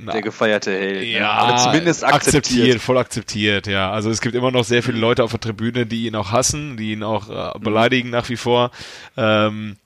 der 0.00 0.22
gefeierte 0.22 0.70
Held. 0.70 1.00
Ne? 1.00 1.18
Ja, 1.18 1.44
Oder 1.44 1.56
zumindest 1.56 2.04
akzeptiert. 2.04 2.44
akzeptiert. 2.44 2.80
Voll 2.80 2.98
akzeptiert, 2.98 3.66
ja. 3.66 3.90
Also 3.90 4.10
es 4.10 4.20
gibt 4.20 4.34
immer 4.34 4.50
noch 4.50 4.64
sehr 4.64 4.82
viele 4.82 4.98
Leute 4.98 5.22
auf 5.22 5.30
der 5.32 5.40
Tribüne, 5.40 5.86
die 5.86 6.06
ihn 6.06 6.16
auch 6.16 6.32
hassen, 6.32 6.76
die 6.76 6.92
ihn 6.92 7.02
auch 7.02 7.28
äh, 7.28 7.58
beleidigen 7.58 8.10
nach 8.10 8.28
wie 8.28 8.36
vor. 8.36 8.70
Ähm, 9.16 9.76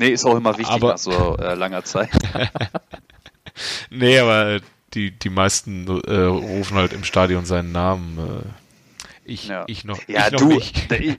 Nee, 0.00 0.08
ist 0.08 0.24
auch 0.24 0.34
immer 0.34 0.56
wichtig 0.56 0.74
aber, 0.74 0.92
nach 0.92 0.98
so 0.98 1.36
äh, 1.36 1.52
langer 1.52 1.84
Zeit. 1.84 2.08
nee, 3.90 4.18
aber 4.18 4.60
die, 4.94 5.10
die 5.10 5.28
meisten 5.28 5.86
äh, 5.86 6.22
rufen 6.22 6.78
halt 6.78 6.94
im 6.94 7.04
Stadion 7.04 7.44
seinen 7.44 7.70
Namen. 7.70 8.18
Äh, 8.18 9.30
ich, 9.30 9.48
ja. 9.48 9.64
ich 9.66 9.84
noch, 9.84 10.00
ja, 10.08 10.28
ich 10.28 10.32
noch 10.32 10.40
du, 10.40 10.46
nicht. 10.48 10.90
Ich, 10.90 11.18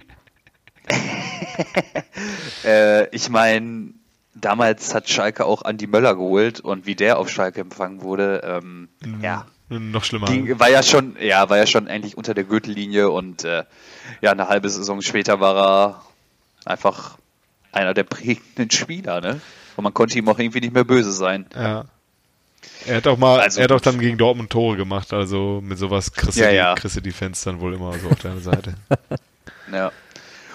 äh, 2.65 3.07
ich 3.15 3.29
meine, 3.29 3.93
damals 4.33 4.93
hat 4.93 5.09
Schalke 5.09 5.45
auch 5.45 5.63
Andi 5.63 5.87
Möller 5.87 6.15
geholt 6.15 6.59
und 6.59 6.85
wie 6.85 6.95
der 6.95 7.19
auf 7.19 7.29
Schalke 7.29 7.61
empfangen 7.61 8.01
wurde, 8.01 8.41
ähm, 8.43 8.89
mhm. 9.03 9.23
ja. 9.23 9.45
Noch 9.69 10.03
schlimmer. 10.03 10.27
Ging, 10.27 10.59
war 10.59 10.69
ja 10.69 10.83
schon, 10.83 11.15
ja, 11.21 11.49
war 11.49 11.57
ja 11.57 11.65
schon 11.65 11.87
endlich 11.87 12.17
unter 12.17 12.33
der 12.33 12.43
Gürtellinie 12.43 13.09
und 13.09 13.45
äh, 13.45 13.63
ja, 14.21 14.31
eine 14.31 14.49
halbe 14.49 14.69
Saison 14.69 15.01
später 15.01 15.39
war 15.39 15.55
er 15.55 16.01
einfach 16.65 17.17
einer 17.71 17.93
der 17.93 18.03
prägenden 18.03 18.69
Spieler, 18.69 19.21
ne? 19.21 19.39
Und 19.77 19.85
man 19.85 19.93
konnte 19.93 20.17
ihm 20.17 20.27
auch 20.27 20.39
irgendwie 20.39 20.59
nicht 20.59 20.73
mehr 20.73 20.83
böse 20.83 21.13
sein. 21.13 21.45
Ja. 21.55 21.85
Er 22.85 22.97
hat 22.97 23.07
auch 23.07 23.17
mal, 23.17 23.39
also 23.39 23.59
er 23.59 23.65
hat 23.65 23.71
auch 23.71 23.81
dann 23.81 23.99
gegen 23.99 24.17
Dortmund 24.17 24.49
Tore 24.49 24.75
gemacht, 24.75 25.13
also 25.13 25.61
mit 25.63 25.77
sowas 25.77 26.11
kriegst 26.11 26.37
ja, 26.37 26.49
ja. 26.49 26.75
die, 26.75 27.01
die 27.01 27.11
Fans 27.11 27.41
dann 27.43 27.59
wohl 27.59 27.73
immer 27.73 27.97
so 27.97 28.09
auf 28.09 28.19
deiner 28.19 28.41
Seite. 28.41 28.75
ja. 29.71 29.91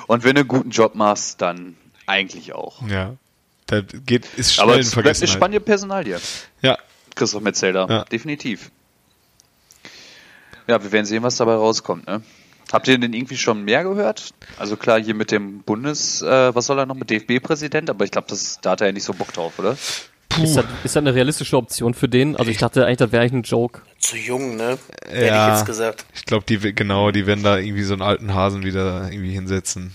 Und 0.06 0.24
wenn 0.24 0.34
du 0.34 0.40
einen 0.40 0.48
guten 0.48 0.70
Job 0.70 0.94
machst, 0.94 1.40
dann 1.40 1.76
eigentlich 2.06 2.52
auch. 2.52 2.86
Ja. 2.86 3.14
Da 3.66 3.81
geht, 3.81 4.26
ist 4.37 4.55
schnell 4.55 4.68
Aber 4.68 4.79
es 4.79 4.92
bleibt 4.92 5.18
eine 5.18 5.26
spannende 5.26 5.61
Personalie. 5.61 6.18
Ja. 6.62 6.79
Christoph 7.14 7.42
Metzelder, 7.42 7.87
ja. 7.88 8.05
definitiv. 8.05 8.70
Ja, 10.66 10.83
wir 10.83 10.92
werden 10.92 11.07
sehen, 11.07 11.22
was 11.22 11.37
dabei 11.37 11.55
rauskommt, 11.55 12.07
ne? 12.07 12.22
Habt 12.72 12.88
ihr 12.88 12.98
denn 12.98 13.12
irgendwie 13.12 13.37
schon 13.37 13.64
mehr 13.64 13.85
gehört? 13.85 14.35
Also 14.59 14.76
klar, 14.76 15.00
hier 15.00 15.14
mit 15.14 15.31
dem 15.31 15.61
Bundes, 15.61 16.20
äh, 16.22 16.55
was 16.55 16.66
soll 16.66 16.79
er 16.79 16.87
noch 16.87 16.96
mit 16.96 17.11
DFB-Präsident, 17.11 17.90
aber 17.90 18.05
ich 18.05 18.11
glaube, 18.11 18.26
da 18.62 18.70
hat 18.70 18.81
er 18.81 18.88
ja 18.88 18.92
nicht 18.92 19.05
so 19.05 19.12
Bock 19.14 19.33
drauf, 19.33 19.59
oder? 19.59 19.76
Puh. 20.29 20.42
Ist 20.42 20.57
das, 20.57 20.64
ist 20.83 20.96
das 20.96 20.96
eine 20.96 21.14
realistische 21.14 21.57
Option 21.57 21.94
für 21.94 22.09
den? 22.09 22.35
Also 22.37 22.50
ich 22.50 22.59
dachte 22.59 22.85
eigentlich, 22.85 22.98
das 22.98 23.12
wäre 23.12 23.22
eigentlich 23.22 23.33
ein 23.35 23.42
Joke. 23.42 23.83
Zu 23.98 24.16
jung, 24.16 24.57
ne? 24.57 24.79
Ja, 25.07 25.11
Hätte 25.11 25.24
ich 25.24 25.59
jetzt 25.59 25.66
gesagt. 25.66 26.07
Ich 26.12 26.24
glaube, 26.24 26.44
die 26.48 26.74
genau, 26.74 27.12
die 27.12 27.26
werden 27.26 27.44
da 27.44 27.57
irgendwie 27.57 27.85
so 27.85 27.94
einen 27.94 28.02
alten 28.02 28.35
Hasen 28.35 28.64
wieder 28.64 29.11
irgendwie 29.11 29.33
hinsetzen. 29.33 29.94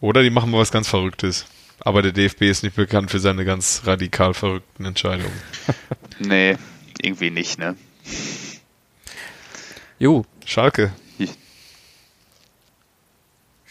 Oder 0.00 0.22
die 0.22 0.30
machen 0.30 0.50
mal 0.50 0.58
was 0.58 0.72
ganz 0.72 0.88
Verrücktes. 0.88 1.44
Aber 1.80 2.02
der 2.02 2.12
DFB 2.12 2.42
ist 2.42 2.62
nicht 2.62 2.76
bekannt 2.76 3.10
für 3.10 3.20
seine 3.20 3.44
ganz 3.44 3.82
radikal 3.84 4.34
verrückten 4.34 4.84
Entscheidungen. 4.84 5.32
nee, 6.18 6.56
irgendwie 7.00 7.30
nicht, 7.30 7.58
ne? 7.58 7.76
Jo. 9.98 10.24
Schalke. 10.44 10.92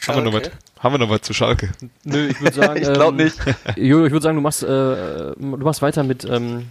Haben 0.08 0.24
wir, 0.24 0.32
noch 0.32 0.34
was, 0.34 0.52
haben 0.80 0.94
wir 0.94 1.00
noch 1.00 1.10
was 1.10 1.22
zu 1.22 1.34
Schalke? 1.34 1.70
Nö, 2.04 2.28
ich 2.28 2.40
würde 2.40 2.56
sagen. 2.56 2.78
ich 2.82 2.94
glaube 2.94 3.22
ähm, 3.22 3.26
nicht. 3.26 3.38
Jo, 3.78 4.06
ich 4.06 4.12
würde 4.12 4.24
sagen, 4.24 4.36
du 4.36 4.42
machst, 4.42 4.64
äh, 4.64 4.68
du 4.68 5.36
machst 5.38 5.82
weiter 5.82 6.04
mit 6.04 6.24
ähm, 6.24 6.70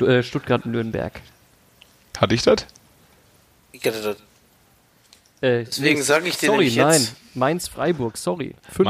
äh, 0.00 0.22
Stuttgart-Nürnberg. 0.22 1.12
Hatte 2.18 2.34
ich 2.34 2.42
das? 2.42 2.66
Ich 3.72 3.84
hatte 3.86 4.02
das. 4.02 4.16
Äh, 5.42 5.64
Deswegen 5.64 5.98
nee, 5.98 6.04
sage 6.04 6.28
ich 6.28 6.38
dir 6.38 6.46
sorry, 6.46 6.72
nein. 6.74 7.00
Jetzt. 7.00 7.16
Mainz-Freiburg, 7.34 8.16
sorry. 8.16 8.54
5-0. 8.74 8.84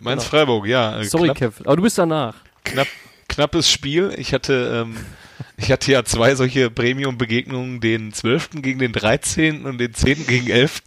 Mainz-Freiburg, 0.00 0.02
Mainz 0.02 0.30
genau. 0.30 0.64
ja. 0.64 1.00
Äh, 1.00 1.04
sorry, 1.04 1.26
knapp, 1.26 1.36
Kev. 1.36 1.60
Aber 1.64 1.76
du 1.76 1.82
bist 1.82 1.98
danach. 1.98 2.36
Knapp, 2.64 2.88
knappes 3.28 3.70
Spiel. 3.70 4.14
Ich 4.16 4.32
hatte 4.32 4.86
ähm, 4.86 4.96
ich 5.58 5.72
hatte 5.72 5.90
ja 5.90 6.04
zwei 6.04 6.34
solche 6.34 6.70
Premium-Begegnungen, 6.70 7.80
den 7.80 8.12
12. 8.12 8.62
gegen 8.62 8.78
den 8.78 8.92
13. 8.92 9.64
und 9.64 9.78
den 9.78 9.94
10. 9.94 10.26
gegen 10.26 10.48
11. 10.48 10.82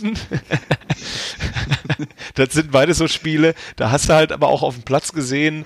das 2.36 2.54
sind 2.54 2.72
beide 2.72 2.94
so 2.94 3.08
Spiele, 3.08 3.56
da 3.78 3.92
hast 3.92 4.10
du 4.10 4.14
halt 4.14 4.32
aber 4.32 4.48
auch 4.48 4.62
auf 4.62 4.76
dem 4.76 4.84
Platz 4.84 5.12
gesehen, 5.12 5.66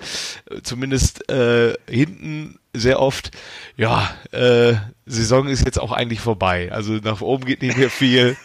zumindest 0.64 1.30
äh, 1.30 1.74
hinten 1.90 2.60
sehr 2.74 3.02
oft, 3.02 3.32
ja, 3.76 4.16
äh, 4.32 4.76
Saison 5.06 5.48
ist 5.48 5.66
jetzt 5.66 5.80
auch 5.80 5.92
eigentlich 5.92 6.22
vorbei. 6.22 6.72
Also 6.72 6.94
nach 6.94 7.22
oben 7.22 7.46
geht 7.46 7.62
nicht 7.62 7.78
mehr 7.78 7.90
viel. 7.90 8.38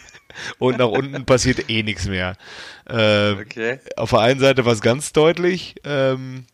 Und 0.57 0.77
nach 0.77 0.87
unten 0.87 1.25
passiert 1.25 1.69
eh 1.69 1.83
nichts 1.83 2.07
mehr. 2.07 2.35
Äh, 2.87 3.31
okay. 3.33 3.79
Auf 3.97 4.11
der 4.11 4.19
einen 4.19 4.39
Seite 4.39 4.65
war 4.65 4.73
es 4.73 4.81
ganz 4.81 5.13
deutlich, 5.13 5.75
ähm, 5.83 6.45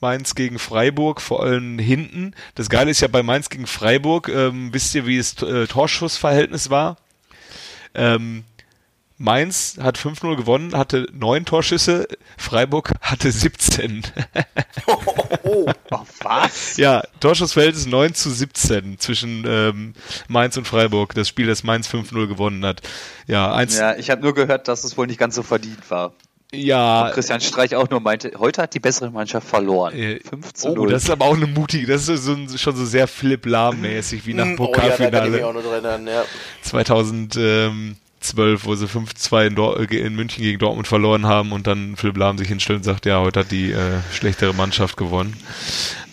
Mainz 0.00 0.34
gegen 0.34 0.58
Freiburg, 0.58 1.20
vor 1.20 1.42
allem 1.42 1.78
hinten. 1.78 2.34
Das 2.56 2.68
Geile 2.68 2.90
ist 2.90 3.00
ja 3.00 3.08
bei 3.08 3.22
Mainz 3.22 3.50
gegen 3.50 3.66
Freiburg, 3.66 4.28
ähm, 4.28 4.74
wisst 4.74 4.94
ihr, 4.94 5.06
wie 5.06 5.16
das 5.16 5.40
äh, 5.42 5.66
Torschussverhältnis 5.66 6.70
war? 6.70 6.96
Ähm, 7.94 8.44
Mainz 9.22 9.76
hat 9.80 9.98
5-0 9.98 10.34
gewonnen, 10.34 10.76
hatte 10.76 11.06
neun 11.12 11.44
Torschüsse, 11.44 12.08
Freiburg 12.36 12.90
hatte 13.00 13.30
17. 13.30 14.02
oh, 14.88 14.96
oh, 15.44 15.72
oh, 15.92 16.00
was? 16.22 16.76
Ja, 16.76 17.04
Torschussverhältnis 17.20 17.86
9 17.86 18.14
zu 18.14 18.30
17 18.30 18.98
zwischen 18.98 19.44
ähm, 19.46 19.94
Mainz 20.26 20.56
und 20.56 20.66
Freiburg, 20.66 21.14
das 21.14 21.28
Spiel, 21.28 21.46
das 21.46 21.62
Mainz 21.62 21.88
5-0 21.88 22.26
gewonnen 22.26 22.66
hat. 22.66 22.82
Ja, 23.28 23.54
eins 23.54 23.78
ja 23.78 23.94
ich 23.94 24.10
habe 24.10 24.22
nur 24.22 24.34
gehört, 24.34 24.66
dass 24.66 24.82
es 24.82 24.98
wohl 24.98 25.06
nicht 25.06 25.20
ganz 25.20 25.36
so 25.36 25.44
verdient 25.44 25.88
war. 25.88 26.14
Ja. 26.52 27.06
Und 27.06 27.12
Christian 27.12 27.40
Streich 27.40 27.76
auch 27.76 27.88
nur 27.88 28.00
meinte, 28.00 28.32
heute 28.38 28.62
hat 28.62 28.74
die 28.74 28.80
bessere 28.80 29.12
Mannschaft 29.12 29.46
verloren. 29.46 29.94
Äh, 29.94 30.18
5 30.18 30.52
zu 30.52 30.68
0. 30.70 30.78
Oh, 30.80 30.86
das 30.86 31.04
ist 31.04 31.10
aber 31.10 31.26
auch 31.26 31.36
eine 31.36 31.46
mutige, 31.46 31.86
das 31.86 32.08
ist 32.08 32.24
so, 32.24 32.36
schon 32.58 32.74
so 32.74 32.84
sehr 32.84 33.06
Philipp 33.06 33.46
Lahm-mäßig, 33.46 34.26
wie 34.26 34.34
nach 34.34 34.56
Pokalfinale. 34.56 35.46
Oh, 35.46 35.54
ja, 35.80 35.98
ja. 35.98 36.24
2012, 38.22 38.64
wo 38.64 38.74
sie 38.74 38.86
5-2 38.86 39.46
in, 39.46 39.56
äh, 39.56 40.06
in, 40.06 40.14
München 40.14 40.42
gegen 40.42 40.58
Dortmund 40.58 40.88
verloren 40.88 41.26
haben 41.26 41.52
und 41.52 41.66
dann 41.66 41.96
Philipp 41.96 42.16
Lahm 42.16 42.38
sich 42.38 42.48
hinstellt 42.48 42.78
und 42.78 42.84
sagt, 42.84 43.06
ja, 43.06 43.20
heute 43.20 43.40
hat 43.40 43.50
die 43.50 43.72
äh, 43.72 44.00
schlechtere 44.12 44.54
Mannschaft 44.54 44.96
gewonnen. 44.96 45.36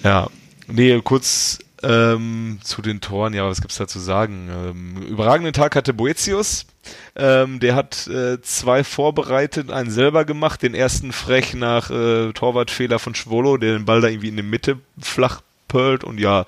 Ja. 0.03 0.27
Nee, 0.67 1.01
kurz 1.03 1.59
ähm, 1.81 2.59
zu 2.63 2.81
den 2.81 3.01
Toren, 3.01 3.33
ja, 3.33 3.47
was 3.47 3.61
gibt's 3.61 3.77
da 3.77 3.87
zu 3.87 3.99
sagen? 3.99 4.49
Ähm, 4.51 5.07
überragenden 5.07 5.53
Tag 5.53 5.75
hatte 5.75 5.93
Boetius. 5.93 6.65
Ähm, 7.15 7.59
der 7.59 7.75
hat 7.75 8.07
äh, 8.07 8.41
zwei 8.41 8.83
vorbereitet, 8.83 9.71
einen 9.71 9.91
selber 9.91 10.25
gemacht, 10.25 10.61
den 10.61 10.73
ersten 10.73 11.11
frech 11.11 11.53
nach 11.53 11.89
äh, 11.89 12.33
Torwartfehler 12.33 12.99
von 12.99 13.15
Schwolo, 13.15 13.57
der 13.57 13.73
den 13.73 13.85
Ball 13.85 14.01
da 14.01 14.07
irgendwie 14.07 14.29
in 14.29 14.37
die 14.37 14.43
Mitte 14.43 14.79
flach 14.99 15.41
pölt 15.67 16.03
und 16.03 16.19
ja, 16.19 16.45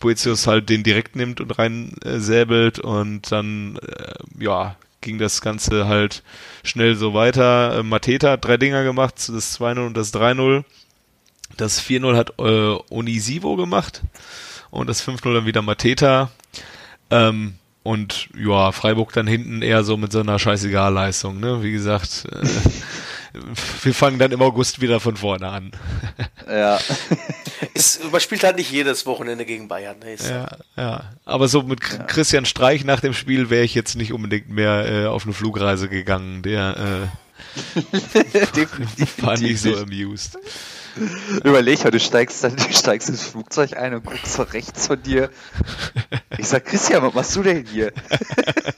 Boetius 0.00 0.46
halt 0.46 0.68
den 0.68 0.82
direkt 0.82 1.16
nimmt 1.16 1.40
und 1.40 1.58
rein 1.58 1.92
äh, 2.04 2.80
und 2.82 3.32
dann, 3.32 3.76
äh, 3.76 4.42
ja, 4.44 4.76
ging 5.00 5.18
das 5.18 5.40
Ganze 5.40 5.86
halt 5.86 6.22
schnell 6.64 6.96
so 6.96 7.14
weiter. 7.14 7.78
Äh, 7.78 7.82
Mateta 7.82 8.32
hat 8.32 8.44
drei 8.44 8.56
Dinger 8.56 8.84
gemacht, 8.84 9.14
das 9.28 9.58
2-0 9.58 9.86
und 9.86 9.96
das 9.96 10.12
3-0. 10.12 10.64
Das 11.56 11.82
4-0 11.82 12.16
hat 12.16 12.34
äh, 12.38 12.94
Onisivo 12.94 13.56
gemacht 13.56 14.02
und 14.70 14.88
das 14.88 15.06
5-0 15.06 15.34
dann 15.34 15.46
wieder 15.46 15.62
Mateta. 15.62 16.30
Ähm, 17.10 17.54
und 17.82 18.28
ja, 18.38 18.70
Freiburg 18.72 19.12
dann 19.12 19.26
hinten 19.26 19.62
eher 19.62 19.82
so 19.82 19.96
mit 19.96 20.12
so 20.12 20.20
einer 20.20 20.38
scheißegal 20.38 20.92
Leistung, 20.92 21.40
ne? 21.40 21.62
Wie 21.62 21.72
gesagt, 21.72 22.26
äh, 22.30 22.46
wir 23.82 23.94
fangen 23.94 24.18
dann 24.18 24.32
im 24.32 24.42
August 24.42 24.80
wieder 24.80 25.00
von 25.00 25.16
vorne 25.16 25.48
an. 25.48 25.72
Ja. 26.46 26.78
es, 27.74 28.00
man 28.10 28.20
spielt 28.20 28.44
halt 28.44 28.56
nicht 28.56 28.70
jedes 28.70 29.06
Wochenende 29.06 29.44
gegen 29.44 29.68
Bayern. 29.68 29.98
Ne? 29.98 30.16
Ja, 30.16 30.48
ja. 30.76 31.04
Aber 31.24 31.48
so 31.48 31.62
mit 31.62 31.80
ja. 31.82 32.04
Christian 32.04 32.44
Streich 32.44 32.84
nach 32.84 33.00
dem 33.00 33.14
Spiel 33.14 33.50
wäre 33.50 33.64
ich 33.64 33.74
jetzt 33.74 33.96
nicht 33.96 34.12
unbedingt 34.12 34.48
mehr 34.48 34.90
äh, 34.90 35.06
auf 35.06 35.24
eine 35.24 35.32
Flugreise 35.32 35.88
gegangen. 35.88 36.42
Der 36.42 36.76
äh, 36.76 37.08
war 39.22 39.38
nicht 39.38 39.60
so 39.60 39.76
amused. 39.76 40.38
Überleg 41.44 41.84
mal, 41.84 41.90
du 41.90 42.00
steigst, 42.00 42.42
dann, 42.42 42.56
du 42.56 42.72
steigst 42.72 43.08
ins 43.08 43.22
Flugzeug 43.22 43.76
ein 43.76 43.94
und 43.94 44.04
guckst 44.04 44.32
so 44.32 44.42
rechts 44.42 44.86
von 44.86 45.02
dir. 45.02 45.30
Ich 46.36 46.48
sag, 46.48 46.64
Christian, 46.64 47.02
was 47.02 47.14
machst 47.14 47.36
du 47.36 47.42
denn 47.42 47.64
hier? 47.64 47.92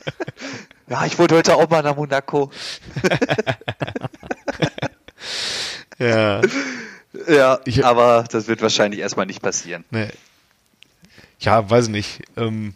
ja, 0.89 1.07
ich 1.07 1.19
wollte 1.19 1.37
heute 1.37 1.55
auch 1.55 1.69
mal 1.71 1.83
nach 1.83 1.97
Monaco. 1.97 2.51
ja. 5.99 6.43
Ja, 7.29 7.61
ich, 7.65 7.85
aber 7.85 8.25
das 8.31 8.47
wird 8.47 8.63
wahrscheinlich 8.63 9.01
erstmal 9.01 9.27
nicht 9.27 9.43
passieren. 9.43 9.85
Nee. 9.91 10.09
Ja, 11.41 11.69
weiß 11.69 11.89
nicht. 11.89 12.23
Ähm, 12.37 12.75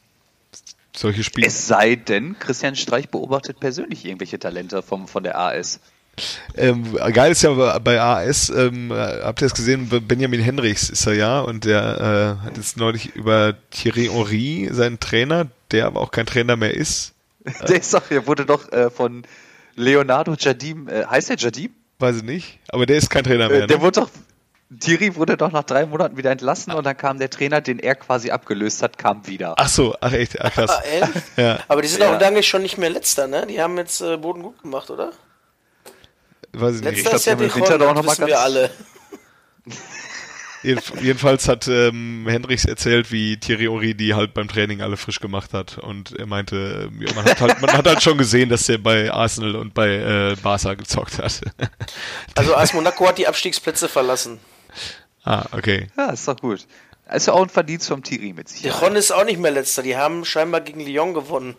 solche 0.97 1.23
Spiele. 1.23 1.47
Es 1.47 1.67
sei 1.67 1.97
denn, 1.97 2.39
Christian 2.39 2.77
Streich 2.77 3.09
beobachtet 3.09 3.61
persönlich 3.61 4.05
irgendwelche 4.05 4.39
Talente 4.39 4.83
vom, 4.83 5.07
von 5.07 5.23
der 5.23 5.39
AS. 5.39 5.81
Ähm, 6.57 6.95
geil 7.13 7.33
ist 7.33 7.43
ja 7.43 7.79
bei 7.81 8.01
AS, 8.01 8.49
ähm, 8.49 8.93
habt 8.93 9.43
ihr 9.43 9.47
es 9.47 9.55
gesehen, 9.55 9.89
Benjamin 10.07 10.41
Henrichs 10.41 10.89
ist 10.89 11.07
er 11.07 11.15
ja 11.15 11.41
und 11.41 11.65
der 11.65 12.39
äh, 12.41 12.47
hat 12.47 12.57
jetzt 12.57 12.77
neulich 12.77 13.17
über 13.17 13.57
Thierry 13.71 14.07
Henry, 14.07 14.69
seinen 14.71 15.01
Trainer, 15.01 15.49
der 15.73 15.87
aber 15.87 16.01
auch 16.01 16.13
kein 16.13 16.27
Trainer 16.27 16.55
mehr 16.55 16.73
ist. 16.73 17.15
der 17.69 17.81
ist 17.81 17.93
doch, 17.93 18.07
der 18.07 18.29
wurde 18.29 18.47
doch 18.47 18.71
äh, 18.71 18.91
von 18.91 19.25
Leonardo 19.75 20.37
Jardim, 20.39 20.89
äh, 20.89 21.05
heißt 21.05 21.31
der 21.31 21.37
Jardim? 21.37 21.73
Weiß 21.99 22.17
ich 22.17 22.23
nicht, 22.23 22.59
aber 22.69 22.87
der 22.87 22.97
ist 22.97 23.11
kein 23.11 23.25
Trainer 23.25 23.49
mehr. 23.49 23.63
Äh, 23.63 23.67
der 23.67 23.79
ne? 23.79 23.83
wurde 23.83 24.01
doch, 24.01 24.11
Thierry 24.81 25.15
wurde 25.15 25.37
doch 25.37 25.53
nach 25.53 25.63
drei 25.63 25.87
Monaten 25.87 26.17
wieder 26.17 26.31
entlassen 26.31 26.73
und 26.73 26.85
dann 26.85 26.97
kam 26.97 27.19
der 27.19 27.31
Trainer, 27.31 27.61
den 27.61 27.79
er 27.79 27.95
quasi 27.95 28.31
abgelöst 28.31 28.83
hat, 28.83 28.99
kam 28.99 29.27
wieder. 29.27 29.55
Ach 29.57 29.69
so, 29.69 29.95
ach 30.01 30.13
echt, 30.13 30.41
ach 30.41 30.53
krass. 30.53 30.71
Ah, 30.71 31.09
ja. 31.41 31.59
Aber 31.69 31.83
die 31.83 31.89
sind 31.89 32.03
ja. 32.03 32.15
auch 32.15 32.21
lange 32.21 32.43
schon 32.43 32.63
nicht 32.63 32.79
mehr 32.79 32.91
letzter, 32.91 33.27
ne? 33.27 33.47
Die 33.47 33.61
haben 33.61 33.77
jetzt 33.79 34.01
äh, 34.01 34.17
Boden 34.17 34.43
gut 34.43 34.61
gemacht, 34.63 34.91
oder? 34.91 35.13
Weiß 36.53 36.77
ich 36.77 36.83
nicht. 36.83 36.97
Letzter 36.97 37.17
ist 37.17 37.27
ja 37.27 37.35
die 37.35 37.55
Winter 37.55 37.79
doch 37.79 37.95
noch 37.95 38.05
mal 38.05 38.17
ganz 38.17 38.29
wir 38.29 38.41
alle. 38.41 38.71
Jedenfalls 40.65 41.47
hat 41.47 41.69
ähm, 41.69 42.27
Hendricks 42.27 42.65
erzählt, 42.65 43.13
wie 43.13 43.37
Thierry 43.37 43.69
Ori 43.69 43.95
die 43.95 44.15
halt 44.15 44.33
beim 44.33 44.49
Training 44.49 44.81
alle 44.81 44.97
frisch 44.97 45.21
gemacht 45.21 45.53
hat. 45.53 45.79
Und 45.79 46.19
er 46.19 46.27
meinte, 46.27 46.91
ja, 46.99 47.13
man, 47.15 47.25
hat 47.27 47.41
halt, 47.41 47.61
man 47.61 47.73
hat 47.73 47.87
halt 47.87 48.03
schon 48.03 48.17
gesehen, 48.17 48.49
dass 48.49 48.69
er 48.69 48.79
bei 48.79 49.13
Arsenal 49.13 49.57
und 49.57 49.75
bei 49.75 49.97
äh, 49.97 50.37
Barca 50.43 50.75
gezockt 50.75 51.19
hat. 51.19 51.41
also 52.35 52.55
AS 52.55 52.73
Monaco 52.73 53.07
hat 53.07 53.19
die 53.19 53.27
Abstiegsplätze 53.27 53.89
verlassen. 53.89 54.39
Ah, 55.23 55.47
okay. 55.53 55.89
Ja, 55.97 56.11
ist 56.11 56.27
doch 56.27 56.37
gut. 56.37 56.67
Ist 57.13 57.27
ja 57.27 57.35
auch 57.35 57.43
ein 57.43 57.51
Verdienst 57.51 57.89
vom 57.89 58.03
Thierry 58.03 58.33
mit 58.33 58.49
sich. 58.49 58.63
Der 58.63 58.75
Ron 58.75 58.97
ist 58.97 59.13
auch 59.13 59.25
nicht 59.25 59.39
mehr 59.39 59.51
letzter. 59.51 59.83
Die 59.83 59.97
haben 59.97 60.25
scheinbar 60.25 60.63
gegen 60.63 60.81
Lyon 60.81 61.13
gewonnen. 61.13 61.55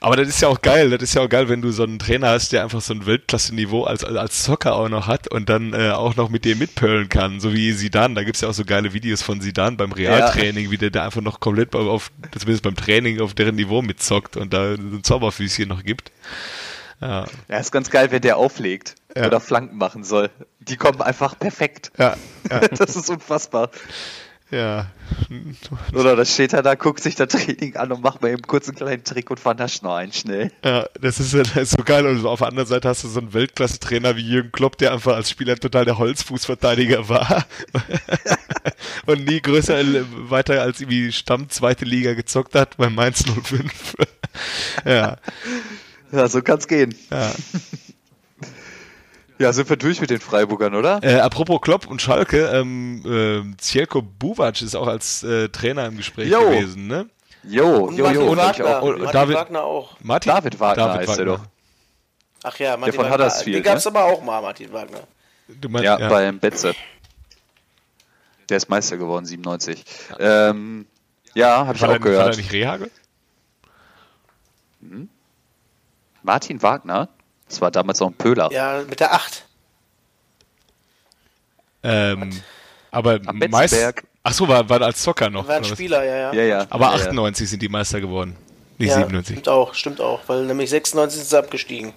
Aber 0.00 0.16
das 0.16 0.28
ist 0.28 0.40
ja 0.40 0.48
auch 0.48 0.60
geil, 0.60 0.90
das 0.90 1.02
ist 1.02 1.14
ja 1.14 1.22
auch 1.22 1.28
geil, 1.28 1.48
wenn 1.48 1.62
du 1.62 1.70
so 1.70 1.82
einen 1.82 1.98
Trainer 1.98 2.28
hast, 2.28 2.52
der 2.52 2.62
einfach 2.62 2.80
so 2.80 2.94
ein 2.94 3.06
Weltklasse-Niveau 3.06 3.84
als, 3.84 4.04
als 4.04 4.42
Zocker 4.42 4.74
auch 4.74 4.88
noch 4.88 5.06
hat 5.06 5.28
und 5.28 5.48
dann 5.48 5.72
äh, 5.72 5.90
auch 5.90 6.16
noch 6.16 6.28
mit 6.28 6.44
dir 6.44 6.56
mitpölen 6.56 7.08
kann, 7.08 7.40
so 7.40 7.52
wie 7.52 7.72
Sidan. 7.72 8.14
Da 8.14 8.24
gibt's 8.24 8.42
ja 8.42 8.48
auch 8.48 8.54
so 8.54 8.64
geile 8.64 8.92
Videos 8.92 9.22
von 9.22 9.40
Sidan 9.40 9.76
beim 9.76 9.92
Realtraining, 9.92 10.66
ja. 10.66 10.70
wie 10.70 10.78
der 10.78 10.90
da 10.90 11.04
einfach 11.04 11.22
noch 11.22 11.40
komplett 11.40 11.74
auf, 11.74 12.10
zumindest 12.32 12.62
beim 12.62 12.76
Training, 12.76 13.20
auf 13.20 13.34
deren 13.34 13.56
Niveau 13.56 13.82
mitzockt 13.82 14.36
und 14.36 14.52
da 14.52 14.74
ein 14.74 15.02
Zauberfüßchen 15.02 15.68
noch 15.68 15.82
gibt. 15.82 16.12
Ja. 17.00 17.26
ja, 17.48 17.58
ist 17.58 17.72
ganz 17.72 17.90
geil, 17.90 18.10
wenn 18.10 18.22
der 18.22 18.36
auflegt 18.36 18.94
ja. 19.16 19.26
oder 19.26 19.40
Flanken 19.40 19.76
machen 19.76 20.04
soll. 20.04 20.30
Die 20.60 20.76
kommen 20.76 21.02
einfach 21.02 21.38
perfekt. 21.38 21.92
Ja, 21.98 22.16
ja. 22.50 22.60
das 22.68 22.96
ist 22.96 23.10
unfassbar. 23.10 23.70
Ja. 24.54 24.86
Oder 25.94 26.14
da 26.14 26.24
steht 26.24 26.52
er 26.52 26.62
da, 26.62 26.76
guckt 26.76 27.02
sich 27.02 27.16
das 27.16 27.28
Training 27.28 27.76
an 27.76 27.90
und 27.90 28.02
macht 28.02 28.22
mal 28.22 28.30
eben 28.30 28.42
kurz 28.42 28.68
einen 28.68 28.76
kleinen 28.76 29.02
Trick 29.02 29.28
und 29.30 29.40
vernascht 29.40 29.82
noch 29.82 29.96
einen 29.96 30.12
schnell. 30.12 30.52
Ja, 30.64 30.86
das 31.00 31.18
ist, 31.18 31.34
das 31.34 31.56
ist 31.56 31.70
so 31.72 31.82
geil. 31.84 32.06
Und 32.06 32.24
auf 32.24 32.38
der 32.38 32.48
anderen 32.48 32.68
Seite 32.68 32.88
hast 32.88 33.02
du 33.02 33.08
so 33.08 33.18
einen 33.18 33.34
Weltklasse-Trainer 33.34 34.16
wie 34.16 34.22
Jürgen 34.22 34.52
Klopp, 34.52 34.78
der 34.78 34.92
einfach 34.92 35.16
als 35.16 35.30
Spieler 35.30 35.56
total 35.56 35.84
der 35.84 35.98
Holzfußverteidiger 35.98 37.08
war. 37.08 37.44
und 39.06 39.24
nie 39.26 39.40
größer, 39.40 39.76
weiter 40.30 40.62
als 40.62 40.80
irgendwie 40.80 41.10
Stamm 41.10 41.48
zweite 41.50 41.84
Liga 41.84 42.14
gezockt 42.14 42.54
hat 42.54 42.76
bei 42.76 42.88
Mainz 42.88 43.24
05. 43.24 43.96
ja. 44.84 45.16
Ja, 46.12 46.28
so 46.28 46.42
kann's 46.42 46.68
gehen. 46.68 46.94
Ja. 47.10 47.32
Ja, 49.38 49.52
sind 49.52 49.68
wir 49.68 49.76
durch 49.76 50.00
mit 50.00 50.10
den 50.10 50.20
Freiburgern, 50.20 50.74
oder? 50.74 51.02
Äh, 51.02 51.18
apropos 51.18 51.60
Klopp 51.60 51.86
und 51.86 52.00
Schalke, 52.00 52.46
ähm, 52.54 53.02
äh, 53.04 53.56
Cielko 53.60 54.00
Buvac 54.00 54.62
ist 54.62 54.76
auch 54.76 54.86
als 54.86 55.24
äh, 55.24 55.48
Trainer 55.48 55.86
im 55.86 55.96
Gespräch 55.96 56.30
jo. 56.30 56.40
gewesen, 56.50 56.86
ne? 56.86 57.08
Jo, 57.42 57.86
und 57.86 57.96
jo, 57.96 58.08
jo. 58.10 58.30
Und 58.30 58.38
Wagner. 58.38 58.82
Auch, 58.82 58.96
Martin 58.96 59.12
David, 59.12 59.36
Wagner 59.36 59.62
auch. 59.62 59.96
Martin? 60.00 60.32
David 60.32 60.60
Wagner 60.60 60.86
David 60.86 61.00
heißt 61.00 61.08
Wagner. 61.18 61.32
er 61.32 61.36
doch. 61.36 61.44
Ach 62.44 62.58
ja, 62.58 62.76
Martin 62.76 62.92
Der 62.92 63.10
von 63.10 63.20
Wagner. 63.20 63.44
Den 63.44 63.62
gab's 63.62 63.84
ne? 63.84 63.90
aber 63.90 64.04
auch 64.04 64.22
mal, 64.22 64.40
Martin 64.40 64.72
Wagner. 64.72 65.00
Du 65.48 65.68
meinst, 65.68 65.84
ja, 65.84 65.98
ja, 65.98 66.08
beim 66.08 66.38
Betze. 66.38 66.74
Der 68.48 68.56
ist 68.56 68.68
Meister 68.68 68.96
geworden, 68.96 69.26
97. 69.26 69.84
Ja, 70.18 70.50
ähm, 70.50 70.86
ja 71.34 71.66
habe 71.66 71.76
ich 71.76 71.84
auch 71.84 72.00
gehört. 72.00 72.20
War 72.20 72.30
er 72.30 72.36
nicht 72.36 72.52
Rehagel? 72.52 72.90
Hm? 74.80 75.08
Martin 76.22 76.62
Wagner? 76.62 77.08
Das 77.48 77.60
war 77.60 77.70
damals 77.70 78.00
noch 78.00 78.08
ein 78.08 78.14
Pöhler. 78.14 78.50
Ja, 78.52 78.82
mit 78.88 79.00
der 79.00 79.12
8. 79.14 79.44
Ähm, 81.82 82.30
aber 82.90 83.20
meist. 83.48 83.76
Ach 84.22 84.32
so, 84.32 84.48
war, 84.48 84.66
war 84.68 84.80
als 84.80 85.02
Zocker 85.02 85.28
noch. 85.28 85.46
War 85.46 85.56
ein 85.56 85.64
Spieler, 85.64 86.02
ja, 86.02 86.16
ja. 86.16 86.32
ja, 86.32 86.42
ja. 86.42 86.66
Aber 86.70 86.86
ja, 86.86 86.94
98 86.94 87.50
sind 87.50 87.60
die 87.60 87.68
Meister 87.68 88.00
geworden. 88.00 88.36
Nicht 88.78 88.88
ja, 88.88 88.96
97. 88.96 89.34
Stimmt 89.34 89.48
auch, 89.48 89.74
stimmt 89.74 90.00
auch, 90.00 90.20
weil 90.26 90.46
nämlich 90.46 90.70
96 90.70 91.20
sind 91.20 91.28
sie 91.28 91.38
abgestiegen. 91.38 91.92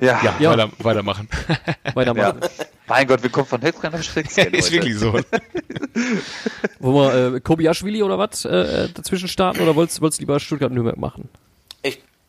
Ja, 0.00 0.20
ja, 0.22 0.34
ja. 0.38 0.50
Weiter, 0.50 0.70
weitermachen. 0.78 1.28
weitermachen. 1.94 2.40
Ja. 2.40 2.66
Mein 2.86 3.06
Gott, 3.06 3.22
wir 3.22 3.30
kommen 3.30 3.46
von 3.46 3.60
Hetzrennen 3.60 3.98
auf 3.98 4.04
Stricks. 4.04 4.36
ist 4.36 4.70
wirklich 4.70 4.98
so. 4.98 5.12
Wollen 6.80 7.30
wir 7.30 7.36
äh, 7.36 7.40
Kobiaschwili 7.40 8.02
oder 8.02 8.18
was 8.18 8.44
äh, 8.44 8.88
dazwischen 8.92 9.28
starten 9.28 9.60
oder 9.60 9.74
wolltest 9.74 10.00
du 10.00 10.08
lieber 10.18 10.38
Stuttgart-Nürnberg 10.38 10.98
machen? 10.98 11.28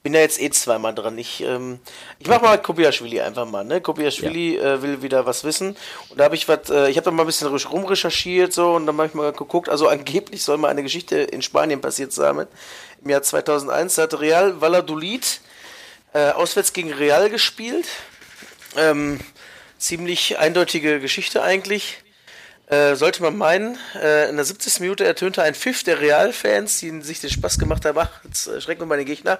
bin 0.08 0.14
ja 0.14 0.22
jetzt 0.22 0.42
eh 0.42 0.50
zweimal 0.50 0.96
dran. 0.96 1.18
Ich, 1.18 1.44
ähm, 1.44 1.80
ich 2.18 2.30
mach 2.30 2.42
mal 2.42 2.58
Kobiaschwili 2.58 3.20
einfach 3.20 3.46
mal. 3.46 3.66
Ne? 3.66 3.82
Kobiaschwili 3.82 4.56
ja. 4.56 4.76
äh, 4.76 4.82
will 4.82 5.02
wieder 5.02 5.26
was 5.26 5.44
wissen. 5.44 5.76
Und 6.08 6.18
da 6.18 6.24
habe 6.24 6.36
ich 6.36 6.48
was, 6.48 6.70
äh, 6.70 6.90
ich 6.90 6.96
habe 6.96 7.04
da 7.04 7.12
mal 7.12 7.24
ein 7.24 7.26
bisschen 7.26 7.50
rumrecherchiert 7.50 8.54
so 8.54 8.76
und 8.76 8.86
dann 8.86 8.96
habe 8.96 9.08
ich 9.08 9.14
mal 9.14 9.34
geguckt. 9.34 9.68
Also 9.68 9.90
angeblich 9.90 10.44
soll 10.44 10.58
mal 10.58 10.70
eine 10.70 10.82
Geschichte 10.82 11.18
in 11.18 11.42
Spanien 11.42 11.82
passiert 11.82 12.14
sein. 12.14 12.48
Im 13.04 13.10
Jahr 13.10 13.22
2001 13.22 13.98
hat 13.98 14.18
Real 14.22 14.62
Valladolid 14.62 15.42
äh, 16.18 16.32
auswärts 16.32 16.74
gegen 16.74 16.92
Real 16.92 17.30
gespielt. 17.30 17.88
Ähm, 18.76 19.20
ziemlich 19.78 20.40
eindeutige 20.40 21.00
Geschichte 21.00 21.44
eigentlich. 21.44 22.02
Äh, 22.66 22.96
sollte 22.96 23.22
man 23.22 23.38
meinen, 23.38 23.78
äh, 24.02 24.28
in 24.28 24.36
der 24.36 24.44
70. 24.44 24.80
Minute 24.80 25.06
ertönte 25.06 25.44
ein 25.44 25.54
Pfiff 25.54 25.84
der 25.84 26.02
Real-Fans, 26.02 26.80
die 26.80 27.02
sich 27.02 27.22
den 27.22 27.30
Spaß 27.30 27.60
gemacht 27.60 27.86
haben, 27.86 28.00
ach, 28.00 28.10
jetzt 28.24 28.48
äh, 28.48 28.60
schrecken 28.60 28.90
wir 28.90 28.98
den 28.98 29.06
Gegner. 29.06 29.38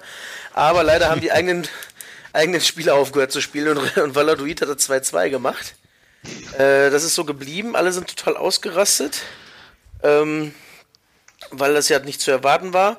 Aber 0.54 0.84
leider 0.84 1.10
haben 1.10 1.20
die 1.20 1.32
eigenen, 1.32 1.66
eigenen 2.32 2.60
Spieler 2.60 2.94
aufgehört 2.94 3.32
zu 3.32 3.40
spielen 3.40 3.76
und, 3.76 3.96
und 3.96 4.14
Valladolid 4.14 4.62
hat 4.62 4.68
2-2 4.68 5.30
gemacht. 5.30 5.74
Das 6.58 7.04
ist 7.04 7.14
so 7.14 7.24
geblieben, 7.24 7.76
alle 7.76 7.92
sind 7.92 8.08
total 8.08 8.36
ausgerastet, 8.36 9.22
ähm, 10.02 10.52
weil 11.50 11.72
das 11.72 11.88
ja 11.88 12.00
nicht 12.00 12.20
zu 12.20 12.32
erwarten 12.32 12.72
war. 12.72 12.98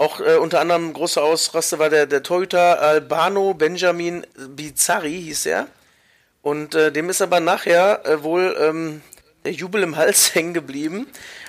Auch 0.00 0.18
äh, 0.18 0.36
unter 0.36 0.60
anderem 0.60 0.94
große 0.94 1.22
Ausraste 1.22 1.78
war 1.78 1.90
der, 1.90 2.06
der 2.06 2.22
Torhüter 2.22 2.80
Albano 2.80 3.52
Benjamin 3.52 4.26
Bizzarri, 4.34 5.12
hieß 5.24 5.44
er. 5.44 5.66
Und 6.40 6.74
äh, 6.74 6.90
dem 6.90 7.10
ist 7.10 7.20
aber 7.20 7.38
nachher 7.38 8.06
äh, 8.06 8.22
wohl 8.22 8.56
ähm, 8.58 9.02
der 9.44 9.52
Jubel 9.52 9.82
im 9.82 9.96
Hals 9.96 10.34
hängen 10.34 10.54
geblieben, 10.54 11.06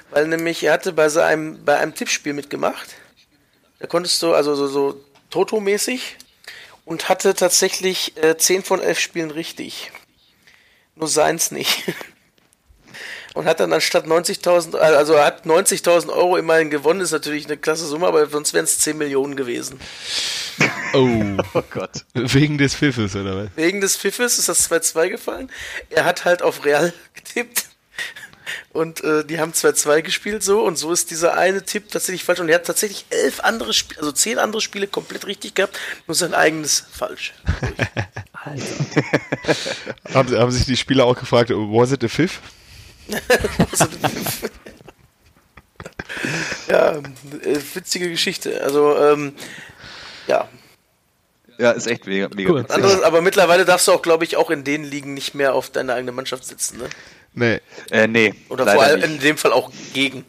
weil 0.09 0.27
nämlich 0.27 0.61
er 0.65 0.73
hatte 0.73 0.91
bei 0.91 1.07
seinem 1.07 1.63
bei 1.63 1.77
einem 1.77 1.95
Tippspiel 1.95 2.33
mitgemacht. 2.33 2.89
Da 3.79 3.87
konntest 3.87 4.21
du 4.21 4.33
also 4.33 4.53
so, 4.53 4.67
so 4.67 5.01
Toto-mäßig 5.29 6.17
und 6.83 7.07
hatte 7.07 7.33
tatsächlich 7.33 8.21
äh, 8.21 8.35
10 8.35 8.63
von 8.63 8.81
11 8.81 8.99
Spielen 8.99 9.31
richtig. 9.31 9.93
Nur 10.95 11.07
seins 11.07 11.51
nicht. 11.51 11.83
und 13.33 13.45
hat 13.45 13.59
dann 13.59 13.71
anstatt 13.73 14.05
90.000, 14.05 14.75
also 14.75 15.13
er 15.13 15.25
hat 15.25 15.45
90.000 15.45 16.09
Euro 16.09 16.37
immerhin 16.37 16.69
gewonnen, 16.69 17.01
ist 17.01 17.11
natürlich 17.11 17.45
eine 17.45 17.57
klasse 17.57 17.85
Summe, 17.85 18.07
aber 18.07 18.27
sonst 18.27 18.53
wären 18.53 18.65
es 18.65 18.79
10 18.79 18.97
Millionen 18.97 19.35
gewesen. 19.35 19.79
Oh. 20.93 21.37
oh 21.53 21.63
Gott. 21.71 22.03
Wegen 22.13 22.57
des 22.57 22.75
Pfiffes, 22.75 23.15
oder 23.15 23.37
was? 23.37 23.49
Wegen 23.55 23.79
des 23.79 23.95
Pfiffes 23.95 24.37
ist 24.37 24.49
das 24.49 24.69
2-2 24.69 25.07
gefallen. 25.07 25.49
Er 25.89 26.03
hat 26.03 26.25
halt 26.25 26.41
auf 26.41 26.65
Real 26.65 26.93
getippt. 27.13 27.67
Und 28.73 29.01
äh, 29.01 29.23
die 29.23 29.39
haben 29.39 29.53
2-2 29.53 30.01
gespielt 30.01 30.43
so 30.43 30.61
und 30.63 30.77
so 30.77 30.91
ist 30.91 31.09
dieser 31.09 31.37
eine 31.37 31.63
Tipp 31.63 31.89
tatsächlich 31.89 32.25
falsch. 32.25 32.41
Und 32.41 32.49
er 32.49 32.55
hat 32.55 32.65
tatsächlich 32.65 33.05
elf 33.09 33.39
andere 33.39 33.73
Spiele, 33.73 34.01
also 34.01 34.11
zehn 34.11 34.37
andere 34.37 34.61
Spiele 34.61 34.87
komplett 34.87 35.25
richtig 35.27 35.55
gehabt, 35.55 35.79
nur 36.07 36.15
sein 36.15 36.33
eigenes 36.33 36.83
falsch. 36.91 37.33
Alter. 38.33 38.85
haben, 40.13 40.37
haben 40.37 40.51
sich 40.51 40.65
die 40.65 40.77
Spieler 40.77 41.05
auch 41.05 41.17
gefragt, 41.17 41.51
was 41.51 41.93
it 41.93 42.03
a 42.03 42.09
fifth? 42.09 42.41
Ja, 46.67 46.97
äh, 46.97 47.59
witzige 47.73 48.09
Geschichte. 48.09 48.61
Also, 48.63 48.97
ähm, 48.97 49.33
ja. 50.27 50.47
Ja, 51.57 51.71
ist 51.71 51.87
echt 51.87 52.07
mega, 52.07 52.29
mega 52.33 52.51
cool. 52.51 52.65
Anderes, 52.69 53.01
aber 53.03 53.21
mittlerweile 53.21 53.65
darfst 53.65 53.87
du 53.87 53.91
auch, 53.91 54.01
glaube 54.01 54.23
ich, 54.23 54.37
auch 54.37 54.49
in 54.49 54.63
den 54.63 54.83
Ligen 54.83 55.13
nicht 55.13 55.35
mehr 55.35 55.53
auf 55.53 55.69
deine 55.69 55.93
eigene 55.93 56.11
Mannschaft 56.11 56.45
sitzen, 56.45 56.79
ne? 56.79 56.89
Nee. 57.33 57.61
Äh, 57.91 58.07
nee. 58.07 58.33
Oder 58.49 58.65
vor 58.65 58.83
allem 58.83 58.99
nicht. 58.99 59.09
in 59.09 59.19
dem 59.19 59.37
Fall 59.37 59.53
auch 59.53 59.71
gegen. 59.93 60.25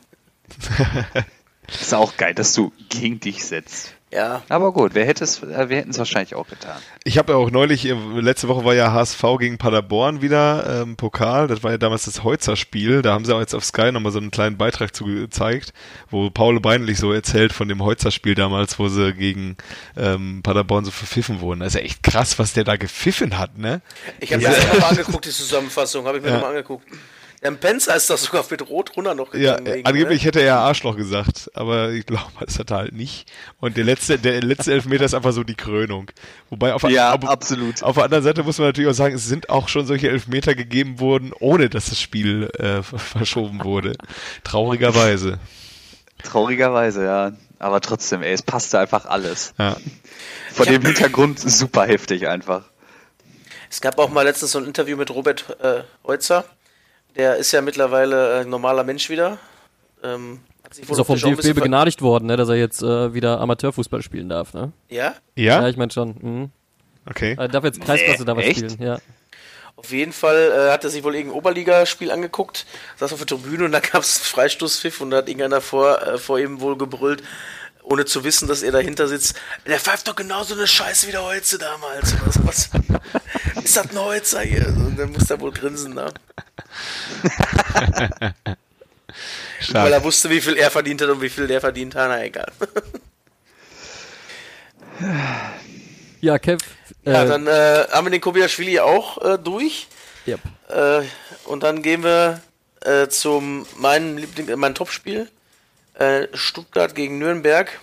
ist 1.81 1.95
auch 1.95 2.17
geil, 2.17 2.35
dass 2.35 2.55
du 2.55 2.73
gegen 2.89 3.19
dich 3.19 3.45
setzt. 3.45 3.95
Ja. 4.13 4.43
Aber 4.51 4.73
gut, 4.73 4.95
wir, 4.95 5.07
hätte 5.07 5.25
es, 5.25 5.43
äh, 5.43 5.71
wir 5.71 5.79
hätten 5.79 5.91
es 5.91 5.99
wahrscheinlich 5.99 6.35
auch 6.35 6.47
getan. 6.47 6.77
Ich 7.03 7.17
habe 7.17 7.33
ja 7.33 7.39
auch 7.39 7.51
neulich, 7.51 7.87
äh, 7.87 7.95
letzte 8.21 8.47
Woche 8.47 8.63
war 8.63 8.75
ja 8.75 8.93
HSV 8.93 9.23
gegen 9.39 9.57
Paderborn 9.57 10.21
wieder 10.21 10.83
ähm, 10.83 10.97
Pokal. 10.97 11.49
Das 11.49 11.63
war 11.63 11.71
ja 11.71 11.79
damals 11.79 12.05
das 12.05 12.23
Heutzer-Spiel. 12.23 13.01
Da 13.01 13.15
haben 13.15 13.25
sie 13.25 13.35
auch 13.35 13.41
jetzt 13.41 13.55
auf 13.55 13.65
Sky 13.65 13.91
nochmal 13.91 14.13
so 14.13 14.19
einen 14.19 14.31
kleinen 14.31 14.59
Beitrag 14.59 14.95
zu 14.95 15.07
gezeigt, 15.07 15.73
wo 16.11 16.29
Paul 16.29 16.61
Beinlich 16.61 16.99
so 16.99 17.11
erzählt 17.11 17.55
von 17.55 17.69
dem 17.69 17.83
Heutzer-Spiel 17.83 18.35
damals, 18.35 18.79
wo 18.79 18.89
sie 18.89 19.15
gegen 19.15 19.57
ähm, 19.97 20.43
Paderborn 20.43 20.85
so 20.85 20.91
verpfiffen 20.91 21.41
wurden. 21.41 21.61
Das 21.61 21.75
ist 21.75 21.81
ja 21.81 21.87
echt 21.87 22.03
krass, 22.03 22.39
was 22.39 22.53
der 22.53 22.65
da 22.65 22.77
gepfiffen 22.77 23.39
hat, 23.39 23.57
ne? 23.57 23.81
Ich 24.21 24.35
habe 24.35 24.43
mir 24.43 24.51
das 24.51 24.67
nochmal 24.67 24.91
angeguckt, 24.91 25.25
die 25.25 25.31
Zusammenfassung, 25.31 26.07
habe 26.07 26.19
ich 26.19 26.23
mir 26.23 26.29
ja. 26.29 26.35
nochmal 26.35 26.51
angeguckt. 26.51 26.87
Der 27.43 27.51
Penzer 27.51 27.97
ist 27.97 28.09
das 28.09 28.23
sogar 28.23 28.45
mit 28.49 28.69
Rot 28.69 28.97
runter 28.97 29.17
noch 29.17 29.33
gegangen. 29.33 29.67
Ja, 29.67 29.75
wegen, 29.75 29.85
angeblich 29.85 30.23
ne? 30.23 30.27
hätte 30.29 30.41
er 30.43 30.59
Arschloch 30.59 30.97
gesagt, 30.97 31.51
aber 31.55 31.91
ich 31.91 32.07
glaube, 32.07 32.31
das 32.41 32.59
hat 32.59 32.71
er 32.71 32.77
halt 32.77 32.93
nicht. 32.93 33.27
Und 33.59 33.77
der 33.77 33.85
letzte, 33.85 34.19
der 34.19 34.41
letzte 34.43 34.73
Elfmeter 34.73 35.05
ist 35.05 35.15
einfach 35.15 35.33
so 35.33 35.43
die 35.43 35.57
Krönung. 35.57 36.11
Wobei 36.51 36.73
auf, 36.73 36.85
ja, 36.85 37.13
auf, 37.13 37.25
absolut. 37.29 37.83
auf 37.83 37.97
der 37.97 38.05
anderen 38.05 38.23
Seite 38.23 38.45
muss 38.45 38.59
man 38.59 38.69
natürlich 38.69 38.91
auch 38.91 38.95
sagen, 38.95 39.17
es 39.17 39.27
sind 39.27 39.51
auch 39.51 39.69
schon 39.69 39.87
solche 39.87 40.09
Elfmeter 40.09 40.55
gegeben 40.55 41.01
worden, 41.01 41.33
ohne 41.41 41.69
dass 41.69 41.87
das 41.87 42.01
Spiel 42.01 42.49
äh, 42.59 42.83
verschoben 42.83 43.65
wurde. 43.65 43.95
Traurigerweise. 44.45 45.41
Traurigerweise, 46.23 47.05
ja. 47.05 47.33
Aber 47.59 47.81
trotzdem, 47.81 48.23
ey, 48.23 48.33
es 48.33 48.43
passte 48.43 48.79
einfach 48.79 49.07
alles. 49.07 49.53
Ja. 49.59 49.77
Vor 50.53 50.67
dem 50.67 50.83
Hintergrund 50.83 51.41
super 51.41 51.87
heftig 51.87 52.29
einfach. 52.29 52.67
Es 53.69 53.81
gab 53.81 53.99
auch 53.99 54.11
mal 54.11 54.23
letztens 54.23 54.53
so 54.53 54.59
ein 54.59 54.65
Interview 54.67 54.97
mit 54.97 55.11
Robert 55.11 55.57
äh, 55.61 55.83
Heutzer 56.07 56.45
der 57.17 57.37
ist 57.37 57.53
ja 57.53 57.61
mittlerweile 57.61 58.41
ein 58.41 58.49
normaler 58.49 58.85
Mensch 58.85 59.11
wieder. 59.11 59.39
Ähm, 60.03 60.41
ist 60.71 60.99
auch 60.99 61.07
vom 61.07 61.19
DFB 61.19 61.55
begnadigt 61.55 62.01
worden, 62.03 62.27
ne, 62.27 62.37
dass 62.37 62.49
er 62.49 62.57
jetzt 62.57 62.83
äh, 62.83 63.13
wieder 63.13 63.41
Amateurfußball 63.41 64.03
spielen 64.03 64.29
darf, 64.29 64.55
ne? 64.55 64.73
Ja? 64.89 65.15
Ja? 65.37 65.63
Ja, 65.63 65.69
ich 65.69 65.77
meine 65.77 65.93
schon. 65.93 66.15
Mhm. 66.21 66.51
Okay. 67.09 67.35
Er 67.39 67.49
darf 67.49 67.65
jetzt 67.65 67.81
Kreisklasse 67.81 68.21
nee, 68.21 68.27
da 68.27 68.37
was 68.37 68.45
spielen, 68.47 68.77
ja. 68.81 68.99
Auf 69.77 69.91
jeden 69.91 70.13
Fall 70.13 70.53
äh, 70.55 70.71
hat 70.71 70.85
er 70.85 70.91
sich 70.91 71.03
wohl 71.03 71.15
irgendein 71.15 71.39
Oberligaspiel 71.39 72.11
angeguckt, 72.11 72.67
saß 72.97 73.13
auf 73.13 73.19
der 73.19 73.27
Tribüne 73.27 73.65
und 73.65 73.73
da 73.73 73.81
gab 73.81 74.03
es 74.03 74.19
Freistoßpfiff 74.19 75.01
und 75.01 75.11
da 75.11 75.19
hat 75.19 75.29
irgendeiner 75.29 75.61
vor, 75.61 76.01
äh, 76.03 76.19
vor 76.19 76.39
ihm 76.39 76.61
wohl 76.61 76.79
gebrüllt, 76.79 77.23
ohne 77.83 78.05
zu 78.05 78.25
wissen, 78.25 78.49
dass 78.49 78.63
er 78.63 78.73
dahinter 78.73 79.09
sitzt. 79.09 79.35
Der 79.67 79.79
pfeift 79.79 80.09
doch 80.09 80.17
genauso 80.17 80.55
eine 80.55 80.67
Scheiße 80.67 81.07
wie 81.09 81.13
der 81.13 81.23
Holze 81.23 81.59
damals. 81.59 82.15
Oder 82.15 82.33
sowas. 82.33 82.71
Ist 83.63 83.77
das 83.77 83.91
ein 83.91 83.99
Holzer 83.99 84.41
hier? 84.41 84.67
Und 84.69 84.97
dann 84.97 85.13
muss 85.13 85.31
er 85.31 85.41
wohl 85.41 85.53
grinsen, 85.53 85.95
ne? 85.95 86.13
Weil 89.71 89.93
er 89.93 90.03
wusste, 90.03 90.31
wie 90.31 90.41
viel 90.41 90.57
er 90.57 90.71
verdient 90.71 91.03
hat 91.03 91.09
und 91.09 91.21
wie 91.21 91.29
viel 91.29 91.47
der 91.47 91.61
verdient 91.61 91.95
hat, 91.95 92.09
na 92.09 92.25
egal. 92.25 92.51
ja, 96.21 96.39
Kev. 96.39 96.65
Äh, 97.05 97.13
ja, 97.13 97.25
dann 97.25 97.47
äh, 97.47 97.87
haben 97.91 98.07
wir 98.07 98.11
den 98.11 98.21
Kobiaschwili 98.21 98.81
auch 98.81 99.19
äh, 99.23 99.39
durch. 99.39 99.89
Yep. 100.27 100.41
Äh, 100.69 101.03
und 101.45 101.63
dann 101.63 101.83
gehen 101.83 102.03
wir 102.03 102.41
äh, 102.81 103.09
zum 103.09 103.67
meinem 103.77 104.17
Liebling, 104.17 104.49
äh, 104.49 104.57
mein 104.57 104.75
Topspiel. 104.75 105.29
Stuttgart 106.33 106.95
gegen 106.95 107.19
Nürnberg. 107.19 107.79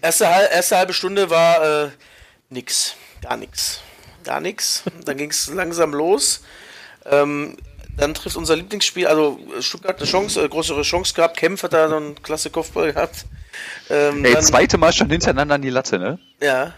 Erste, 0.00 0.24
erste 0.24 0.76
halbe 0.76 0.92
Stunde 0.92 1.28
war 1.28 1.90
nix. 2.48 2.96
Gar 3.20 3.36
nichts. 3.36 3.80
Gar 4.24 4.40
nichts. 4.40 4.84
Dann 5.04 5.16
ging 5.16 5.30
es 5.30 5.48
langsam 5.52 5.92
los. 5.92 6.42
Ähm, 7.06 7.56
dann 7.96 8.14
trifft 8.14 8.36
unser 8.36 8.56
Lieblingsspiel, 8.56 9.06
also 9.06 9.38
Stuttgart 9.60 9.98
eine 9.98 10.06
Chance, 10.06 10.42
äh, 10.42 10.48
größere 10.48 10.82
Chance 10.82 11.14
gehabt. 11.14 11.36
Kempf 11.36 11.62
hat 11.62 11.72
da 11.72 11.88
so 11.88 11.96
einen 11.96 12.22
klasse 12.22 12.50
Kopfball 12.50 12.92
gehabt. 12.92 13.26
Ähm, 13.90 14.24
Ey, 14.24 14.32
dann, 14.32 14.42
zweite 14.42 14.78
Mal 14.78 14.92
schon 14.92 15.10
hintereinander 15.10 15.56
an 15.56 15.62
die 15.62 15.70
Latte, 15.70 15.98
ne? 15.98 16.18
Ja. 16.40 16.72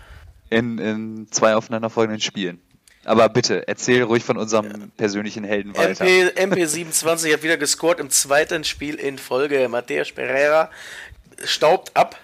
In, 0.51 0.79
in 0.79 1.29
zwei 1.31 1.55
aufeinanderfolgenden 1.55 2.21
Spielen. 2.21 2.61
Aber 3.05 3.29
bitte, 3.29 3.67
erzähl 3.69 4.03
ruhig 4.03 4.25
von 4.25 4.37
unserem 4.37 4.67
ja. 4.67 4.77
persönlichen 4.97 5.45
Helden 5.45 5.77
weiter. 5.77 6.05
MP, 6.05 6.65
MP27 6.65 7.33
hat 7.33 7.43
wieder 7.43 7.57
gescored 7.57 8.01
im 8.01 8.11
zweiten 8.11 8.65
Spiel 8.65 8.95
in 8.97 9.19
Folge. 9.19 9.69
Matthäus 9.69 10.13
Pereira 10.13 10.71
staubt 11.45 11.95
ab. 11.95 12.19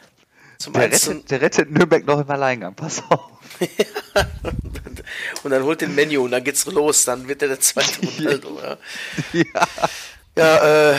Zum 0.59 0.75
der, 0.75 0.91
rettet, 0.93 1.31
der 1.31 1.41
rettet 1.41 1.71
Nürnberg 1.71 2.07
noch 2.07 2.21
im 2.21 2.31
Alleingang, 2.31 2.75
pass 2.75 3.03
auf. 3.09 3.31
und 5.43 5.51
dann 5.51 5.63
holt 5.65 5.81
den 5.81 5.95
Menü 5.95 6.19
und 6.19 6.31
dann 6.31 6.45
geht's 6.45 6.67
los, 6.67 7.05
dann 7.05 7.29
wird 7.29 7.43
er 7.43 7.49
der 7.49 7.61
zweite 7.61 8.07
Ronaldo. 8.19 8.59
ja, 9.33 9.69
ja 10.37 10.93
äh, 10.93 10.97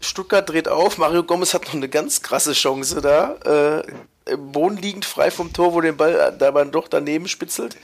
Stuttgart 0.00 0.48
dreht 0.48 0.68
auf, 0.68 0.98
Mario 0.98 1.24
Gomez 1.24 1.52
hat 1.54 1.64
noch 1.64 1.74
eine 1.74 1.88
ganz 1.88 2.22
krasse 2.22 2.52
Chance 2.52 3.00
da. 3.00 3.82
Äh, 4.28 4.36
Boden 4.36 4.76
liegend 4.76 5.04
frei 5.04 5.30
vom 5.30 5.52
Tor, 5.52 5.74
wo 5.74 5.80
den 5.80 5.96
Ball 5.96 6.34
dabei 6.38 6.64
doch 6.64 6.88
daneben 6.88 7.28
spitzelt. 7.28 7.76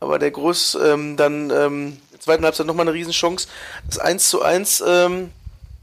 Aber 0.00 0.18
der 0.18 0.30
Groß 0.30 0.78
ähm, 0.82 1.16
dann 1.16 1.50
ähm, 1.50 1.98
zweiten 2.24 2.44
Halbzeit 2.44 2.66
nochmal 2.66 2.88
eine 2.88 2.94
Riesenchance. 2.94 3.48
Das 3.86 3.98
1 3.98 4.28
zu 4.28 4.42
1 4.42 4.82
ähm, 4.86 5.30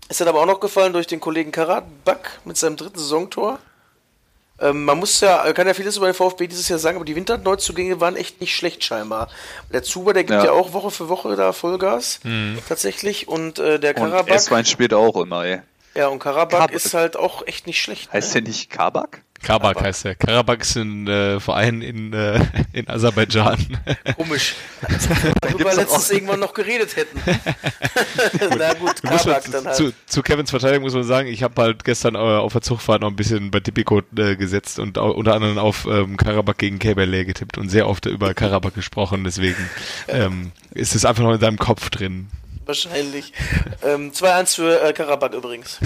ist 0.10 0.19
dann 0.19 0.28
aber 0.28 0.41
auch 0.41 0.45
noch 0.45 0.60
gefallen 0.60 0.93
durch 0.93 1.08
den 1.08 1.19
Kollegen 1.19 1.52
Karat 1.52 1.86
Back 2.04 2.39
mit 2.45 2.58
seinem 2.58 2.76
dritten 2.76 2.97
Saisontor. 2.97 3.60
Ähm, 4.60 4.86
man 4.86 5.00
muss 5.00 5.21
ja, 5.21 5.52
kann 5.54 5.67
ja 5.67 5.74
vieles 5.74 5.97
über 5.97 6.08
den 6.08 6.13
VfB 6.13 6.47
dieses 6.47 6.67
Jahr 6.69 6.78
sagen, 6.78 6.97
aber 6.97 7.06
die 7.06 7.15
Winterneuzugänge 7.15 8.00
waren 8.00 8.15
echt 8.15 8.41
nicht 8.41 8.56
schlecht 8.56 8.84
scheinbar. 8.84 9.30
Der 9.71 9.84
Zuber, 9.84 10.13
der 10.13 10.24
gibt 10.24 10.39
ja, 10.39 10.45
ja 10.45 10.52
auch 10.52 10.74
Woche 10.74 10.91
für 10.91 11.10
Woche 11.10 11.36
da 11.36 11.54
Vollgas, 11.54 12.19
mhm. 12.24 12.60
tatsächlich. 12.67 13.28
Und 13.28 13.60
äh, 13.60 13.80
der 13.80 13.93
Karabakh. 13.93 14.32
Und 14.32 14.36
S-Wein 14.36 14.65
spielt 14.65 14.93
auch 14.93 15.15
immer, 15.15 15.45
ey. 15.45 15.62
Ja, 15.95 16.08
und 16.08 16.19
Karabakh 16.19 16.71
ist 16.74 16.93
halt 16.93 17.17
auch 17.17 17.45
echt 17.47 17.67
nicht 17.67 17.82
schlecht. 17.82 18.13
Heißt 18.13 18.30
ne? 18.30 18.41
der 18.41 18.50
nicht 18.50 18.69
Kabak? 18.69 19.24
Karabakh 19.41 19.71
Karabakh 19.71 19.82
heißt 19.82 20.06
der. 20.06 20.15
Karabakh 20.15 20.62
ist 20.62 20.75
ein 20.75 21.08
äh, 21.08 21.39
Verein 21.39 21.82
in, 21.82 22.13
äh, 22.13 22.39
in 22.73 22.88
Aserbaidschan. 22.88 23.58
Komisch. 24.17 24.56
Darüber 25.41 25.73
letztens 25.73 26.12
irgendwann 26.12 26.39
noch 26.39 26.54
geredet 26.54 26.95
hätten. 26.95 27.19
Na 28.58 28.73
gut, 28.73 29.01
Karabakh 29.01 29.51
dann 29.51 29.65
halt. 29.65 29.75
Zu, 29.75 29.93
zu, 30.06 30.21
Kevins 30.21 30.49
Verteidigung 30.49 30.84
muss 30.84 30.93
man 30.93 31.04
sagen, 31.04 31.27
ich 31.27 31.43
habe 31.43 31.62
halt 31.62 31.84
gestern 31.84 32.15
äh, 32.15 32.17
auf 32.17 32.54
der 32.54 32.62
Zugfahrt 32.62 33.01
noch 33.01 33.10
ein 33.10 33.15
bisschen 33.15 33.51
bei 33.51 33.60
Tipico 33.60 34.01
äh, 34.17 34.36
gesetzt 34.36 34.80
und 34.80 34.97
auch, 34.97 35.15
unter 35.15 35.34
anderem 35.36 35.58
auf 35.58 35.86
ähm, 35.86 36.17
Karabakh 36.17 36.58
gegen 36.58 36.80
Keberle 36.80 37.25
getippt 37.25 37.58
und 37.58 37.69
sehr 37.69 37.88
oft 37.88 38.06
über 38.06 38.34
Karabakh 38.34 38.75
gesprochen. 38.75 39.23
Deswegen 39.23 39.69
ähm, 40.08 40.51
ist 40.71 40.95
es 40.95 41.06
einfach 41.06 41.23
noch 41.23 41.34
in 41.34 41.39
deinem 41.39 41.58
Kopf 41.58 41.89
drin. 41.89 42.27
Wahrscheinlich. 42.72 43.34
ähm, 43.84 44.14
2-1 44.14 44.56
für 44.56 44.82
äh, 44.82 44.94
Karabakh 44.94 45.36
übrigens. 45.36 45.78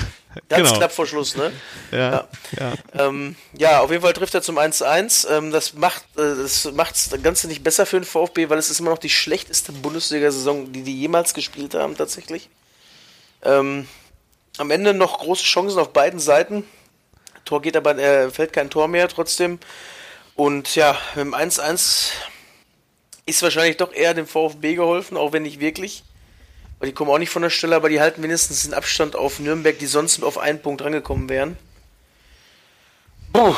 Ganz 0.50 0.68
genau. 0.68 0.78
knapp 0.78 0.92
vor 0.92 1.08
Schluss, 1.08 1.36
ne? 1.36 1.52
Ja. 1.92 1.98
Ja. 1.98 2.28
Ja. 2.60 2.74
Ähm, 2.94 3.36
ja, 3.58 3.80
auf 3.80 3.90
jeden 3.90 4.04
Fall 4.04 4.14
trifft 4.14 4.36
er 4.36 4.44
zum 4.44 4.60
1-1. 4.60 5.28
Ähm, 5.30 5.52
das 5.52 5.74
macht 5.74 6.04
äh, 6.16 6.36
das 6.36 6.72
macht's 6.74 7.10
das 7.10 7.24
Ganze 7.24 7.48
nicht 7.48 7.64
besser 7.64 7.88
für 7.88 8.00
den 8.00 8.06
VfB, 8.06 8.50
weil 8.50 8.60
es 8.60 8.70
ist 8.70 8.80
immer 8.80 8.92
noch 8.92 9.00
die 9.00 9.10
schlechteste 9.10 9.72
Bundesliga-Saison, 9.72 10.72
die 10.72 10.84
die 10.84 11.00
jemals 11.00 11.34
gespielt 11.34 11.74
haben, 11.74 11.98
tatsächlich. 11.98 12.50
Ähm, 13.44 13.88
am 14.58 14.72
Ende 14.72 14.94
noch 14.94 15.20
große 15.20 15.44
Chancen 15.44 15.80
auf 15.80 15.92
beiden 15.92 16.20
Seiten. 16.20 16.66
Tor 17.46 17.62
geht 17.62 17.78
aber, 17.78 17.98
äh, 17.98 18.30
fällt 18.30 18.54
kein 18.54 18.70
Tor 18.70 18.88
mehr 18.88 19.08
trotzdem. 19.08 19.60
Und 20.36 20.76
ja, 20.76 20.98
mit 21.16 21.26
dem 21.26 21.34
1-1 21.34 22.12
ist 23.26 23.42
wahrscheinlich 23.42 23.78
doch 23.78 23.94
eher 23.94 24.14
dem 24.14 24.28
VfB 24.28 24.76
geholfen, 24.76 25.18
auch 25.18 25.32
wenn 25.34 25.44
nicht 25.44 25.60
wirklich. 25.60 26.04
Die 26.84 26.92
kommen 26.92 27.10
auch 27.10 27.18
nicht 27.18 27.30
von 27.30 27.42
der 27.42 27.50
Stelle, 27.50 27.76
aber 27.76 27.90
die 27.90 28.02
halten 28.02 28.22
mindestens 28.22 28.64
den 28.64 28.74
Abstand 28.74 29.16
auf 29.16 29.40
Nürnberg, 29.40 29.80
die 29.80 29.86
sonst 29.86 30.22
auf 30.24 30.38
einen 30.38 30.62
Punkt 30.62 30.82
rangekommen 30.84 31.30
wären. 31.30 31.58
Puh. 33.34 33.56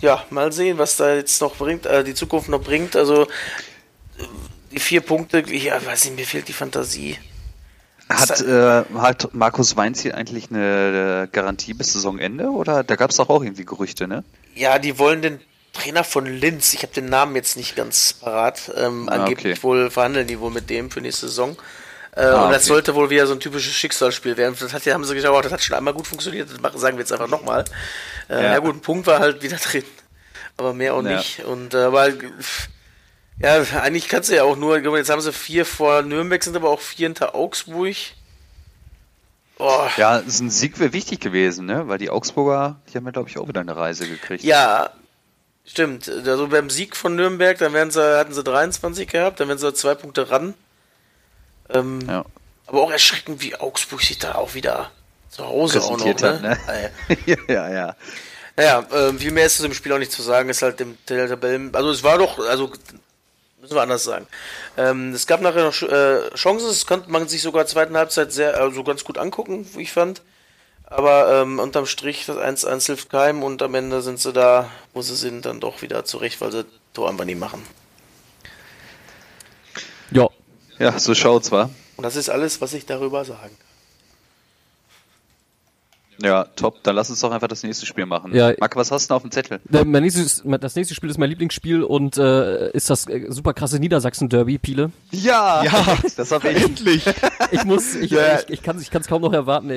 Ja, 0.00 0.24
mal 0.30 0.50
sehen, 0.52 0.78
was 0.78 0.96
da 0.96 1.14
jetzt 1.14 1.40
noch 1.40 1.56
bringt, 1.56 1.86
äh, 1.86 2.04
die 2.04 2.14
Zukunft 2.14 2.48
noch 2.48 2.62
bringt. 2.62 2.96
Also 2.96 3.26
die 4.70 4.78
vier 4.78 5.00
Punkte, 5.00 5.44
ja, 5.50 5.84
weiß 5.84 6.06
nicht, 6.06 6.16
mir 6.16 6.26
fehlt 6.26 6.48
die 6.48 6.52
Fantasie. 6.52 7.18
Hat, 8.08 8.40
äh, 8.40 8.84
hat 8.96 9.34
Markus 9.34 9.76
Weinziel 9.76 10.12
eigentlich 10.12 10.50
eine 10.50 11.28
Garantie 11.30 11.74
bis 11.74 11.92
Saisonende 11.92 12.48
oder 12.48 12.82
da 12.82 12.96
gab 12.96 13.10
es 13.10 13.16
doch 13.16 13.28
auch 13.28 13.42
irgendwie 13.42 13.64
Gerüchte, 13.64 14.08
ne? 14.08 14.24
Ja, 14.56 14.80
die 14.80 14.98
wollen 14.98 15.22
den 15.22 15.40
Trainer 15.72 16.02
von 16.02 16.26
Linz, 16.26 16.74
ich 16.74 16.82
habe 16.82 16.92
den 16.92 17.06
Namen 17.06 17.36
jetzt 17.36 17.56
nicht 17.56 17.76
ganz 17.76 18.14
parat, 18.14 18.72
ähm, 18.76 19.08
ah, 19.08 19.12
angeblich 19.12 19.58
okay. 19.58 19.62
wohl 19.62 19.90
verhandeln 19.90 20.26
die 20.26 20.40
wohl 20.40 20.50
mit 20.50 20.70
dem 20.70 20.90
für 20.90 21.00
nächste 21.00 21.28
Saison. 21.28 21.56
Äh, 22.16 22.22
ah, 22.22 22.46
und 22.46 22.52
das 22.52 22.62
okay. 22.62 22.68
sollte 22.68 22.94
wohl 22.94 23.10
wieder 23.10 23.26
so 23.26 23.34
ein 23.34 23.40
typisches 23.40 23.72
Schicksalsspiel 23.72 24.36
werden. 24.36 24.56
Das 24.58 24.72
hat, 24.72 24.84
haben 24.86 25.04
sie 25.04 25.14
gesagt, 25.14 25.34
oh, 25.34 25.40
das 25.40 25.52
hat 25.52 25.62
schon 25.62 25.76
einmal 25.76 25.94
gut 25.94 26.06
funktioniert, 26.06 26.50
das 26.50 26.60
machen, 26.60 26.78
sagen 26.78 26.96
wir 26.96 27.02
jetzt 27.02 27.12
einfach 27.12 27.28
nochmal. 27.28 27.64
Äh, 28.28 28.34
ja. 28.34 28.52
ja. 28.52 28.58
gut, 28.58 28.76
ein 28.76 28.80
Punkt 28.80 29.06
war 29.06 29.20
halt 29.20 29.42
wieder 29.42 29.56
drin. 29.70 29.84
Aber 30.56 30.74
mehr 30.74 30.94
auch 30.94 31.04
ja. 31.04 31.16
nicht. 31.16 31.44
Und 31.44 31.74
äh, 31.74 31.84
aber 31.84 32.08
ja, 33.40 33.62
eigentlich 33.80 34.08
kannst 34.08 34.28
du 34.28 34.34
ja 34.34 34.44
auch 34.44 34.56
nur, 34.56 34.78
jetzt 34.96 35.08
haben 35.08 35.20
sie 35.20 35.32
vier 35.32 35.64
vor 35.64 36.02
Nürnberg, 36.02 36.42
sind 36.42 36.56
aber 36.56 36.68
auch 36.68 36.80
vier 36.80 37.06
hinter 37.06 37.34
Augsburg. 37.34 37.96
Oh. 39.58 39.86
Ja, 39.96 40.18
ist 40.18 40.40
ein 40.40 40.50
Sieg 40.50 40.78
wäre 40.78 40.92
wichtig 40.92 41.20
gewesen, 41.20 41.66
ne? 41.66 41.86
Weil 41.86 41.98
die 41.98 42.10
Augsburger, 42.10 42.80
die 42.88 42.96
haben 42.96 43.04
ja, 43.04 43.12
glaube 43.12 43.28
ich, 43.28 43.38
auch 43.38 43.46
wieder 43.46 43.60
eine 43.60 43.76
Reise 43.76 44.08
gekriegt. 44.08 44.42
Ja, 44.42 44.90
stimmt. 45.66 46.08
Also 46.08 46.48
beim 46.48 46.70
Sieg 46.70 46.96
von 46.96 47.14
Nürnberg, 47.14 47.58
dann 47.58 47.72
wären 47.72 47.90
sie, 47.90 48.18
hatten 48.18 48.32
sie 48.32 48.42
23 48.42 49.06
gehabt, 49.06 49.38
dann 49.38 49.48
wären 49.48 49.58
sie 49.58 49.72
zwei 49.74 49.94
Punkte 49.94 50.30
ran. 50.30 50.54
Ähm, 51.72 52.00
ja. 52.06 52.24
Aber 52.66 52.82
auch 52.82 52.90
erschreckend, 52.90 53.42
wie 53.42 53.56
Augsburg 53.56 54.02
sich 54.02 54.18
da 54.18 54.36
auch 54.36 54.54
wieder 54.54 54.90
zu 55.30 55.46
Hause 55.46 55.82
auch 55.82 55.98
noch, 55.98 56.04
ne? 56.04 56.30
Hat, 56.30 56.42
ne? 56.42 56.58
ja, 57.26 57.36
ja, 57.48 57.70
ja. 57.70 57.96
Naja, 58.56 58.86
äh, 58.92 59.12
viel 59.14 59.30
mehr 59.30 59.46
ist 59.46 59.56
zu 59.56 59.62
dem 59.62 59.74
Spiel 59.74 59.92
auch 59.92 59.98
nicht 59.98 60.12
zu 60.12 60.22
sagen, 60.22 60.48
ist 60.48 60.62
halt 60.62 60.80
dem 60.80 60.98
Tabellen, 61.06 61.74
also 61.74 61.90
es 61.90 62.02
war 62.02 62.18
doch, 62.18 62.38
also 62.38 62.70
müssen 63.60 63.74
wir 63.74 63.82
anders 63.82 64.04
sagen. 64.04 64.26
Ähm, 64.76 65.12
es 65.12 65.26
gab 65.26 65.40
nachher 65.40 65.64
noch 65.64 65.82
äh, 65.82 66.30
Chancen, 66.34 66.68
das 66.68 66.86
konnte 66.86 67.10
man 67.10 67.28
sich 67.28 67.42
sogar 67.42 67.66
zweiten 67.66 67.96
Halbzeit 67.96 68.32
sehr, 68.32 68.58
also 68.58 68.84
ganz 68.84 69.04
gut 69.04 69.18
angucken, 69.18 69.68
wie 69.74 69.82
ich 69.82 69.92
fand. 69.92 70.22
Aber 70.84 71.42
ähm, 71.42 71.60
unterm 71.60 71.86
Strich, 71.86 72.26
das 72.26 72.36
1-1 72.36 72.86
hilft 72.86 73.10
keinem 73.10 73.44
und 73.44 73.62
am 73.62 73.74
Ende 73.76 74.02
sind 74.02 74.18
sie 74.18 74.32
da, 74.32 74.68
wo 74.92 75.02
sie 75.02 75.14
sind, 75.14 75.46
dann 75.46 75.60
doch 75.60 75.82
wieder 75.82 76.04
zurecht, 76.04 76.40
weil 76.40 76.50
sie 76.50 76.64
Tor 76.94 77.08
einfach 77.08 77.24
nie 77.24 77.36
machen. 77.36 77.64
Ja. 80.80 80.98
So 80.98 81.14
schaut's, 81.14 81.52
wa? 81.52 81.70
Und 81.96 82.04
das 82.04 82.16
ist 82.16 82.30
alles, 82.30 82.60
was 82.62 82.72
ich 82.72 82.86
darüber 82.86 83.24
sagen 83.24 83.38
kann. 83.56 83.69
Ja, 86.22 86.44
top. 86.56 86.82
Dann 86.82 86.96
lass 86.96 87.10
uns 87.10 87.20
doch 87.20 87.30
einfach 87.30 87.48
das 87.48 87.62
nächste 87.62 87.86
Spiel 87.86 88.06
machen. 88.06 88.34
Ja. 88.34 88.52
Marc, 88.58 88.76
was 88.76 88.90
hast 88.90 89.04
du 89.04 89.08
denn 89.08 89.16
auf 89.16 89.22
dem 89.22 89.30
Zettel? 89.30 89.60
Mein 89.68 90.02
nächstes, 90.02 90.42
das 90.44 90.76
nächste 90.76 90.94
Spiel 90.94 91.10
ist 91.10 91.18
mein 91.18 91.30
Lieblingsspiel 91.30 91.82
und 91.82 92.18
äh, 92.18 92.70
ist 92.72 92.90
das 92.90 93.06
äh, 93.08 93.26
super 93.28 93.54
krasse 93.54 93.78
Niedersachsen-Derby, 93.78 94.58
Piele. 94.58 94.90
Ja, 95.10 95.62
ja, 95.64 95.98
das 96.16 96.30
hab 96.32 96.44
ich. 96.44 96.62
Endlich. 96.62 97.04
Ich 97.52 97.64
muss, 97.64 97.96
ich, 97.96 98.12
ja. 98.12 98.38
ich, 98.38 98.50
ich 98.50 98.62
kann 98.62 98.76
es 98.76 98.82
ich 98.82 98.90
kaum 98.90 99.22
noch 99.22 99.32
erwarten. 99.32 99.70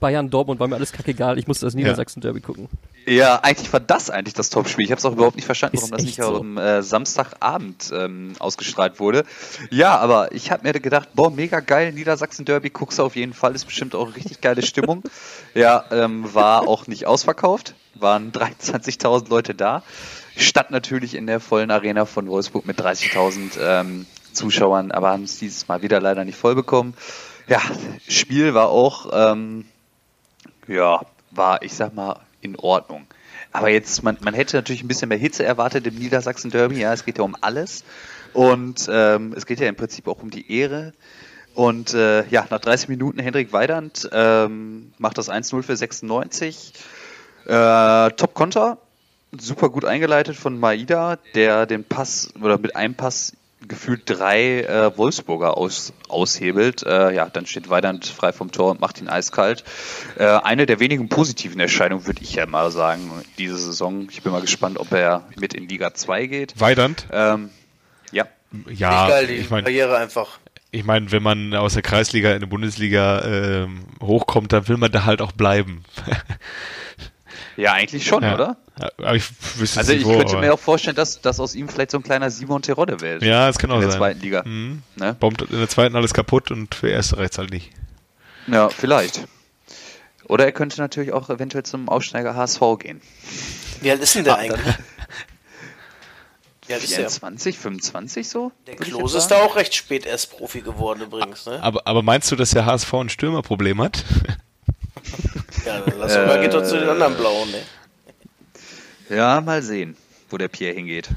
Bayern, 0.00 0.30
Dortmund 0.30 0.60
war 0.60 0.66
mir 0.66 0.76
alles 0.76 0.92
kackegal. 0.92 1.38
Ich 1.38 1.46
musste 1.46 1.66
das 1.66 1.74
Niedersachsen-Derby 1.74 2.40
gucken. 2.40 2.68
Ja, 3.06 3.40
eigentlich 3.42 3.70
war 3.72 3.80
das 3.80 4.08
eigentlich 4.08 4.34
das 4.34 4.50
Topspiel. 4.50 4.84
Ich 4.84 4.90
habe 4.90 4.98
es 4.98 5.04
auch 5.04 5.12
überhaupt 5.12 5.36
nicht 5.36 5.44
verstanden, 5.44 5.76
warum 5.76 5.90
das 5.90 6.02
nicht 6.02 6.16
so. 6.22 6.40
am 6.40 6.58
äh, 6.58 6.82
Samstagabend 6.82 7.90
ähm, 7.92 8.32
ausgestrahlt 8.38 9.00
wurde. 9.00 9.24
Ja, 9.70 9.98
aber 9.98 10.32
ich 10.32 10.50
habe 10.50 10.66
mir 10.66 10.72
gedacht, 10.78 11.10
boah, 11.14 11.30
mega 11.30 11.60
geil, 11.60 11.92
Niedersachsen-Derby, 11.92 12.70
guckst 12.70 12.98
du 12.98 13.02
auf 13.02 13.16
jeden 13.16 13.34
Fall, 13.34 13.54
ist 13.54 13.64
bestimmt 13.64 13.94
auch 13.94 14.14
richtig 14.14 14.40
geile 14.40 14.62
Stimmung. 14.62 15.02
ja, 15.54 15.84
ähm, 15.92 16.34
war 16.34 16.68
auch 16.68 16.86
nicht 16.86 17.06
ausverkauft, 17.06 17.74
waren 17.94 18.32
23.000 18.32 19.28
Leute 19.28 19.54
da. 19.54 19.82
Stadt 20.36 20.70
natürlich 20.70 21.14
in 21.14 21.26
der 21.26 21.40
vollen 21.40 21.70
Arena 21.70 22.04
von 22.04 22.28
Wolfsburg 22.28 22.66
mit 22.66 22.80
30.000 22.80 23.58
ähm, 23.60 24.06
Zuschauern, 24.32 24.92
aber 24.92 25.10
haben 25.10 25.24
es 25.24 25.38
dieses 25.38 25.68
Mal 25.68 25.82
wieder 25.82 26.00
leider 26.00 26.24
nicht 26.24 26.38
voll 26.38 26.54
bekommen. 26.54 26.94
Ja, 27.48 27.60
Spiel 28.08 28.54
war 28.54 28.68
auch, 28.68 29.08
ähm, 29.12 29.64
ja, 30.66 31.00
war, 31.30 31.62
ich 31.62 31.74
sag 31.74 31.94
mal, 31.94 32.20
in 32.40 32.56
Ordnung. 32.56 33.06
Aber 33.52 33.70
jetzt, 33.70 34.02
man, 34.02 34.18
man 34.20 34.34
hätte 34.34 34.56
natürlich 34.56 34.82
ein 34.82 34.88
bisschen 34.88 35.08
mehr 35.08 35.18
Hitze 35.18 35.44
erwartet 35.44 35.86
im 35.86 35.94
Niedersachsen-Derby. 35.94 36.80
Ja, 36.80 36.92
es 36.92 37.04
geht 37.04 37.18
ja 37.18 37.24
um 37.24 37.36
alles. 37.40 37.84
Und 38.34 38.88
ähm, 38.92 39.32
es 39.36 39.46
geht 39.46 39.60
ja 39.60 39.68
im 39.68 39.76
Prinzip 39.76 40.06
auch 40.06 40.22
um 40.22 40.30
die 40.30 40.52
Ehre. 40.52 40.92
Und 41.58 41.92
äh, 41.92 42.24
ja, 42.28 42.46
nach 42.50 42.60
30 42.60 42.88
Minuten 42.88 43.18
Hendrik 43.18 43.52
Weidand 43.52 44.08
ähm, 44.12 44.92
macht 44.98 45.18
das 45.18 45.28
1-0 45.28 45.64
für 45.64 45.76
96. 45.76 46.72
Äh, 47.46 48.10
Top-Konter, 48.10 48.78
super 49.36 49.68
gut 49.68 49.84
eingeleitet 49.84 50.36
von 50.36 50.60
Maida, 50.60 51.18
der 51.34 51.66
den 51.66 51.82
Pass 51.82 52.32
oder 52.40 52.58
mit 52.58 52.76
einem 52.76 52.94
Pass 52.94 53.32
gefühlt 53.66 54.02
drei 54.06 54.60
äh, 54.60 54.96
Wolfsburger 54.96 55.58
aus, 55.58 55.92
aushebelt. 56.08 56.84
Äh, 56.86 57.12
ja, 57.12 57.28
dann 57.28 57.44
steht 57.44 57.68
Weidand 57.68 58.06
frei 58.06 58.32
vom 58.32 58.52
Tor 58.52 58.70
und 58.70 58.80
macht 58.80 59.00
ihn 59.00 59.08
eiskalt. 59.08 59.64
Äh, 60.16 60.26
eine 60.26 60.64
der 60.64 60.78
wenigen 60.78 61.08
positiven 61.08 61.58
Erscheinungen, 61.58 62.06
würde 62.06 62.22
ich 62.22 62.34
ja 62.34 62.46
mal 62.46 62.70
sagen, 62.70 63.10
diese 63.36 63.58
Saison. 63.58 64.06
Ich 64.12 64.22
bin 64.22 64.30
mal 64.30 64.42
gespannt, 64.42 64.78
ob 64.78 64.92
er 64.92 65.24
mit 65.34 65.54
in 65.54 65.68
Liga 65.68 65.92
2 65.92 66.26
geht. 66.26 66.60
Weidand? 66.60 67.08
Ähm, 67.10 67.50
ja. 68.12 68.28
Ja, 68.70 69.08
geil, 69.08 69.26
die 69.26 69.34
ich 69.34 69.50
mein, 69.50 69.64
Karriere 69.64 69.96
einfach. 69.96 70.38
Ich 70.70 70.84
meine, 70.84 71.10
wenn 71.12 71.22
man 71.22 71.54
aus 71.54 71.74
der 71.74 71.82
Kreisliga 71.82 72.32
in 72.32 72.40
die 72.40 72.46
Bundesliga 72.46 73.24
ähm, 73.24 73.84
hochkommt, 74.02 74.52
dann 74.52 74.68
will 74.68 74.76
man 74.76 74.92
da 74.92 75.04
halt 75.04 75.22
auch 75.22 75.32
bleiben. 75.32 75.84
Ja, 77.58 77.72
eigentlich 77.72 78.06
schon, 78.06 78.22
ja. 78.22 78.34
oder? 78.34 78.56
aber 78.98 79.16
ich 79.16 79.24
wüsste 79.56 79.80
also 79.80 79.92
ich 79.92 80.04
wo, 80.04 80.16
könnte 80.16 80.36
mir 80.36 80.54
auch 80.54 80.60
vorstellen, 80.60 80.94
dass, 80.94 81.20
dass 81.20 81.40
aus 81.40 81.56
ihm 81.56 81.68
vielleicht 81.68 81.90
so 81.90 81.98
ein 81.98 82.04
kleiner 82.04 82.30
Simon 82.30 82.62
Terodde 82.62 83.00
wäre. 83.00 83.24
Ja, 83.24 83.48
das 83.48 83.58
kann 83.58 83.72
auch 83.72 83.74
sein. 83.74 83.82
In 83.82 83.88
der 83.88 83.98
zweiten 83.98 84.20
Liga. 84.20 84.42
Mhm. 84.44 84.82
Ne? 84.94 85.16
Bombt 85.18 85.42
in 85.42 85.58
der 85.58 85.68
zweiten 85.68 85.96
alles 85.96 86.14
kaputt 86.14 86.52
und 86.52 86.76
für 86.76 86.88
erste 86.88 87.18
reicht 87.18 87.36
halt 87.36 87.50
nicht. 87.50 87.72
Ja, 88.46 88.68
vielleicht. 88.68 89.26
Oder 90.28 90.44
er 90.44 90.52
könnte 90.52 90.80
natürlich 90.80 91.12
auch 91.12 91.30
eventuell 91.30 91.64
zum 91.64 91.88
Aufsteiger 91.88 92.36
HSV 92.36 92.60
gehen. 92.78 93.00
Wie 93.80 93.90
alt 93.90 94.00
ist 94.00 94.14
denn 94.14 94.24
der 94.24 94.34
ah, 94.34 94.38
eigentlich? 94.38 94.74
Alt 96.70 96.82
24, 96.82 97.54
ist 97.54 97.62
25 97.62 98.28
so? 98.28 98.52
Der 98.66 98.76
Klose 98.76 99.18
ist 99.18 99.28
da 99.28 99.42
auch 99.42 99.56
recht 99.56 99.74
spät 99.74 100.06
erst 100.06 100.30
Profi 100.30 100.60
geworden 100.60 101.02
übrigens. 101.02 101.46
Ne? 101.46 101.62
Aber, 101.62 101.86
aber 101.86 102.02
meinst 102.02 102.30
du, 102.30 102.36
dass 102.36 102.50
der 102.50 102.66
HSV 102.66 102.92
ein 102.94 103.08
Stürmerproblem 103.08 103.80
hat? 103.82 104.04
Ja, 105.64 105.80
dann 105.80 105.98
lass 105.98 106.14
mal 106.14 106.40
geht 106.40 106.54
doch 106.54 106.64
zu 106.64 106.78
den 106.78 106.88
anderen 106.88 107.14
Blauen, 107.16 107.50
ne? 107.50 107.62
Ja, 109.10 109.40
mal 109.40 109.62
sehen, 109.62 109.96
wo 110.30 110.38
der 110.38 110.48
Pierre 110.48 110.74
hingeht. 110.74 111.10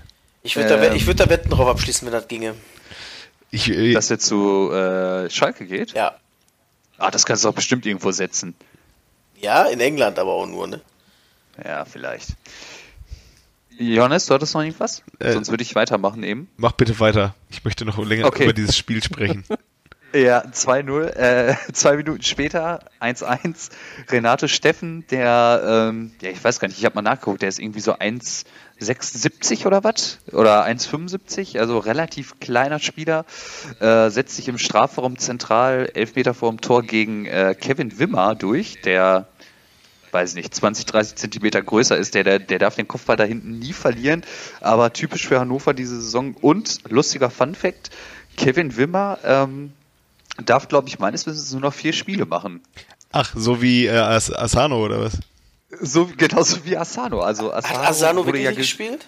Ich 0.44 0.56
würde 0.56 0.74
ähm, 0.74 0.94
da, 0.98 1.06
würd 1.06 1.20
da 1.20 1.30
Wetten 1.30 1.50
drauf 1.50 1.68
abschließen, 1.68 2.06
wenn 2.06 2.14
das 2.14 2.28
ginge. 2.28 2.56
Ich, 3.52 3.70
ich, 3.70 3.94
Dass 3.94 4.10
er 4.10 4.20
zu 4.20 4.72
äh, 4.72 5.30
Schalke 5.30 5.66
geht? 5.66 5.94
Ja. 5.94 6.16
Ah, 6.98 7.12
das 7.12 7.26
kannst 7.26 7.44
du 7.44 7.50
doch 7.50 7.56
bestimmt 7.56 7.86
irgendwo 7.86 8.12
setzen. 8.12 8.56
Ja, 9.40 9.64
in 9.64 9.80
England 9.80 10.20
aber 10.20 10.34
auch 10.34 10.48
nur, 10.48 10.68
ne? 10.68 10.82
Ja, 11.64 11.86
vielleicht. 11.86 12.30
Johannes, 13.82 14.28
du 14.28 14.34
hattest 14.34 14.54
noch 14.54 14.62
irgendwas? 14.62 15.04
Äh, 15.20 15.34
Sonst 15.34 15.50
würde 15.50 15.64
ich 15.64 15.76
weitermachen 15.76 16.24
eben. 16.24 16.48
Mach 16.58 16.74
bitte 16.74 17.00
weiter. 17.00 17.36
Ich 17.50 17.64
möchte 17.64 17.86
noch 17.86 17.98
länger 17.98 18.26
okay. 18.26 18.44
über 18.44 18.54
dieses 18.54 18.78
Spiel 18.78 19.04
sprechen. 19.04 19.44
Ja, 20.14 20.44
2-0, 20.44 21.16
äh, 21.16 21.56
zwei 21.72 21.96
Minuten 21.96 22.22
später 22.22 22.84
1-1. 23.00 23.70
Renato 24.10 24.48
Steffen, 24.48 25.06
der, 25.10 25.88
ähm, 25.90 26.12
ja, 26.22 26.32
ich 26.32 26.44
weiß 26.44 26.60
gar 26.60 26.68
nicht, 26.68 26.78
ich 26.78 26.84
habe 26.84 26.96
mal 26.96 27.02
nachgeguckt, 27.02 27.42
der 27.42 27.48
ist 27.48 27.60
irgendwie 27.60 27.80
so 27.80 27.94
1,76 27.94 29.66
oder 29.66 29.86
was? 29.86 30.20
Oder 30.34 30.66
1,75, 30.66 31.60
also 31.60 31.78
relativ 31.80 32.42
kleiner 32.42 32.80
Spieler, 32.80 33.26
äh, 33.80 34.10
setzt 34.10 34.36
sich 34.36 34.50
im 34.50 34.58
Strafraum 34.58 35.18
zentral, 35.18 35.90
elf 35.94 36.16
Meter 36.16 36.34
vor 36.34 36.50
dem 36.50 36.60
Tor 36.60 36.84
gegen 36.84 37.26
äh, 37.26 37.56
Kevin 37.58 37.98
Wimmer 37.98 38.36
durch, 38.36 38.82
der 38.82 39.30
weiß 40.12 40.36
nicht, 40.36 40.54
20, 40.54 40.86
30 40.86 41.16
Zentimeter 41.16 41.62
größer 41.62 41.98
ist, 41.98 42.14
der, 42.14 42.24
der, 42.24 42.40
der 42.40 42.60
darf 42.60 42.76
den 42.76 42.88
Kopfball 42.88 43.16
da 43.16 43.24
hinten 43.24 43.60
nie 43.60 43.74
verlieren, 43.74 44.24
aber 44.60 44.94
typisch 44.94 45.28
für 45.28 45.40
Hannover 45.40 45.74
diese 45.74 46.00
Saison 46.00 46.34
und 46.36 46.80
lustiger 46.90 47.30
Fun 47.30 47.56
Fact, 47.56 47.90
Kevin 48.38 48.78
Wimmer 48.78 49.20
ähm, 49.24 49.74
darf, 50.46 50.68
glaube 50.68 50.88
ich, 50.88 51.00
meines 51.00 51.26
Wissens 51.26 51.52
nur 51.52 51.62
noch 51.62 51.74
vier 51.74 51.94
Spiele 51.94 52.26
machen. 52.26 52.62
Ach, 53.12 53.32
so 53.36 53.62
wie 53.62 53.88
äh, 53.88 53.98
As 53.98 54.34
Asano 54.34 54.84
oder 54.84 55.02
was? 55.02 55.20
So, 55.80 56.10
genauso 56.18 56.66
wie 56.66 56.78
Asano. 56.78 57.22
Also 57.22 57.52
Asano 57.54 57.80
Hat 57.80 57.90
Asano 57.90 58.26
wirklich 58.26 58.44
ja 58.44 58.52
gespielt? 58.52 59.08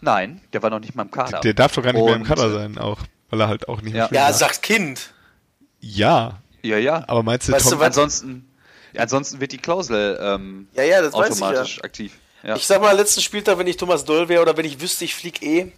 Nein, 0.00 0.40
der 0.52 0.62
war 0.62 0.70
noch 0.70 0.80
nicht 0.80 0.94
mal 0.94 1.04
im 1.04 1.10
Kader. 1.10 1.40
Der 1.40 1.54
darf 1.54 1.72
doch 1.72 1.82
gar 1.82 1.92
nicht 1.92 2.02
Und, 2.02 2.06
mehr 2.06 2.16
im 2.16 2.24
Kader 2.24 2.52
sein, 2.52 2.78
auch, 2.78 3.00
weil 3.30 3.40
er 3.40 3.48
halt 3.48 3.68
auch 3.68 3.80
nicht 3.80 3.94
ja. 3.94 4.08
mehr 4.10 4.20
Ja, 4.20 4.32
sagt 4.32 4.62
Kind. 4.62 5.12
Ja. 5.80 6.40
Ja, 6.62 6.78
ja. 6.78 7.04
Aber 7.06 7.22
meinst 7.22 7.48
du, 7.48 7.52
weißt 7.52 7.70
Tom, 7.70 7.78
du 7.78 7.84
ansonsten, 7.84 8.48
ansonsten 8.96 9.40
wird 9.40 9.52
die 9.52 9.58
Klausel 9.58 10.18
ähm, 10.20 10.68
ja, 10.74 10.82
ja, 10.82 11.02
das 11.02 11.14
automatisch 11.14 11.72
ich 11.72 11.76
ja. 11.78 11.84
aktiv. 11.84 12.12
Ja. 12.42 12.56
Ich 12.56 12.66
sag 12.66 12.82
mal, 12.82 12.94
letzten 12.94 13.22
Spieltag, 13.22 13.58
wenn 13.58 13.66
ich 13.66 13.76
Thomas 13.76 14.04
Doll 14.04 14.28
wäre 14.28 14.42
oder 14.42 14.56
wenn 14.56 14.66
ich 14.66 14.80
wüsste, 14.80 15.04
ich 15.04 15.14
flieg 15.14 15.42
eh, 15.42 15.72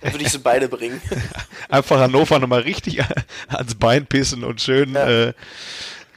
dann 0.00 0.12
würde 0.12 0.24
ich 0.24 0.32
sie 0.32 0.38
beide 0.38 0.68
bringen. 0.68 1.00
Einfach 1.68 1.98
Hannover 1.98 2.38
nochmal 2.38 2.60
richtig 2.60 3.02
ans 3.48 3.74
Bein 3.74 4.06
pissen 4.06 4.44
und 4.44 4.60
schön 4.60 4.94
ja. 4.94 5.08
äh, 5.08 5.32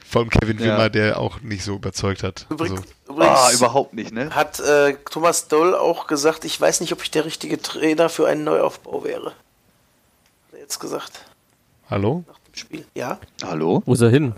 vom 0.08 0.30
Kevin 0.30 0.58
ja. 0.58 0.64
Wimmer, 0.64 0.90
der 0.90 1.18
auch 1.18 1.40
nicht 1.40 1.64
so 1.64 1.76
überzeugt 1.76 2.22
hat. 2.22 2.46
Übrigens, 2.48 2.80
also. 2.80 2.92
übrigens 3.08 3.38
ah, 3.38 3.52
überhaupt 3.52 3.94
nicht, 3.94 4.12
ne? 4.12 4.34
Hat 4.34 4.60
äh, 4.60 4.94
Thomas 5.10 5.48
Doll 5.48 5.74
auch 5.74 6.06
gesagt, 6.06 6.44
ich 6.44 6.60
weiß 6.60 6.80
nicht, 6.80 6.92
ob 6.92 7.02
ich 7.02 7.10
der 7.10 7.24
richtige 7.24 7.60
Trainer 7.60 8.08
für 8.08 8.26
einen 8.26 8.44
Neuaufbau 8.44 9.04
wäre. 9.04 9.26
Hat 9.26 10.52
er 10.52 10.60
jetzt 10.60 10.78
gesagt. 10.78 11.24
Hallo? 11.90 12.24
Spiel. 12.52 12.84
Ja? 12.94 13.18
Hallo? 13.42 13.82
Wo 13.86 13.94
ist 13.94 14.00
er 14.02 14.10
hin? 14.10 14.34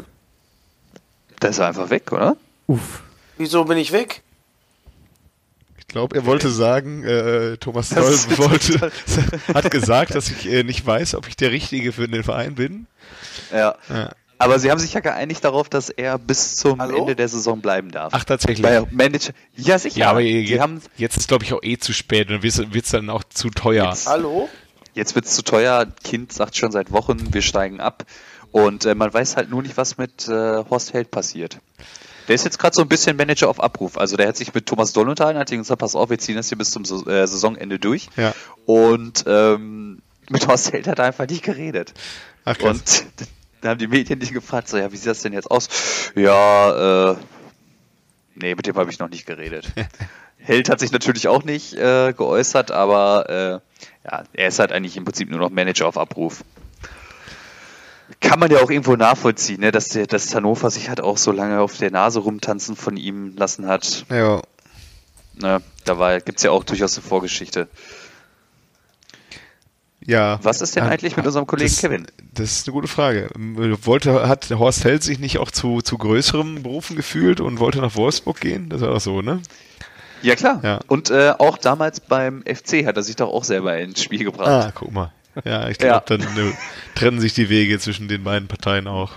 Der 1.45 1.51
ist 1.51 1.61
einfach 1.61 1.91
weg, 1.91 2.11
oder? 2.11 2.39
Uff. 2.69 3.03
Wieso 3.37 3.65
bin 3.65 3.77
ich 3.77 3.93
weg? 3.93 4.23
Ich 5.77 5.87
glaube, 5.87 6.17
er 6.17 6.25
wollte 6.25 6.49
sagen, 6.49 7.05
äh, 7.05 7.59
Thomas 7.59 7.91
Doll 7.91 8.15
wollte, 8.39 8.91
hat 9.55 9.71
gesagt, 9.71 10.15
dass 10.15 10.31
ich 10.31 10.51
äh, 10.51 10.63
nicht 10.63 10.87
weiß, 10.87 11.15
ob 11.15 11.29
ich 11.29 11.37
der 11.37 11.51
Richtige 11.51 11.93
für 11.93 12.09
den 12.09 12.25
Verein 12.25 12.55
bin. 12.55 12.87
Ja. 13.53 13.75
ja. 13.91 14.13
Aber 14.39 14.59
sie 14.59 14.71
haben 14.71 14.79
sich 14.79 14.95
ja 14.95 15.01
geeinigt 15.01 15.45
darauf, 15.45 15.69
dass 15.69 15.91
er 15.91 16.19
bis 16.19 16.57
zum 16.57 16.81
Hallo? 16.81 16.97
Ende 16.97 17.15
der 17.15 17.29
Saison 17.29 17.61
bleiben 17.61 17.91
darf. 17.91 18.15
Ach, 18.17 18.25
tatsächlich. 18.25 18.63
Weil 18.63 18.87
Manager, 18.91 19.35
ja, 19.55 19.79
sicher. 19.79 19.99
Ja, 19.99 20.11
aber 20.13 20.21
jetzt, 20.21 20.59
haben, 20.59 20.81
jetzt 20.97 21.19
ist, 21.19 21.29
glaube 21.29 21.45
ich, 21.45 21.53
auch 21.53 21.63
eh 21.63 21.77
zu 21.77 21.93
spät 21.93 22.31
und 22.31 22.43
wird 22.43 22.75
es 22.75 22.91
dann 22.91 23.11
auch 23.11 23.23
zu 23.23 23.51
teuer. 23.51 23.91
Jetzt, 23.91 24.07
Hallo? 24.07 24.49
Jetzt 24.95 25.15
wird 25.15 25.27
es 25.27 25.35
zu 25.35 25.43
teuer. 25.43 25.87
Kind 26.05 26.33
sagt 26.33 26.57
schon 26.57 26.73
seit 26.73 26.91
Wochen, 26.91 27.35
wir 27.35 27.43
steigen 27.43 27.81
ab. 27.81 28.07
Und 28.55 28.85
äh, 28.85 28.95
man 28.95 29.13
weiß 29.13 29.37
halt 29.37 29.51
nur 29.51 29.63
nicht, 29.63 29.77
was 29.77 29.99
mit 29.99 30.29
äh, 30.29 30.63
Horst 30.71 30.93
Held 30.93 31.11
passiert. 31.11 31.59
Der 32.29 32.37
ist 32.37 32.45
jetzt 32.45 32.61
gerade 32.61 32.73
so 32.73 32.83
ein 32.83 32.89
bisschen 32.89 33.17
Manager 33.17 33.49
auf 33.49 33.61
Abruf. 33.61 33.99
Also 33.99 34.17
der 34.17 34.29
hat 34.29 34.37
sich 34.37 34.55
mit 34.55 34.67
Thomas 34.67 34.93
Doll 34.93 35.09
unterhalten, 35.09 35.41
hat 35.41 35.51
gesagt, 35.51 35.81
pass 35.81 35.97
auf, 35.97 36.09
wir 36.09 36.21
ziehen 36.21 36.37
das 36.37 36.51
hier 36.51 36.57
bis 36.57 36.71
zum 36.71 36.85
äh, 36.85 37.27
Saisonende 37.27 37.81
durch. 37.81 38.11
Ja. 38.17 38.33
Und 38.65 39.25
ähm, 39.27 40.03
mit 40.31 40.47
Horst 40.47 40.73
Held 40.73 40.87
hat 40.87 41.01
er 41.01 41.07
einfach 41.07 41.27
nicht 41.27 41.43
geredet. 41.43 41.95
Ach, 42.45 42.57
krass. 42.57 42.77
Und 42.79 43.07
da 43.61 43.71
haben 43.71 43.79
die 43.79 43.89
Medien 43.89 44.21
nicht 44.21 44.33
gefragt, 44.33 44.69
so, 44.69 44.79
ja, 44.79 44.93
wie 44.93 44.99
sieht 44.99 45.09
das 45.09 45.23
denn 45.23 45.33
jetzt 45.33 45.51
aus? 45.51 45.69
Ja, 46.15 47.11
äh, 47.11 47.17
nee, 48.37 48.55
mit 48.55 48.69
dem 48.69 48.77
habe 48.77 48.89
ich 48.89 49.01
noch 49.01 49.11
nicht 49.11 49.27
geredet. 49.27 49.67
Held 50.39 50.71
hat 50.71 50.79
sich 50.79 50.93
natürlich 50.93 51.27
auch 51.27 51.43
nicht 51.43 51.75
äh, 51.75 52.13
geäußert, 52.13 52.71
aber 52.71 53.29
äh, 53.29 54.09
ja, 54.09 54.23
er 54.33 54.47
ist 54.47 54.61
halt 54.61 54.71
eigentlich 54.71 54.97
im 54.97 55.05
Prinzip 55.05 55.29
nur 55.29 55.41
noch 55.41 55.51
Manager 55.51 55.89
auf 55.89 55.99
Abruf. 55.99 56.45
Kann 58.25 58.41
man 58.41 58.51
ja 58.51 58.59
auch 58.59 58.71
irgendwo 58.71 58.97
nachvollziehen, 58.97 59.61
ne, 59.61 59.71
dass, 59.71 59.91
der, 59.91 60.07
dass 60.07 60.35
Hannover 60.35 60.71
sich 60.71 60.89
halt 60.89 61.01
auch 61.01 61.19
so 61.19 61.31
lange 61.31 61.61
auf 61.61 61.77
der 61.77 61.91
Nase 61.91 62.21
rumtanzen 62.21 62.75
von 62.75 62.97
ihm 62.97 63.37
lassen 63.37 63.67
hat. 63.67 64.07
Ja. 64.11 64.43
Ne, 65.37 65.61
da 65.85 66.19
gibt 66.19 66.39
es 66.39 66.43
ja 66.43 66.51
auch 66.51 66.65
durchaus 66.65 66.97
eine 66.97 67.07
Vorgeschichte. 67.07 67.69
Ja. 70.07 70.39
Was 70.43 70.61
ist 70.61 70.77
denn 70.77 70.85
eigentlich 70.85 71.17
mit 71.17 71.27
unserem 71.27 71.47
Kollegen 71.47 71.71
das, 71.71 71.81
Kevin? 71.81 72.07
Das 72.35 72.53
ist 72.53 72.67
eine 72.67 72.73
gute 72.73 72.89
Frage. 72.89 73.31
Wollte, 73.35 74.29
hat 74.29 74.51
Horst 74.51 74.85
Held 74.85 75.03
sich 75.03 75.19
nicht 75.19 75.39
auch 75.39 75.51
zu, 75.51 75.81
zu 75.81 75.97
größeren 75.97 76.63
Berufen 76.63 76.97
gefühlt 76.97 77.41
und 77.41 77.59
wollte 77.59 77.81
nach 77.81 77.95
Wolfsburg 77.95 78.41
gehen? 78.41 78.69
Das 78.69 78.81
war 78.81 78.89
doch 78.89 79.01
so, 79.01 79.23
ne? 79.23 79.41
Ja, 80.23 80.35
klar. 80.35 80.61
Ja. 80.63 80.81
Und 80.89 81.11
äh, 81.11 81.35
auch 81.39 81.59
damals 81.59 82.01
beim 82.01 82.43
FC 82.43 82.87
hat 82.87 82.97
er 82.97 83.03
sich 83.03 83.17
doch 83.17 83.29
auch 83.29 83.45
selber 83.45 83.77
ins 83.79 84.03
Spiel 84.03 84.25
gebracht. 84.25 84.49
Ah, 84.49 84.73
guck 84.75 84.93
mal. 84.93 85.13
Ja, 85.45 85.69
ich 85.69 85.79
glaube, 85.79 85.95
ja. 85.95 86.17
dann 86.17 86.35
ne, 86.35 86.53
trennen 86.95 87.21
sich 87.21 87.35
die 87.35 87.49
Wege 87.49 87.79
zwischen 87.79 88.09
den 88.09 88.23
beiden 88.23 88.49
Parteien 88.49 88.87
auch. 88.87 89.13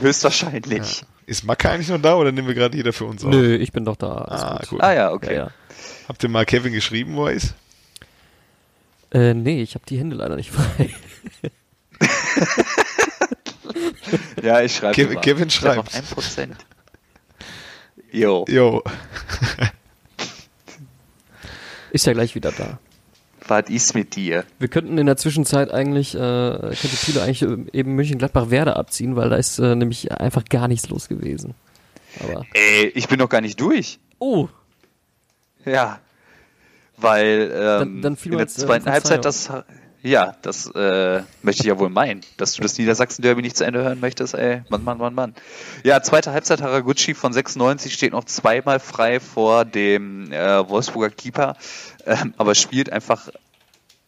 Höchstwahrscheinlich. 0.00 1.00
Ja. 1.00 1.06
Ist 1.26 1.44
Macke 1.44 1.70
eigentlich 1.70 1.88
noch 1.88 2.00
da 2.00 2.14
oder 2.14 2.32
nehmen 2.32 2.48
wir 2.48 2.54
gerade 2.54 2.76
jeder 2.76 2.92
für 2.92 3.04
uns 3.04 3.24
auf? 3.24 3.30
Nö, 3.30 3.56
ich 3.56 3.72
bin 3.72 3.84
doch 3.84 3.96
da. 3.96 4.24
Ah, 4.28 4.62
gut. 4.68 4.80
ah 4.80 4.92
ja, 4.92 5.12
okay. 5.12 5.34
Ja, 5.34 5.50
Habt 6.08 6.22
ihr 6.22 6.28
mal 6.28 6.44
Kevin 6.44 6.72
geschrieben, 6.72 7.16
wo 7.16 7.26
er 7.26 7.34
ist? 7.34 7.54
Äh, 9.12 9.34
nee, 9.34 9.62
ich 9.62 9.74
habe 9.74 9.84
die 9.86 9.98
Hände 9.98 10.16
leider 10.16 10.36
nicht 10.36 10.50
frei. 10.50 10.90
ja, 14.42 14.62
ich 14.62 14.76
schreibe. 14.76 14.94
Kevin, 14.94 15.20
Kevin 15.20 15.50
schreibt. 15.50 15.78
Auf 15.78 15.88
1%. 15.88 16.48
Jo. 18.10 18.44
Jo. 18.48 18.82
Ist 21.92 22.06
ja 22.06 22.14
gleich 22.14 22.34
wieder 22.34 22.52
da. 22.52 22.78
Was 23.48 23.68
ist 23.68 23.94
mit 23.94 24.16
dir? 24.16 24.44
Wir 24.58 24.68
könnten 24.68 24.98
in 24.98 25.06
der 25.06 25.16
Zwischenzeit 25.16 25.72
eigentlich, 25.72 26.14
äh, 26.14 26.18
könnte 26.18 26.96
Thiele 26.96 27.22
eigentlich 27.22 27.42
eben 27.72 27.94
München-Gladbach-Werde 27.94 28.76
abziehen, 28.76 29.16
weil 29.16 29.30
da 29.30 29.36
ist 29.36 29.58
äh, 29.58 29.74
nämlich 29.74 30.12
einfach 30.12 30.44
gar 30.44 30.68
nichts 30.68 30.88
los 30.88 31.08
gewesen. 31.08 31.54
Aber 32.20 32.44
Ey, 32.54 32.92
ich 32.94 33.08
bin 33.08 33.18
noch 33.18 33.28
gar 33.28 33.40
nicht 33.40 33.60
durch. 33.60 33.98
Oh. 34.18 34.48
Ja. 35.64 36.00
Weil 36.96 37.50
ähm, 37.52 38.02
dann, 38.02 38.02
dann 38.02 38.18
in 38.22 38.38
der 38.38 38.48
zweiten 38.48 38.88
äh, 38.88 38.92
Halbzeit 38.92 39.24
das 39.24 39.50
ja, 40.02 40.34
das 40.42 40.66
äh, 40.74 41.22
möchte 41.42 41.62
ich 41.62 41.68
ja 41.68 41.78
wohl 41.78 41.88
meinen, 41.88 42.22
dass 42.36 42.54
du 42.54 42.62
das 42.62 42.76
Niedersachsen-Derby 42.76 43.40
nicht 43.40 43.56
zu 43.56 43.64
Ende 43.64 43.82
hören 43.82 44.00
möchtest, 44.00 44.34
ey. 44.34 44.62
Mann, 44.68 44.82
Mann, 44.82 44.98
Mann, 44.98 45.14
Mann. 45.14 45.34
Ja, 45.84 46.02
zweite 46.02 46.32
Halbzeit 46.32 46.60
Haraguchi 46.60 47.14
von 47.14 47.32
96 47.32 47.94
steht 47.94 48.12
noch 48.12 48.24
zweimal 48.24 48.80
frei 48.80 49.20
vor 49.20 49.64
dem 49.64 50.32
äh, 50.32 50.68
Wolfsburger 50.68 51.14
Keeper, 51.14 51.56
ähm, 52.04 52.34
aber 52.36 52.56
spielt 52.56 52.90
einfach 52.90 53.28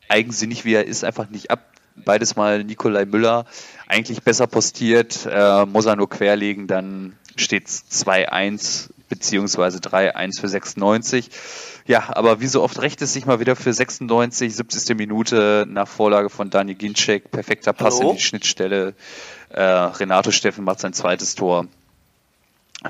eigensinnig, 0.08 0.64
wie 0.64 0.74
er 0.74 0.86
ist, 0.86 1.04
einfach 1.04 1.28
nicht 1.30 1.50
ab. 1.50 1.60
Beides 1.96 2.34
mal 2.34 2.64
Nikolai 2.64 3.04
Müller, 3.04 3.46
eigentlich 3.86 4.22
besser 4.22 4.48
postiert, 4.48 5.28
äh, 5.30 5.64
muss 5.64 5.86
er 5.86 5.94
nur 5.94 6.10
querlegen, 6.10 6.66
dann 6.66 7.16
steht's 7.36 7.84
2-1 7.92 8.90
beziehungsweise 9.08 9.78
3-1 9.78 10.40
für 10.40 10.48
96. 10.48 11.30
Ja, 11.86 12.04
aber 12.16 12.40
wie 12.40 12.46
so 12.46 12.62
oft 12.62 12.80
rächt 12.80 13.02
es 13.02 13.12
sich 13.12 13.26
mal 13.26 13.40
wieder 13.40 13.56
für 13.56 13.72
96, 13.72 14.56
70. 14.56 14.96
Minute 14.96 15.66
nach 15.68 15.86
Vorlage 15.86 16.30
von 16.30 16.48
Dani 16.48 16.74
Ginczek. 16.74 17.30
Perfekter 17.30 17.74
Pass 17.74 17.98
Hallo? 17.98 18.10
in 18.10 18.16
die 18.16 18.22
Schnittstelle. 18.22 18.94
Äh, 19.50 19.62
Renato 19.62 20.30
Steffen 20.30 20.64
macht 20.64 20.80
sein 20.80 20.94
zweites 20.94 21.34
Tor. 21.34 21.66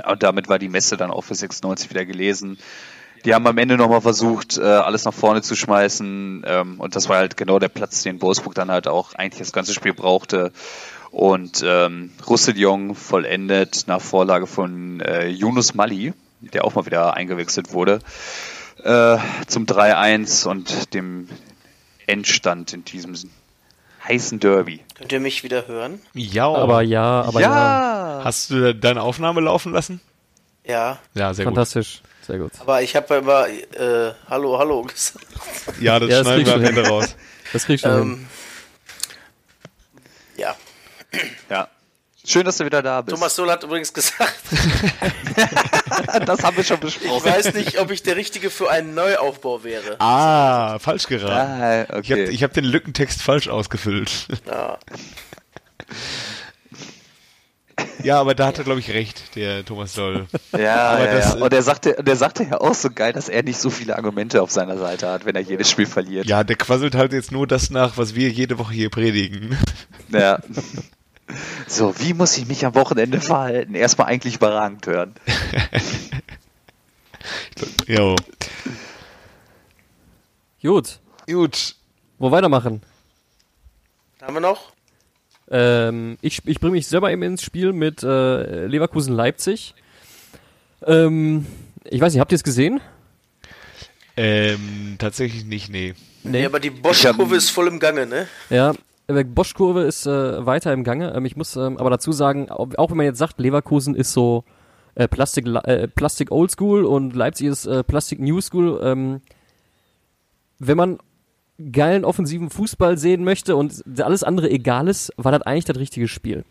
Und 0.08 0.22
damit 0.22 0.48
war 0.48 0.60
die 0.60 0.68
Messe 0.68 0.96
dann 0.96 1.10
auch 1.10 1.22
für 1.22 1.34
96 1.34 1.90
wieder 1.90 2.04
gelesen. 2.04 2.56
Die 3.24 3.34
haben 3.34 3.46
am 3.48 3.58
Ende 3.58 3.76
nochmal 3.76 4.00
versucht, 4.00 4.58
äh, 4.58 4.62
alles 4.62 5.04
nach 5.04 5.14
vorne 5.14 5.42
zu 5.42 5.56
schmeißen. 5.56 6.44
Ähm, 6.46 6.80
und 6.80 6.94
das 6.94 7.08
war 7.08 7.16
halt 7.16 7.36
genau 7.36 7.58
der 7.58 7.70
Platz, 7.70 8.04
den 8.04 8.22
Wolfsburg 8.22 8.54
dann 8.54 8.70
halt 8.70 8.86
auch 8.86 9.14
eigentlich 9.14 9.40
das 9.40 9.52
ganze 9.52 9.74
Spiel 9.74 9.94
brauchte. 9.94 10.52
Und 11.10 11.64
ähm, 11.66 12.12
Roussillon 12.28 12.94
vollendet 12.94 13.84
nach 13.88 14.00
Vorlage 14.00 14.46
von 14.46 15.00
äh, 15.00 15.26
Yunus 15.26 15.74
Mali, 15.74 16.12
der 16.40 16.64
auch 16.64 16.76
mal 16.76 16.86
wieder 16.86 17.14
eingewechselt 17.14 17.72
wurde 17.72 18.00
äh, 18.84 19.18
zum 19.46 19.66
3-1 19.66 20.46
und 20.46 20.94
dem 20.94 21.28
Endstand 22.06 22.72
in 22.72 22.84
diesem 22.84 23.14
heißen 24.06 24.38
Derby. 24.38 24.84
Könnt 24.94 25.12
ihr 25.12 25.20
mich 25.20 25.42
wieder 25.42 25.66
hören? 25.66 26.00
Ja, 26.12 26.48
aber 26.48 26.82
ja, 26.82 27.22
aber 27.22 27.40
ja. 27.40 28.18
ja. 28.18 28.24
Hast 28.24 28.50
du 28.50 28.74
deine 28.74 29.02
Aufnahme 29.02 29.40
laufen 29.40 29.72
lassen? 29.72 30.00
Ja. 30.64 30.98
Ja, 31.14 31.34
sehr 31.34 31.44
Fantastisch. 31.44 32.02
gut. 32.02 32.10
Sehr 32.26 32.38
gut. 32.38 32.52
Aber 32.60 32.80
ich 32.82 32.96
habe 32.96 33.16
immer 33.16 33.48
äh, 33.48 34.14
Hallo, 34.28 34.58
Hallo 34.58 34.82
gesagt. 34.82 35.26
Ja, 35.80 35.98
das 35.98 36.10
ja, 36.10 36.22
schneiden 36.22 36.46
wir 36.46 36.54
am 36.54 36.64
Ende 36.64 36.88
raus. 36.88 37.16
Das 37.52 37.66
kriegst 37.66 37.84
du 37.84 37.88
ähm, 37.88 37.96
hin. 38.02 38.28
Ja. 40.36 40.56
Ja. 41.50 41.68
Schön, 42.26 42.44
dass 42.46 42.56
du 42.56 42.64
wieder 42.64 42.82
da 42.82 43.02
bist. 43.02 43.14
Thomas 43.14 43.36
Sohl 43.36 43.50
hat 43.50 43.62
übrigens 43.64 43.92
gesagt. 43.92 44.34
das 46.26 46.42
haben 46.42 46.56
wir 46.56 46.64
schon 46.64 46.80
besprochen. 46.80 47.18
Ich 47.18 47.24
weiß 47.24 47.52
nicht, 47.52 47.78
ob 47.78 47.90
ich 47.90 48.02
der 48.02 48.16
Richtige 48.16 48.48
für 48.48 48.70
einen 48.70 48.94
Neuaufbau 48.94 49.62
wäre. 49.62 49.96
Ah, 50.00 50.78
falsch 50.78 51.06
geraten. 51.06 51.90
Ah, 51.90 51.98
okay. 51.98 52.24
Ich 52.30 52.42
habe 52.42 52.50
hab 52.50 52.54
den 52.54 52.64
Lückentext 52.64 53.20
falsch 53.20 53.48
ausgefüllt. 53.48 54.28
Ja. 54.46 54.78
Ja, 58.02 58.20
aber 58.20 58.34
da 58.34 58.46
hat 58.46 58.58
er, 58.58 58.64
glaube 58.64 58.80
ich, 58.80 58.90
recht, 58.90 59.34
der 59.34 59.64
Thomas 59.64 59.94
Doll. 59.94 60.26
Ja, 60.52 60.90
aber 60.90 61.06
ja, 61.06 61.14
das, 61.14 61.34
ja. 61.34 61.44
und 61.44 61.52
der 61.52 61.62
sagte, 61.62 62.02
der 62.02 62.16
sagte 62.16 62.44
ja 62.44 62.60
auch 62.60 62.74
so 62.74 62.90
geil, 62.90 63.12
dass 63.12 63.28
er 63.28 63.42
nicht 63.42 63.58
so 63.58 63.70
viele 63.70 63.96
Argumente 63.96 64.42
auf 64.42 64.50
seiner 64.50 64.78
Seite 64.78 65.08
hat, 65.08 65.24
wenn 65.24 65.34
er 65.34 65.40
jedes 65.42 65.70
Spiel 65.70 65.86
verliert. 65.86 66.26
Ja, 66.26 66.44
der 66.44 66.56
quasselt 66.56 66.94
halt 66.94 67.12
jetzt 67.12 67.32
nur 67.32 67.46
das 67.46 67.70
nach, 67.70 67.96
was 67.96 68.14
wir 68.14 68.28
jede 68.30 68.58
Woche 68.58 68.74
hier 68.74 68.90
predigen. 68.90 69.58
Ja. 70.10 70.38
So, 71.66 71.98
wie 71.98 72.14
muss 72.14 72.36
ich 72.36 72.46
mich 72.46 72.66
am 72.66 72.74
Wochenende 72.74 73.20
verhalten? 73.20 73.74
Erstmal 73.74 74.08
eigentlich 74.08 74.36
überragend 74.36 74.86
hören. 74.86 75.14
jo. 77.86 78.16
Gut. 80.62 81.00
Gut. 81.26 81.76
Wo 82.18 82.30
weitermachen? 82.30 82.82
Haben 84.20 84.34
wir 84.34 84.40
noch? 84.40 84.72
Ähm, 85.50 86.16
ich 86.22 86.40
ich 86.46 86.60
bringe 86.60 86.72
mich 86.72 86.86
selber 86.86 87.10
eben 87.10 87.22
ins 87.22 87.42
Spiel 87.42 87.72
mit 87.72 88.02
äh, 88.02 88.66
Leverkusen 88.66 89.14
Leipzig. 89.14 89.74
Ähm, 90.86 91.46
ich 91.84 92.00
weiß 92.00 92.12
nicht, 92.12 92.20
habt 92.20 92.32
ihr 92.32 92.36
es 92.36 92.44
gesehen? 92.44 92.80
Ähm, 94.16 94.96
tatsächlich 94.98 95.44
nicht, 95.44 95.68
nee. 95.70 95.94
Nee, 96.22 96.46
aber 96.46 96.60
die 96.60 96.70
Bosch-Kurve 96.70 97.36
ist 97.36 97.50
voll 97.50 97.68
im 97.68 97.78
Gange, 97.78 98.06
ne? 98.06 98.28
Ja, 98.48 98.72
Bosch-Kurve 99.06 99.82
ist 99.82 100.06
äh, 100.06 100.46
weiter 100.46 100.72
im 100.72 100.84
Gange. 100.84 101.12
Ähm, 101.14 101.24
ich 101.24 101.36
muss 101.36 101.56
ähm, 101.56 101.76
aber 101.78 101.90
dazu 101.90 102.12
sagen, 102.12 102.50
auch 102.50 102.90
wenn 102.90 102.96
man 102.96 103.06
jetzt 103.06 103.18
sagt, 103.18 103.38
Leverkusen 103.38 103.94
ist 103.94 104.12
so 104.12 104.44
äh, 104.94 105.08
Plastik, 105.08 105.46
äh, 105.46 105.88
Plastik 105.88 106.30
Old 106.30 106.50
School 106.50 106.84
und 106.84 107.14
Leipzig 107.14 107.48
ist 107.48 107.66
äh, 107.66 107.82
Plastik 107.82 108.20
New 108.20 108.40
School, 108.40 108.80
ähm, 108.82 109.20
wenn 110.58 110.76
man 110.76 110.98
geilen 111.72 112.04
offensiven 112.04 112.50
Fußball 112.50 112.98
sehen 112.98 113.24
möchte 113.24 113.56
und 113.56 113.82
alles 114.00 114.24
andere 114.24 114.50
egal 114.50 114.88
ist, 114.88 115.12
war 115.16 115.32
das 115.32 115.42
eigentlich 115.42 115.64
das 115.64 115.78
richtige 115.78 116.08
Spiel. 116.08 116.44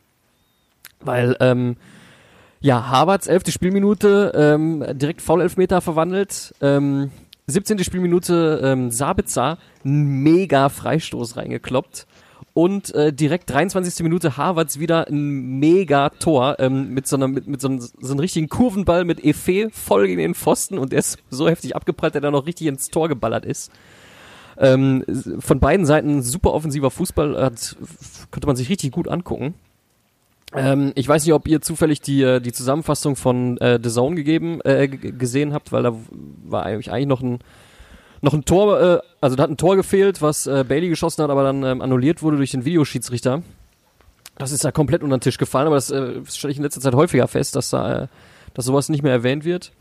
Weil, 1.01 1.35
ähm, 1.39 1.75
ja, 2.61 2.87
Harvards 2.87 3.27
elfte 3.27 3.51
Spielminute 3.51 4.31
ähm, 4.35 4.85
direkt 4.93 5.21
Foul-Elfmeter 5.21 5.81
verwandelt. 5.81 6.53
Ähm, 6.61 7.11
17. 7.47 7.83
Spielminute 7.83 8.61
ähm, 8.63 8.89
Sabitzer, 8.89 9.57
mega 9.83 10.69
Freistoß 10.69 11.35
reingekloppt. 11.35 12.07
Und 12.53 12.93
äh, 12.93 13.11
direkt 13.11 13.49
23. 13.49 14.03
Minute 14.03 14.37
Harvards 14.37 14.79
wieder 14.79 15.07
ein 15.07 15.59
mega 15.59 16.09
Tor 16.09 16.57
ähm, 16.59 16.93
mit 16.93 17.07
so 17.07 17.15
einer 17.15 17.27
mit, 17.27 17.47
mit 17.47 17.61
so 17.61 17.67
einem, 17.67 17.79
so 17.79 18.11
einem 18.11 18.19
richtigen 18.19 18.47
Kurvenball 18.47 19.05
mit 19.05 19.23
Efe 19.23 19.69
voll 19.71 20.07
gegen 20.07 20.19
den 20.19 20.35
Pfosten 20.35 20.77
und 20.77 20.91
der 20.91 20.99
ist 20.99 21.17
so 21.29 21.49
heftig 21.49 21.75
abgeprallt, 21.75 22.13
der 22.13 22.21
da 22.21 22.31
noch 22.31 22.45
richtig 22.45 22.67
ins 22.67 22.89
Tor 22.89 23.09
geballert 23.09 23.45
ist. 23.45 23.71
Ähm, 24.57 25.03
von 25.39 25.59
beiden 25.59 25.85
Seiten 25.87 26.21
super 26.21 26.53
offensiver 26.53 26.91
Fußball, 26.91 27.41
hat, 27.41 27.75
konnte 28.29 28.45
man 28.45 28.55
sich 28.55 28.69
richtig 28.69 28.91
gut 28.91 29.07
angucken. 29.07 29.55
Ähm, 30.55 30.91
ich 30.93 31.07
weiß 31.07 31.25
nicht, 31.25 31.33
ob 31.33 31.47
ihr 31.47 31.61
zufällig 31.61 32.01
die, 32.01 32.21
äh, 32.21 32.39
die 32.39 32.51
Zusammenfassung 32.51 33.15
von 33.15 33.57
äh, 33.57 33.79
The 33.81 33.89
Zone 33.89 34.15
gegeben, 34.15 34.61
äh, 34.63 34.87
gesehen 34.87 35.53
habt, 35.53 35.71
weil 35.71 35.81
da 35.81 35.95
war 36.45 36.65
eigentlich 36.65 37.07
noch 37.07 37.21
ein 37.21 37.39
noch 38.24 38.34
ein 38.34 38.45
Tor, 38.45 38.82
äh, 38.82 38.99
also 39.19 39.36
da 39.36 39.43
hat 39.43 39.49
ein 39.49 39.57
Tor 39.57 39.76
gefehlt, 39.76 40.21
was 40.21 40.47
äh, 40.47 40.63
Bailey 40.67 40.88
geschossen 40.88 41.24
hat, 41.24 41.30
aber 41.30 41.43
dann 41.43 41.63
ähm, 41.63 41.82
annulliert 41.82 42.24
wurde 42.24 42.38
durch 42.38 42.51
den 42.51 42.63
Videoschiedsrichter. 42.63 43.43
Das 44.38 44.51
ist 44.51 44.63
da 44.63 44.71
komplett 44.71 45.03
unter 45.03 45.17
den 45.17 45.21
Tisch 45.21 45.38
gefallen, 45.38 45.67
aber 45.67 45.76
das 45.76 45.91
äh, 45.91 46.21
stelle 46.26 46.51
ich 46.51 46.57
in 46.57 46.63
letzter 46.63 46.82
Zeit 46.82 46.95
häufiger 46.95 47.28
fest, 47.28 47.55
dass 47.55 47.69
da, 47.69 48.03
äh, 48.03 48.07
dass 48.53 48.65
sowas 48.65 48.88
nicht 48.88 49.03
mehr 49.03 49.11
erwähnt 49.11 49.43
wird. 49.43 49.74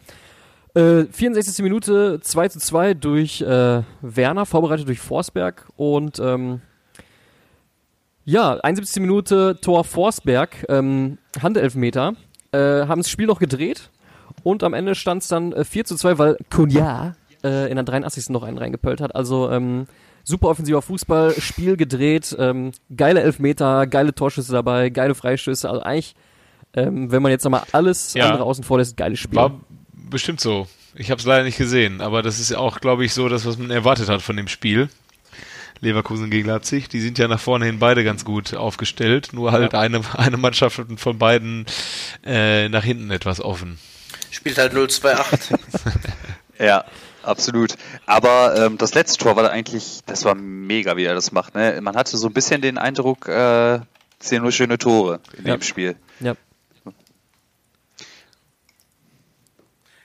Äh, 0.74 1.05
64. 1.05 1.62
Minute 1.62 2.18
2 2.20 2.49
zu 2.49 2.59
2 2.59 2.95
durch 2.95 3.43
äh, 3.43 3.82
Werner, 4.01 4.45
vorbereitet 4.45 4.88
durch 4.88 5.01
Forsberg 5.01 5.68
und 5.76 6.18
ähm, 6.18 6.62
ja, 8.24 8.55
71. 8.57 9.03
Minute 9.03 9.59
Tor 9.61 9.84
Forsberg, 9.84 10.66
ähm, 10.68 11.18
Handelfmeter, 11.40 12.14
äh, 12.51 12.59
haben 12.59 13.01
das 13.01 13.11
Spiel 13.11 13.26
noch 13.26 13.38
gedreht 13.38 13.90
und 14.43 14.64
am 14.64 14.74
Ende 14.74 14.97
stand 14.97 15.22
es 15.22 15.28
dann 15.28 15.53
äh, 15.53 15.64
4 15.64 15.84
zu 15.84 15.97
2, 15.97 16.18
weil 16.18 16.36
Kunja 16.51 17.14
äh, 17.45 17.68
in 17.68 17.76
der 17.76 17.84
83. 17.84 18.30
noch 18.30 18.43
einen 18.43 18.59
reingepölt 18.59 19.01
hat. 19.01 19.14
Also 19.14 19.51
ähm, 19.51 19.86
super 20.24 20.49
offensiver 20.49 20.82
Fußball, 20.82 21.34
Spiel 21.38 21.76
gedreht, 21.76 22.34
ähm, 22.38 22.72
geile 22.95 23.22
Elfmeter, 23.22 23.86
geile 23.86 24.14
Torschüsse 24.14 24.53
dabei, 24.53 24.90
geile 24.90 25.14
Freistöße. 25.14 25.68
Also 25.68 25.82
eigentlich, 25.82 26.14
ähm, 26.74 27.11
wenn 27.11 27.22
man 27.22 27.32
jetzt 27.32 27.45
nochmal 27.45 27.64
alles 27.72 28.14
ja. 28.14 28.26
andere 28.26 28.45
außen 28.45 28.64
vor 28.64 28.78
lässt, 28.78 28.97
geiles 28.97 29.18
Spiel. 29.18 29.36
War 29.36 29.61
bestimmt 29.93 30.40
so. 30.40 30.66
Ich 30.95 31.11
habe 31.11 31.18
es 31.18 31.26
leider 31.26 31.45
nicht 31.45 31.57
gesehen, 31.57 32.01
aber 32.01 32.22
das 32.22 32.38
ist 32.38 32.51
ja 32.51 32.59
auch, 32.59 32.80
glaube 32.80 33.05
ich, 33.05 33.14
so 33.14 33.28
das, 33.28 33.47
was 33.47 33.57
man 33.57 33.70
erwartet 33.70 34.09
hat 34.09 34.20
von 34.20 34.36
dem 34.36 34.49
Spiel. 34.49 34.88
Leverkusen 35.80 36.30
gegen 36.30 36.49
Leipzig. 36.49 36.88
Die 36.88 37.01
sind 37.01 37.18
ja 37.18 37.28
nach 37.28 37.40
vorne 37.40 37.66
hin 37.66 37.78
beide 37.78 38.05
ganz 38.05 38.24
gut 38.24 38.55
aufgestellt, 38.55 39.30
nur 39.32 39.53
halt 39.53 39.72
ja. 39.72 39.80
eine, 39.80 40.01
eine 40.16 40.36
Mannschaft 40.36 40.80
von 40.97 41.18
beiden 41.18 41.66
äh, 42.24 42.68
nach 42.68 42.84
hinten 42.84 43.11
etwas 43.11 43.40
offen. 43.40 43.78
Spielt 44.30 44.59
halt 44.59 44.72
0-2-8. 44.74 45.59
ja. 46.59 46.84
Absolut. 47.22 47.74
Aber 48.06 48.54
ähm, 48.56 48.78
das 48.78 48.94
letzte 48.94 49.18
Tor 49.18 49.36
war 49.36 49.50
eigentlich, 49.50 50.00
das 50.06 50.24
war 50.24 50.34
mega, 50.34 50.96
wie 50.96 51.04
er 51.04 51.14
das 51.14 51.32
macht. 51.32 51.54
Ne? 51.54 51.80
Man 51.80 51.96
hatte 51.96 52.16
so 52.16 52.26
ein 52.26 52.32
bisschen 52.32 52.60
den 52.60 52.78
Eindruck, 52.78 53.28
äh, 53.28 53.76
es 54.20 54.28
sind 54.28 54.42
nur 54.42 54.52
schöne 54.52 54.78
Tore 54.78 55.20
in 55.36 55.46
ja. 55.46 55.56
dem 55.56 55.62
Spiel. 55.62 55.96
Ja. 56.20 56.34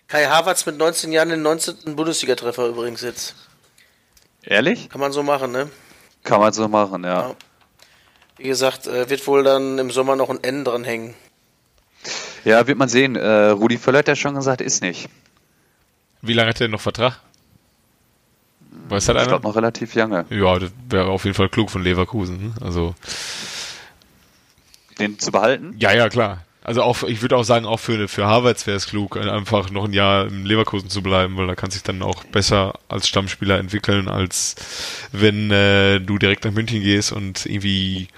Kai 0.07 0.25
Havertz 0.25 0.65
mit 0.65 0.77
19 0.77 1.11
Jahren 1.11 1.29
den 1.29 1.41
19. 1.41 1.95
Bundesliga-Treffer 1.95 2.67
übrigens 2.67 3.01
jetzt. 3.01 3.35
Ehrlich? 4.41 4.89
Kann 4.89 5.01
man 5.01 5.11
so 5.11 5.21
machen, 5.21 5.51
ne? 5.51 5.69
Kann 6.23 6.39
man 6.39 6.53
so 6.53 6.67
machen, 6.67 7.03
ja. 7.03 7.29
ja. 7.29 7.35
Wie 8.37 8.47
gesagt, 8.47 8.87
äh, 8.87 9.09
wird 9.09 9.25
wohl 9.27 9.43
dann 9.43 9.77
im 9.77 9.91
Sommer 9.91 10.15
noch 10.15 10.29
ein 10.29 10.41
N 10.43 10.63
dran 10.63 10.83
hängen. 10.83 11.13
Ja, 12.45 12.65
wird 12.67 12.77
man 12.77 12.87
sehen. 12.87 13.15
Äh, 13.17 13.49
Rudi 13.49 13.77
Völler 13.77 13.99
hat 13.99 14.07
ja 14.07 14.15
schon 14.15 14.35
gesagt, 14.35 14.61
ist 14.61 14.81
nicht. 14.81 15.09
Wie 16.21 16.33
lange 16.33 16.49
hat 16.49 16.61
er 16.61 16.67
noch 16.67 16.81
Vertrag? 16.81 17.19
Weiß 18.89 19.07
halt 19.07 19.21
ich 19.21 19.27
glaube 19.27 19.47
noch 19.47 19.55
relativ 19.55 19.95
lange. 19.95 20.25
Ja, 20.29 20.59
das 20.59 20.71
wäre 20.89 21.07
auf 21.07 21.25
jeden 21.25 21.35
Fall 21.35 21.49
klug 21.49 21.69
von 21.69 21.83
Leverkusen. 21.83 22.47
Ne? 22.47 22.53
Also 22.61 22.95
den 24.99 25.19
zu 25.19 25.31
behalten? 25.31 25.75
Ja, 25.77 25.93
ja, 25.93 26.09
klar. 26.09 26.43
Also 26.67 26.83
auch, 26.83 27.03
ich 27.03 27.21
würde 27.21 27.37
auch 27.37 27.45
sagen, 27.45 27.65
auch 27.65 27.79
für, 27.79 28.09
für 28.09 28.25
Harvards 28.25 28.67
wäre 28.67 28.75
es 28.75 28.87
klug, 28.87 29.15
einfach 29.15 29.69
noch 29.69 29.85
ein 29.85 29.93
Jahr 29.93 30.27
im 30.27 30.45
Leverkusen 30.45 30.89
zu 30.89 31.01
bleiben, 31.01 31.37
weil 31.37 31.47
da 31.47 31.55
kann 31.55 31.71
sich 31.71 31.81
dann 31.81 32.01
auch 32.01 32.25
besser 32.25 32.73
als 32.89 33.07
Stammspieler 33.07 33.57
entwickeln, 33.57 34.09
als 34.09 34.55
wenn 35.13 35.49
äh, 35.49 36.01
du 36.01 36.17
direkt 36.17 36.43
nach 36.43 36.51
München 36.51 36.81
gehst 36.81 37.13
und 37.13 37.45
irgendwie 37.45 38.09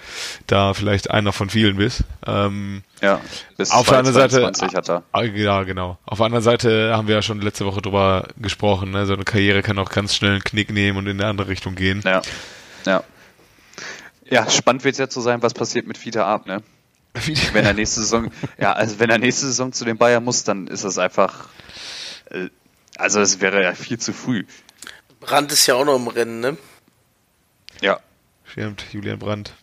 da 0.47 0.73
vielleicht 0.73 1.11
einer 1.11 1.31
von 1.31 1.51
vielen 1.51 1.77
bist. 1.77 2.05
Ähm, 2.25 2.81
ja, 3.03 3.21
bis 3.55 3.69
auf 3.69 3.87
der 3.87 3.99
anderen 3.99 4.15
Seite, 4.15 4.51
hat 4.75 4.89
er. 4.89 5.03
Ah, 5.11 5.21
ja, 5.21 5.61
genau. 5.61 5.99
Auf 6.07 6.17
der 6.17 6.25
anderen 6.25 6.43
Seite 6.43 6.97
haben 6.97 7.07
wir 7.07 7.13
ja 7.13 7.21
schon 7.21 7.41
letzte 7.41 7.67
Woche 7.67 7.83
drüber 7.83 8.29
gesprochen, 8.37 8.89
ne? 8.89 9.05
so 9.05 9.13
eine 9.13 9.25
Karriere 9.25 9.61
kann 9.61 9.77
auch 9.77 9.91
ganz 9.91 10.15
schnell 10.15 10.31
einen 10.31 10.43
Knick 10.43 10.71
nehmen 10.71 10.97
und 10.97 11.05
in 11.05 11.21
eine 11.21 11.29
andere 11.29 11.49
Richtung 11.49 11.75
gehen. 11.75 12.01
Ja, 12.03 12.23
ja. 12.87 13.03
Ja, 14.27 14.49
spannend 14.49 14.83
wird 14.83 14.93
es 14.93 14.99
ja 14.99 15.07
zu 15.07 15.21
sein, 15.21 15.43
was 15.43 15.53
passiert 15.53 15.85
mit 15.85 15.99
Fiete 15.99 16.25
Ab, 16.25 16.47
ne? 16.47 16.63
Wenn 17.14 17.66
er 17.66 17.74
nächste 17.74 18.01
Saison, 18.01 18.32
ja, 18.57 18.74
also 18.74 18.99
wenn 18.99 19.10
er 19.10 19.18
nächste 19.18 19.47
Saison 19.47 19.72
zu 19.72 19.86
den 19.86 19.97
Bayern 19.97 20.24
muss, 20.24 20.43
dann 20.43 20.68
ist 20.68 20.84
das 20.84 20.97
einfach, 20.97 21.49
äh, 22.30 22.49
also 22.97 23.20
es 23.20 23.41
wäre 23.41 23.64
ja 23.64 23.74
viel 23.74 23.99
zu 23.99 24.14
früh. 24.14 24.45
Brandt 25.20 25.51
ist 25.51 25.66
ja 25.68 25.76
auch 25.76 25.86
noch 25.86 25.95
im 25.95 26.07
Rennen, 26.07 26.39
ne? 26.39 26.57
Ja. 27.82 27.99
Stimmt, 28.45 28.86
Julian 28.91 29.20
Brandt. 29.20 29.53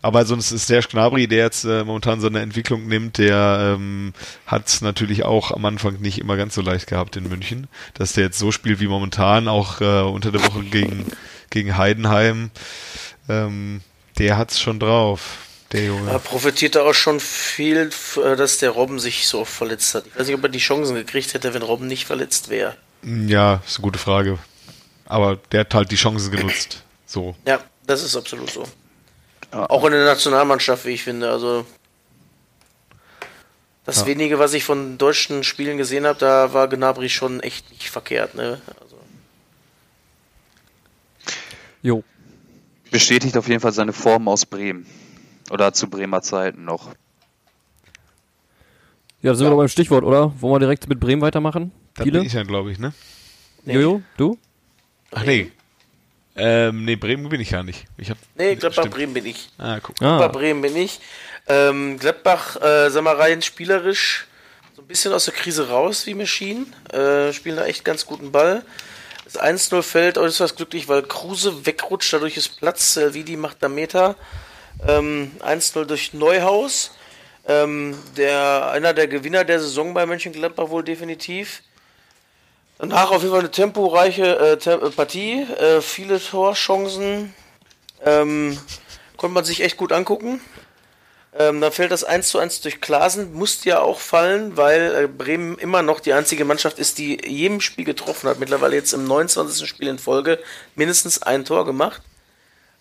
Aber 0.00 0.24
sonst 0.24 0.52
ist 0.52 0.70
der 0.70 0.82
Gnabry, 0.82 1.26
der 1.26 1.38
jetzt 1.38 1.64
äh, 1.64 1.82
momentan 1.82 2.20
so 2.20 2.28
eine 2.28 2.40
Entwicklung 2.40 2.86
nimmt, 2.86 3.18
der 3.18 3.74
ähm, 3.76 4.12
hat 4.46 4.68
es 4.68 4.80
natürlich 4.80 5.24
auch 5.24 5.50
am 5.50 5.64
Anfang 5.64 6.00
nicht 6.00 6.18
immer 6.18 6.36
ganz 6.36 6.54
so 6.54 6.60
leicht 6.60 6.86
gehabt 6.86 7.16
in 7.16 7.28
München, 7.28 7.66
dass 7.94 8.12
der 8.12 8.24
jetzt 8.24 8.38
so 8.38 8.52
spielt 8.52 8.78
wie 8.78 8.86
momentan, 8.86 9.48
auch 9.48 9.80
äh, 9.80 10.02
unter 10.02 10.30
der 10.30 10.44
Woche 10.44 10.62
gegen, 10.62 11.04
gegen 11.50 11.76
Heidenheim. 11.76 12.50
Ähm, 13.28 13.80
der 14.18 14.38
es 14.48 14.60
schon 14.60 14.80
drauf 14.80 15.47
der 15.72 15.84
Junge. 15.84 16.10
Er 16.10 16.18
profitierte 16.18 16.82
auch 16.82 16.94
schon 16.94 17.20
viel, 17.20 17.90
äh, 18.16 18.36
dass 18.36 18.58
der 18.58 18.70
Robben 18.70 18.98
sich 18.98 19.26
so 19.26 19.40
oft 19.40 19.52
verletzt 19.52 19.94
hat. 19.94 20.06
Ich 20.06 20.18
weiß 20.18 20.26
nicht, 20.26 20.36
ob 20.36 20.42
er 20.42 20.48
die 20.48 20.58
Chancen 20.58 20.94
gekriegt 20.94 21.34
hätte, 21.34 21.54
wenn 21.54 21.62
Robben 21.62 21.86
nicht 21.86 22.06
verletzt 22.06 22.48
wäre. 22.48 22.76
Ja, 23.02 23.62
ist 23.66 23.76
eine 23.76 23.82
gute 23.82 23.98
Frage. 23.98 24.38
Aber 25.06 25.38
der 25.52 25.60
hat 25.60 25.74
halt 25.74 25.90
die 25.90 25.96
Chancen 25.96 26.30
genutzt. 26.30 26.82
So. 27.06 27.34
Ja, 27.46 27.60
das 27.86 28.02
ist 28.02 28.16
absolut 28.16 28.50
so. 28.50 28.64
Auch 29.50 29.84
in 29.84 29.92
der 29.92 30.04
Nationalmannschaft, 30.04 30.84
wie 30.84 30.90
ich 30.90 31.04
finde. 31.04 31.30
Also 31.30 31.64
das 33.88 34.00
ja. 34.00 34.06
wenige, 34.06 34.38
was 34.38 34.52
ich 34.52 34.64
von 34.64 34.98
deutschen 34.98 35.44
Spielen 35.44 35.78
gesehen 35.78 36.06
habe, 36.06 36.18
da 36.18 36.52
war 36.52 36.68
Gnabry 36.68 37.08
schon 37.08 37.40
echt 37.40 37.70
nicht 37.70 37.88
verkehrt. 37.88 38.34
Ne? 38.34 38.60
Also. 38.82 38.98
Jo. 41.80 42.04
Bestätigt 42.90 43.36
auf 43.38 43.48
jeden 43.48 43.60
Fall 43.60 43.72
seine 43.72 43.94
Form 43.94 44.28
aus 44.28 44.44
Bremen. 44.44 44.86
Oder 45.50 45.72
zu 45.72 45.88
Bremer 45.88 46.22
Zeiten 46.22 46.64
noch. 46.64 46.88
Ja, 49.20 49.32
da 49.32 49.34
sind 49.34 49.44
ja. 49.44 49.50
wir 49.50 49.54
doch 49.54 49.62
beim 49.62 49.68
Stichwort, 49.68 50.04
oder? 50.04 50.32
Wollen 50.40 50.54
wir 50.54 50.60
direkt 50.60 50.88
mit 50.88 51.00
Bremen 51.00 51.22
weitermachen? 51.22 51.72
Da 51.94 52.04
bin 52.04 52.22
ich 52.22 52.34
ja, 52.34 52.44
glaube 52.44 52.70
ich, 52.70 52.78
ne? 52.78 52.92
Nee. 53.64 53.74
Jojo, 53.74 54.02
du? 54.16 54.38
Ach 55.10 55.24
nee. 55.24 55.50
Ähm, 56.36 56.84
nee, 56.84 56.94
Bremen 56.94 57.28
bin 57.28 57.40
ich 57.40 57.50
ja 57.50 57.64
nicht. 57.64 57.86
Ich 57.96 58.10
hab, 58.10 58.18
nee, 58.36 58.54
Gladbach 58.54 58.82
stimmt. 58.82 58.94
Bremen 58.94 59.14
bin 59.14 59.26
ich. 59.26 59.50
Ah, 59.58 59.80
guck. 59.82 59.96
Ah. 60.00 60.18
Gladbach 60.18 60.38
Bremen 60.38 60.62
bin 60.62 60.76
ich. 60.76 61.00
Ähm, 61.48 61.98
Gladbach, 61.98 62.56
äh, 62.62 62.90
sag 62.90 63.02
mal 63.02 63.16
rein, 63.16 63.42
spielerisch 63.42 64.26
so 64.76 64.82
ein 64.82 64.86
bisschen 64.86 65.12
aus 65.12 65.24
der 65.24 65.34
Krise 65.34 65.68
raus 65.68 66.06
wie 66.06 66.14
Maschinen. 66.14 66.72
Äh, 66.92 67.32
spielen 67.32 67.56
da 67.56 67.64
echt 67.64 67.84
ganz 67.84 68.06
guten 68.06 68.30
Ball. 68.30 68.62
Das 69.24 69.40
1-0 69.40 69.82
fällt 69.82 70.16
äußerst 70.16 70.56
glücklich, 70.56 70.88
weil 70.88 71.02
Kruse 71.02 71.66
wegrutscht, 71.66 72.12
dadurch 72.12 72.36
ist 72.36 72.60
Platz. 72.60 72.96
Äh, 72.96 73.14
Vidi 73.14 73.36
macht 73.36 73.56
da 73.60 73.68
Meter. 73.68 74.14
Ähm, 74.86 75.32
1-0 75.40 75.84
durch 75.84 76.12
Neuhaus. 76.14 76.92
Ähm, 77.46 77.98
der, 78.16 78.70
einer 78.70 78.92
der 78.92 79.08
Gewinner 79.08 79.44
der 79.44 79.58
Saison 79.60 79.94
bei 79.94 80.04
Mönchengladbach 80.06 80.68
wohl 80.68 80.84
definitiv. 80.84 81.62
Danach 82.78 83.10
auf 83.10 83.22
jeden 83.22 83.32
Fall 83.32 83.40
eine 83.40 83.50
temporeiche 83.50 84.38
äh, 84.38 84.56
Tem 84.58 84.80
äh, 84.80 84.90
Partie, 84.90 85.42
äh, 85.42 85.80
viele 85.80 86.20
Torchancen. 86.20 87.34
Ähm, 88.04 88.56
konnte 89.16 89.34
man 89.34 89.44
sich 89.44 89.62
echt 89.62 89.76
gut 89.76 89.92
angucken. 89.92 90.40
Ähm, 91.36 91.60
dann 91.60 91.72
fällt 91.72 91.90
das 91.90 92.04
1 92.04 92.28
zu 92.28 92.38
1 92.38 92.60
durch 92.62 92.80
Klasen, 92.80 93.32
musste 93.34 93.68
ja 93.68 93.80
auch 93.80 94.00
fallen, 94.00 94.56
weil 94.56 94.94
äh, 94.94 95.06
Bremen 95.06 95.58
immer 95.58 95.82
noch 95.82 96.00
die 96.00 96.12
einzige 96.12 96.44
Mannschaft 96.44 96.78
ist, 96.78 96.98
die 96.98 97.18
jedem 97.26 97.60
Spiel 97.60 97.84
getroffen 97.84 98.28
hat. 98.28 98.38
Mittlerweile 98.38 98.76
jetzt 98.76 98.92
im 98.92 99.04
29. 99.04 99.68
Spiel 99.68 99.88
in 99.88 99.98
Folge 99.98 100.38
mindestens 100.74 101.22
ein 101.22 101.44
Tor 101.44 101.64
gemacht. 101.64 102.02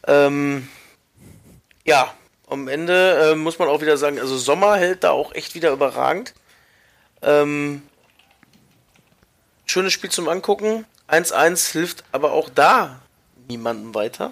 Ähm, 0.08 0.68
ja, 1.88 2.14
am 2.48 2.68
Ende 2.68 3.32
äh, 3.32 3.36
muss 3.36 3.60
man 3.60 3.70
auch 3.70 3.82
wieder 3.82 3.98
sagen, 3.98 4.20
also 4.20 4.38
Sommer 4.38 4.76
hält 4.76 5.04
da 5.04 5.12
auch 5.12 5.34
echt 5.34 5.56
wieder 5.56 5.72
überragend. 5.72 6.34
Ähm, 7.22 7.82
schönes 9.66 9.94
Spiel 9.94 10.12
zum 10.12 10.30
Angucken. 10.30 10.86
1-1 11.10 11.72
hilft 11.72 12.04
aber 12.12 12.34
auch 12.34 12.50
da 12.50 13.00
niemandem 13.48 13.96
weiter. 13.96 14.32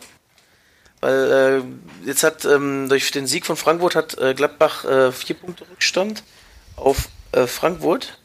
Weil 0.99 1.63
äh, 2.03 2.07
jetzt 2.07 2.23
hat 2.23 2.45
ähm, 2.45 2.89
durch 2.89 3.11
den 3.11 3.27
Sieg 3.27 3.45
von 3.45 3.55
Frankfurt 3.55 3.95
hat 3.95 4.17
äh, 4.17 4.33
Gladbach 4.33 4.83
äh, 4.85 5.11
vier 5.11 5.35
Punkte 5.35 5.65
Rückstand 5.69 6.23
auf 6.75 7.09
äh, 7.31 7.47
Frankfurt. 7.47 8.19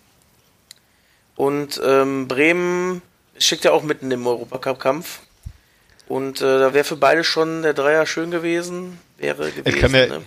Und 1.37 1.81
ähm, 1.85 2.27
Bremen 2.27 3.03
steckt 3.39 3.65
ja 3.65 3.73
auch 3.73 3.83
mitten 3.83 4.11
im 4.11 4.27
Europacup-Kampf. 4.27 5.21
Und 6.09 6.41
äh, 6.41 6.59
da 6.59 6.75
wäre 6.75 6.85
für 6.85 6.97
beide 6.97 7.23
schon 7.23 7.63
der 7.63 7.73
Dreier 7.73 8.05
schön 8.05 8.33
gewesen. 8.33 8.99
Wäre 9.21 9.51
gewesen. 9.51 9.63
Es 9.65 9.77
kann 9.77 9.95
ja, 9.95 10.07
ne? 10.07 10.23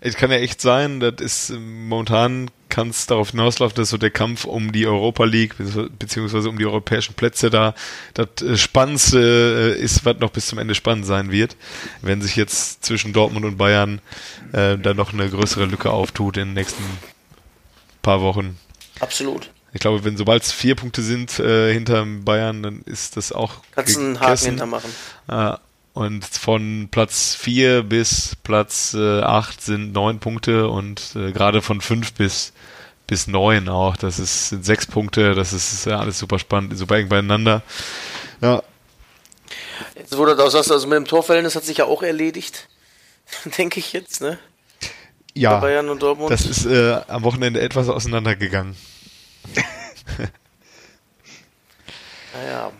es 0.00 0.16
kann 0.16 0.30
ja 0.30 0.36
echt 0.36 0.60
sein, 0.60 1.00
das 1.00 1.14
ist 1.20 1.52
momentan 1.58 2.50
kann 2.68 2.90
es 2.90 3.06
darauf 3.06 3.30
hinauslaufen, 3.30 3.76
dass 3.76 3.88
so 3.88 3.96
der 3.96 4.10
Kampf 4.10 4.44
um 4.44 4.70
die 4.72 4.86
Europa 4.86 5.24
League 5.24 5.54
beziehungsweise 5.98 6.50
um 6.50 6.58
die 6.58 6.66
europäischen 6.66 7.14
Plätze 7.14 7.48
da 7.48 7.74
das 8.12 8.42
äh, 8.42 8.58
Spannendste 8.58 9.74
äh, 9.78 9.80
ist, 9.80 10.04
was 10.04 10.18
noch 10.18 10.30
bis 10.30 10.48
zum 10.48 10.58
Ende 10.58 10.74
spannend 10.74 11.06
sein 11.06 11.30
wird, 11.30 11.56
wenn 12.02 12.20
sich 12.20 12.36
jetzt 12.36 12.84
zwischen 12.84 13.14
Dortmund 13.14 13.46
und 13.46 13.56
Bayern 13.56 14.00
äh, 14.52 14.76
da 14.76 14.92
noch 14.92 15.14
eine 15.14 15.30
größere 15.30 15.64
Lücke 15.64 15.90
auftut 15.90 16.36
in 16.36 16.48
den 16.48 16.54
nächsten 16.54 16.84
paar 18.02 18.20
Wochen. 18.20 18.58
Absolut. 19.00 19.50
Ich 19.72 19.80
glaube, 19.80 20.04
wenn 20.04 20.16
sobald 20.16 20.42
es 20.42 20.52
vier 20.52 20.74
Punkte 20.74 21.02
sind 21.02 21.38
äh, 21.38 21.72
hinter 21.72 22.04
Bayern, 22.04 22.62
dann 22.62 22.82
ist 22.82 23.16
das 23.16 23.32
auch. 23.32 23.62
Kannst 23.72 23.96
du 23.96 24.00
einen 24.00 24.20
Haken 24.20 24.44
hintermachen. 24.44 24.90
Äh, 25.28 25.54
und 25.96 26.26
von 26.26 26.88
Platz 26.90 27.34
4 27.34 27.82
bis 27.82 28.36
Platz 28.42 28.92
äh, 28.92 29.22
8 29.22 29.62
sind 29.62 29.92
neun 29.94 30.18
Punkte 30.18 30.68
und 30.68 31.16
äh, 31.16 31.32
gerade 31.32 31.62
von 31.62 31.80
5 31.80 32.12
bis 32.12 32.52
bis 33.06 33.26
9 33.28 33.70
auch. 33.70 33.96
Das 33.96 34.18
ist, 34.18 34.50
sind 34.50 34.62
sechs 34.66 34.86
Punkte, 34.86 35.34
das 35.34 35.54
ist 35.54 35.86
ja 35.86 35.98
alles 35.98 36.18
super 36.18 36.38
spannend, 36.38 36.76
super 36.76 36.96
eng 36.96 37.08
beieinander. 37.08 37.62
Ja. 38.42 38.62
Jetzt 39.94 40.14
wurde 40.18 40.36
das, 40.36 40.54
also 40.54 40.86
mit 40.86 40.96
dem 40.96 41.06
Torverhältnis 41.06 41.56
hat 41.56 41.64
sich 41.64 41.78
ja 41.78 41.86
auch 41.86 42.02
erledigt, 42.02 42.68
denke 43.56 43.80
ich 43.80 43.94
jetzt, 43.94 44.20
ne? 44.20 44.38
Ja, 45.32 45.60
Bayern 45.60 45.88
und 45.88 46.02
Dortmund. 46.02 46.30
das 46.30 46.44
ist 46.44 46.66
äh, 46.66 47.00
am 47.08 47.22
Wochenende 47.22 47.60
etwas 47.60 47.88
auseinandergegangen. 47.88 48.76
naja. 52.34 52.70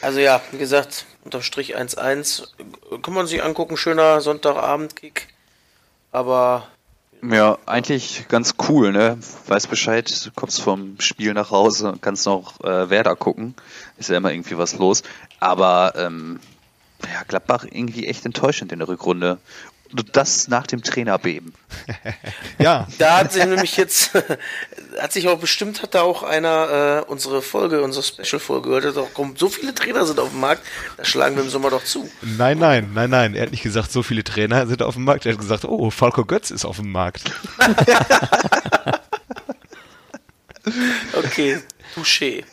Also 0.00 0.20
ja, 0.20 0.40
wie 0.52 0.58
gesagt, 0.58 1.04
unter 1.26 1.42
Strich 1.42 1.76
1-1 1.76 2.48
kann 3.02 3.12
man 3.12 3.26
sich 3.26 3.42
angucken, 3.42 3.76
schöner 3.76 4.20
Sonntagabend-Kick. 4.20 5.28
Aber 6.12 6.68
ja, 7.22 7.58
eigentlich 7.66 8.26
ganz 8.28 8.54
cool, 8.68 8.92
ne? 8.92 9.18
Weiß 9.46 9.66
Bescheid, 9.66 10.08
du 10.24 10.30
kommst 10.34 10.62
vom 10.62 11.00
Spiel 11.00 11.34
nach 11.34 11.50
Hause 11.50 11.90
und 11.90 12.02
kannst 12.02 12.26
noch 12.26 12.60
äh, 12.60 12.88
Werder 12.88 13.16
gucken. 13.16 13.54
Ist 13.98 14.10
ja 14.10 14.16
immer 14.16 14.32
irgendwie 14.32 14.56
was 14.56 14.78
los. 14.78 15.02
Aber 15.40 15.94
ähm, 15.96 16.38
ja, 17.02 17.22
Gladbach 17.26 17.64
irgendwie 17.64 18.06
echt 18.06 18.24
enttäuschend 18.24 18.72
in 18.72 18.78
der 18.78 18.88
Rückrunde. 18.88 19.38
Das 20.12 20.48
nach 20.48 20.66
dem 20.66 20.82
Trainerbeben. 20.82 21.54
ja. 22.58 22.88
Da 22.98 23.18
hat 23.18 23.32
sich 23.32 23.44
nämlich 23.44 23.76
jetzt, 23.76 24.12
hat 25.00 25.12
sich 25.12 25.28
auch 25.28 25.38
bestimmt, 25.38 25.82
hat 25.82 25.94
da 25.94 26.02
auch 26.02 26.22
einer 26.22 27.04
äh, 27.06 27.10
unsere 27.10 27.42
Folge, 27.42 27.82
unsere 27.82 28.02
Special-Folge 28.02 28.68
gehört, 28.68 28.84
hat 28.84 28.96
auch, 28.96 29.10
komm, 29.14 29.36
so 29.36 29.48
viele 29.48 29.74
Trainer 29.74 30.04
sind 30.04 30.18
auf 30.18 30.30
dem 30.30 30.40
Markt, 30.40 30.62
da 30.96 31.04
schlagen 31.04 31.36
wir 31.36 31.44
im 31.44 31.50
Sommer 31.50 31.70
doch 31.70 31.84
zu. 31.84 32.08
Nein, 32.22 32.58
nein, 32.58 32.90
nein, 32.94 33.10
nein. 33.10 33.34
Er 33.34 33.42
hat 33.44 33.50
nicht 33.52 33.62
gesagt, 33.62 33.92
so 33.92 34.02
viele 34.02 34.24
Trainer 34.24 34.66
sind 34.66 34.82
auf 34.82 34.94
dem 34.94 35.04
Markt. 35.04 35.26
Er 35.26 35.32
hat 35.32 35.40
gesagt, 35.40 35.64
oh, 35.64 35.90
Falco 35.90 36.24
Götz 36.24 36.50
ist 36.50 36.64
auf 36.64 36.76
dem 36.76 36.90
Markt. 36.90 37.30
okay, 41.14 41.60
touché. 41.94 42.44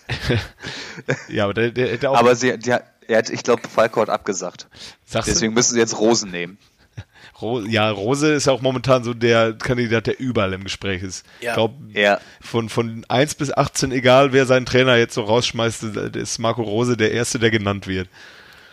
ja, 1.29 1.45
aber 1.45 1.53
der, 1.53 1.71
der, 1.71 1.97
der 1.97 2.11
auch. 2.11 2.17
Aber 2.17 2.35
sie, 2.35 2.57
der, 2.57 2.83
er 3.07 3.17
hat, 3.17 3.29
ich 3.29 3.43
glaube, 3.43 3.67
Falco 3.67 4.01
hat 4.01 4.09
abgesagt. 4.09 4.67
Sagst 5.05 5.29
Deswegen 5.29 5.53
du? 5.53 5.59
müssen 5.59 5.73
sie 5.73 5.79
jetzt 5.79 5.97
Rosen 5.97 6.31
nehmen. 6.31 6.57
Ja, 7.67 7.89
Rose 7.89 8.33
ist 8.33 8.47
auch 8.47 8.61
momentan 8.61 9.03
so 9.03 9.13
der 9.13 9.53
Kandidat, 9.53 10.07
der 10.07 10.19
überall 10.19 10.53
im 10.53 10.63
Gespräch 10.63 11.03
ist. 11.03 11.25
Ja. 11.39 11.51
Ich 11.51 11.55
glaube, 11.55 11.75
ja. 11.93 12.19
von, 12.41 12.69
von 12.69 13.05
1 13.07 13.35
bis 13.35 13.51
18, 13.51 13.91
egal 13.91 14.33
wer 14.33 14.45
seinen 14.45 14.65
Trainer 14.65 14.95
jetzt 14.95 15.13
so 15.13 15.23
rausschmeißt, 15.23 15.83
ist 16.15 16.39
Marco 16.39 16.63
Rose 16.63 16.97
der 16.97 17.11
Erste, 17.11 17.39
der 17.39 17.51
genannt 17.51 17.87
wird. 17.87 18.09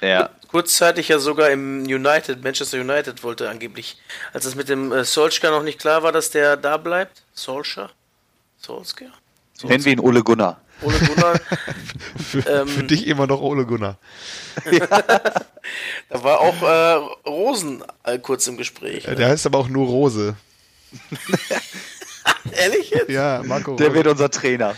Ja. 0.01 0.31
Kurzzeitig 0.49 1.09
ja 1.09 1.19
sogar 1.21 1.51
im 1.51 1.83
United, 1.83 2.43
Manchester 2.43 2.81
United 2.81 3.23
wollte 3.23 3.49
angeblich, 3.49 3.97
als 4.33 4.47
es 4.47 4.57
mit 4.57 4.69
dem 4.69 4.91
äh, 4.91 5.05
Solskjaer 5.05 5.53
noch 5.53 5.63
nicht 5.63 5.79
klar 5.79 6.03
war, 6.03 6.11
dass 6.11 6.31
der 6.31 6.57
da 6.57 6.77
bleibt. 6.77 7.23
Solskjaer? 7.35 7.91
Solskjaer? 8.59 9.13
Nennen 9.63 9.85
wir 9.85 9.93
ihn 9.93 10.01
Ole 10.01 10.23
Gunnar. 10.23 10.61
Ole 10.83 10.99
Gunnar. 10.99 11.41
für, 12.31 12.39
ähm, 12.47 12.69
für, 12.69 12.83
dich 12.85 13.07
immer 13.07 13.27
noch 13.27 13.41
Ole 13.41 13.67
Gunnar. 13.67 13.99
da 16.09 16.23
war 16.23 16.41
auch 16.41 16.63
äh, 16.63 17.29
Rosen 17.29 17.83
äh, 18.05 18.19
kurz 18.19 18.47
im 18.47 18.57
Gespräch. 18.57 19.07
Ne? 19.07 19.15
Der 19.15 19.29
heißt 19.29 19.47
aber 19.47 19.59
auch 19.59 19.69
nur 19.69 19.87
Rose. 19.87 20.37
Ehrlich 22.53 22.91
jetzt? 22.91 23.11
Ja, 23.11 23.43
Marco 23.45 23.77
Der 23.77 23.89
Rose. 23.89 23.97
wird 23.97 24.07
unser 24.09 24.31
Trainer. 24.31 24.75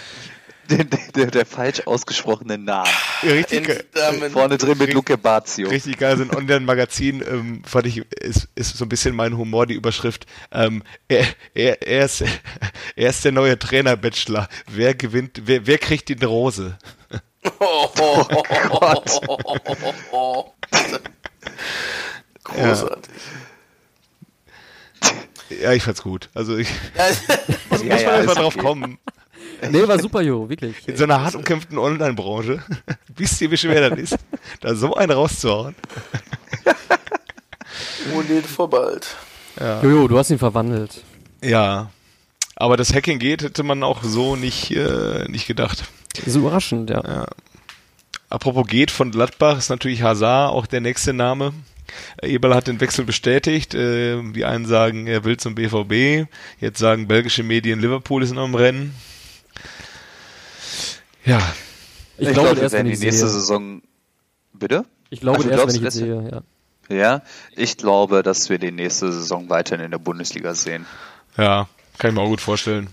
Der, 0.71 0.85
der, 0.85 1.27
der, 1.27 1.45
falsch 1.45 1.83
ausgesprochene 1.87 2.57
Name. 2.57 2.89
Ja, 3.23 3.33
richtig 3.33 3.67
geil. 3.67 4.31
Vorne 4.31 4.57
drin 4.59 4.79
mit 4.79 4.93
Luke 4.93 5.19
Bazio. 5.19 5.69
Richtig 5.69 5.99
geil. 5.99 6.17
So 6.17 6.23
ein 6.23 6.35
Online-Magazin, 6.35 7.23
ähm, 7.29 7.63
fand 7.65 7.87
ich, 7.87 7.99
ist, 8.13 8.49
ist 8.55 8.77
so 8.77 8.85
ein 8.85 8.89
bisschen 8.89 9.15
mein 9.15 9.37
Humor, 9.37 9.67
die 9.67 9.75
Überschrift. 9.75 10.25
Ähm, 10.53 10.83
er, 11.09 11.27
er, 11.55 11.83
er, 11.83 12.05
ist, 12.05 12.25
er 12.97 13.11
ist 13.11 13.25
der 13.25 13.33
neue 13.33 13.59
Trainer-Bachelor. 13.59 14.49
Wer 14.71 14.95
gewinnt, 14.95 15.43
wer, 15.45 15.67
wer 15.67 15.79
kriegt 15.79 16.09
die 16.09 16.25
Rose? 16.25 16.77
Oh, 17.59 17.89
oh, 17.99 18.25
Gott. 18.69 19.21
Großartig. 22.45 23.15
Ja. 25.51 25.57
ja. 25.63 25.73
ich 25.73 25.83
fand's 25.83 26.03
gut. 26.03 26.29
Also 26.35 26.57
ich 26.57 26.69
ja, 26.97 27.07
muss 27.71 27.83
ja, 27.83 27.97
man 27.97 28.21
einfach 28.21 28.35
drauf 28.35 28.57
kommen. 28.57 28.99
Nee, 29.71 29.87
war 29.87 30.01
super, 30.01 30.23
Jo, 30.23 30.49
wirklich. 30.49 30.89
In 30.89 30.97
so 30.97 31.05
einer 31.05 31.21
hart 31.21 31.37
umkämpften 31.37 31.79
Online-Branche. 31.79 32.63
Wisst 33.15 33.41
ihr, 33.41 33.51
wie 33.51 33.57
schwer 33.57 33.91
das 33.91 33.99
ist, 33.99 34.17
da 34.61 34.75
so 34.75 34.95
einen 34.95 35.13
rauszuhauen? 35.13 35.77
Ohne 38.13 38.43
Vorbald. 38.43 39.07
Ja. 39.59 39.81
Jojo, 39.83 40.09
du 40.09 40.19
hast 40.19 40.31
ihn 40.31 40.39
verwandelt. 40.39 41.05
Ja. 41.43 41.91
Aber 42.57 42.77
dass 42.77 42.95
Hacking 42.95 43.19
geht, 43.19 43.43
hätte 43.43 43.63
man 43.63 43.83
auch 43.83 44.03
so 44.03 44.37
nicht, 44.37 44.71
äh, 44.71 45.25
nicht 45.29 45.47
gedacht. 45.47 45.85
So 46.27 46.41
überraschend, 46.41 46.91
ja. 46.91 47.03
ja. 47.05 47.27
Apropos 48.29 48.67
geht 48.67 48.91
von 48.91 49.11
Gladbach 49.11 49.59
ist 49.59 49.69
natürlich 49.69 50.03
Hazard 50.03 50.53
auch 50.53 50.67
der 50.67 50.81
nächste 50.81 51.13
Name. 51.13 51.53
Eberl 52.23 52.55
hat 52.55 52.67
den 52.67 52.81
Wechsel 52.81 53.05
bestätigt. 53.05 53.75
Äh, 53.75 54.23
die 54.33 54.45
einen 54.45 54.67
sagen, 54.67 55.07
er 55.07 55.25
will 55.25 55.37
zum 55.37 55.55
BVB. 55.55 56.29
Jetzt 56.61 56.79
sagen 56.79 57.09
belgische 57.09 57.43
Medien, 57.43 57.81
Liverpool 57.81 58.23
ist 58.23 58.33
noch 58.33 58.47
im 58.47 58.55
Rennen. 58.55 58.95
Ja. 61.25 61.41
Ich, 62.17 62.29
ich 62.29 62.35
glaube, 62.35 62.51
glaub, 62.51 62.63
erst, 62.63 62.75
wenn 62.75 62.87
die 62.87 62.93
nächste 62.93 63.29
sehe. 63.29 63.29
Saison. 63.29 63.83
Bitte? 64.53 64.85
Ich 65.11 65.21
glaube, 65.21 65.41
Ach, 65.45 65.51
erst, 65.51 65.69
wenn 65.69 65.87
ich 65.87 65.93
sehe, 65.93 66.31
ja. 66.31 66.43
Ja, 66.89 67.23
ich 67.55 67.77
glaube, 67.77 68.23
dass 68.23 68.51
wir 68.51 68.59
die 68.59 68.73
nächste 68.73 69.13
Saison 69.13 69.49
weiterhin 69.49 69.85
in 69.85 69.91
der 69.91 69.99
Bundesliga 69.99 70.55
sehen. 70.55 70.87
Ja, 71.37 71.69
kann 72.03 72.11
ich 72.11 72.17
mir 72.17 72.23
auch 72.23 72.31
gut 72.31 72.41
vorstellen. 72.41 72.89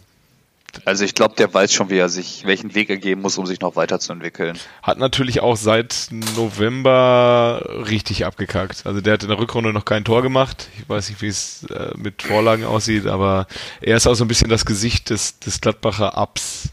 Also 0.86 1.04
ich 1.04 1.16
glaube, 1.16 1.34
der 1.36 1.52
weiß 1.52 1.74
schon, 1.74 1.90
wie 1.90 1.98
er 1.98 2.10
sich, 2.10 2.46
welchen 2.46 2.76
Weg 2.76 2.92
er 2.92 2.98
gehen 2.98 3.20
muss, 3.20 3.40
um 3.40 3.48
sich 3.48 3.60
noch 3.60 3.76
weiterzuentwickeln. 3.76 4.56
Hat 4.84 5.00
natürlich 5.00 5.40
auch 5.40 5.58
seit 5.58 6.10
November 6.12 7.64
richtig 7.88 8.28
abgekackt. 8.28 8.86
Also 8.86 9.02
der 9.02 9.14
hat 9.14 9.24
in 9.24 9.30
der 9.30 9.40
Rückrunde 9.40 9.74
noch 9.74 9.84
kein 9.84 10.06
Tor 10.06 10.22
gemacht. 10.22 10.68
Ich 10.78 10.88
weiß 10.88 11.10
nicht, 11.10 11.24
wie 11.24 11.28
es 11.28 11.64
äh, 11.72 11.90
mit 11.98 12.22
Vorlagen 12.22 12.66
aussieht, 12.66 13.08
aber 13.08 13.48
er 13.82 13.98
ist 13.98 14.06
auch 14.06 14.14
so 14.14 14.26
ein 14.26 14.28
bisschen 14.28 14.50
das 14.50 14.64
Gesicht 14.64 15.10
des, 15.10 15.40
des 15.40 15.60
Gladbacher 15.60 16.22
Ups. 16.22 16.70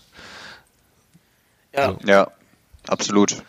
Ja. 1.74 1.92
So. 1.92 1.98
ja, 2.06 2.30
absolut. 2.86 3.42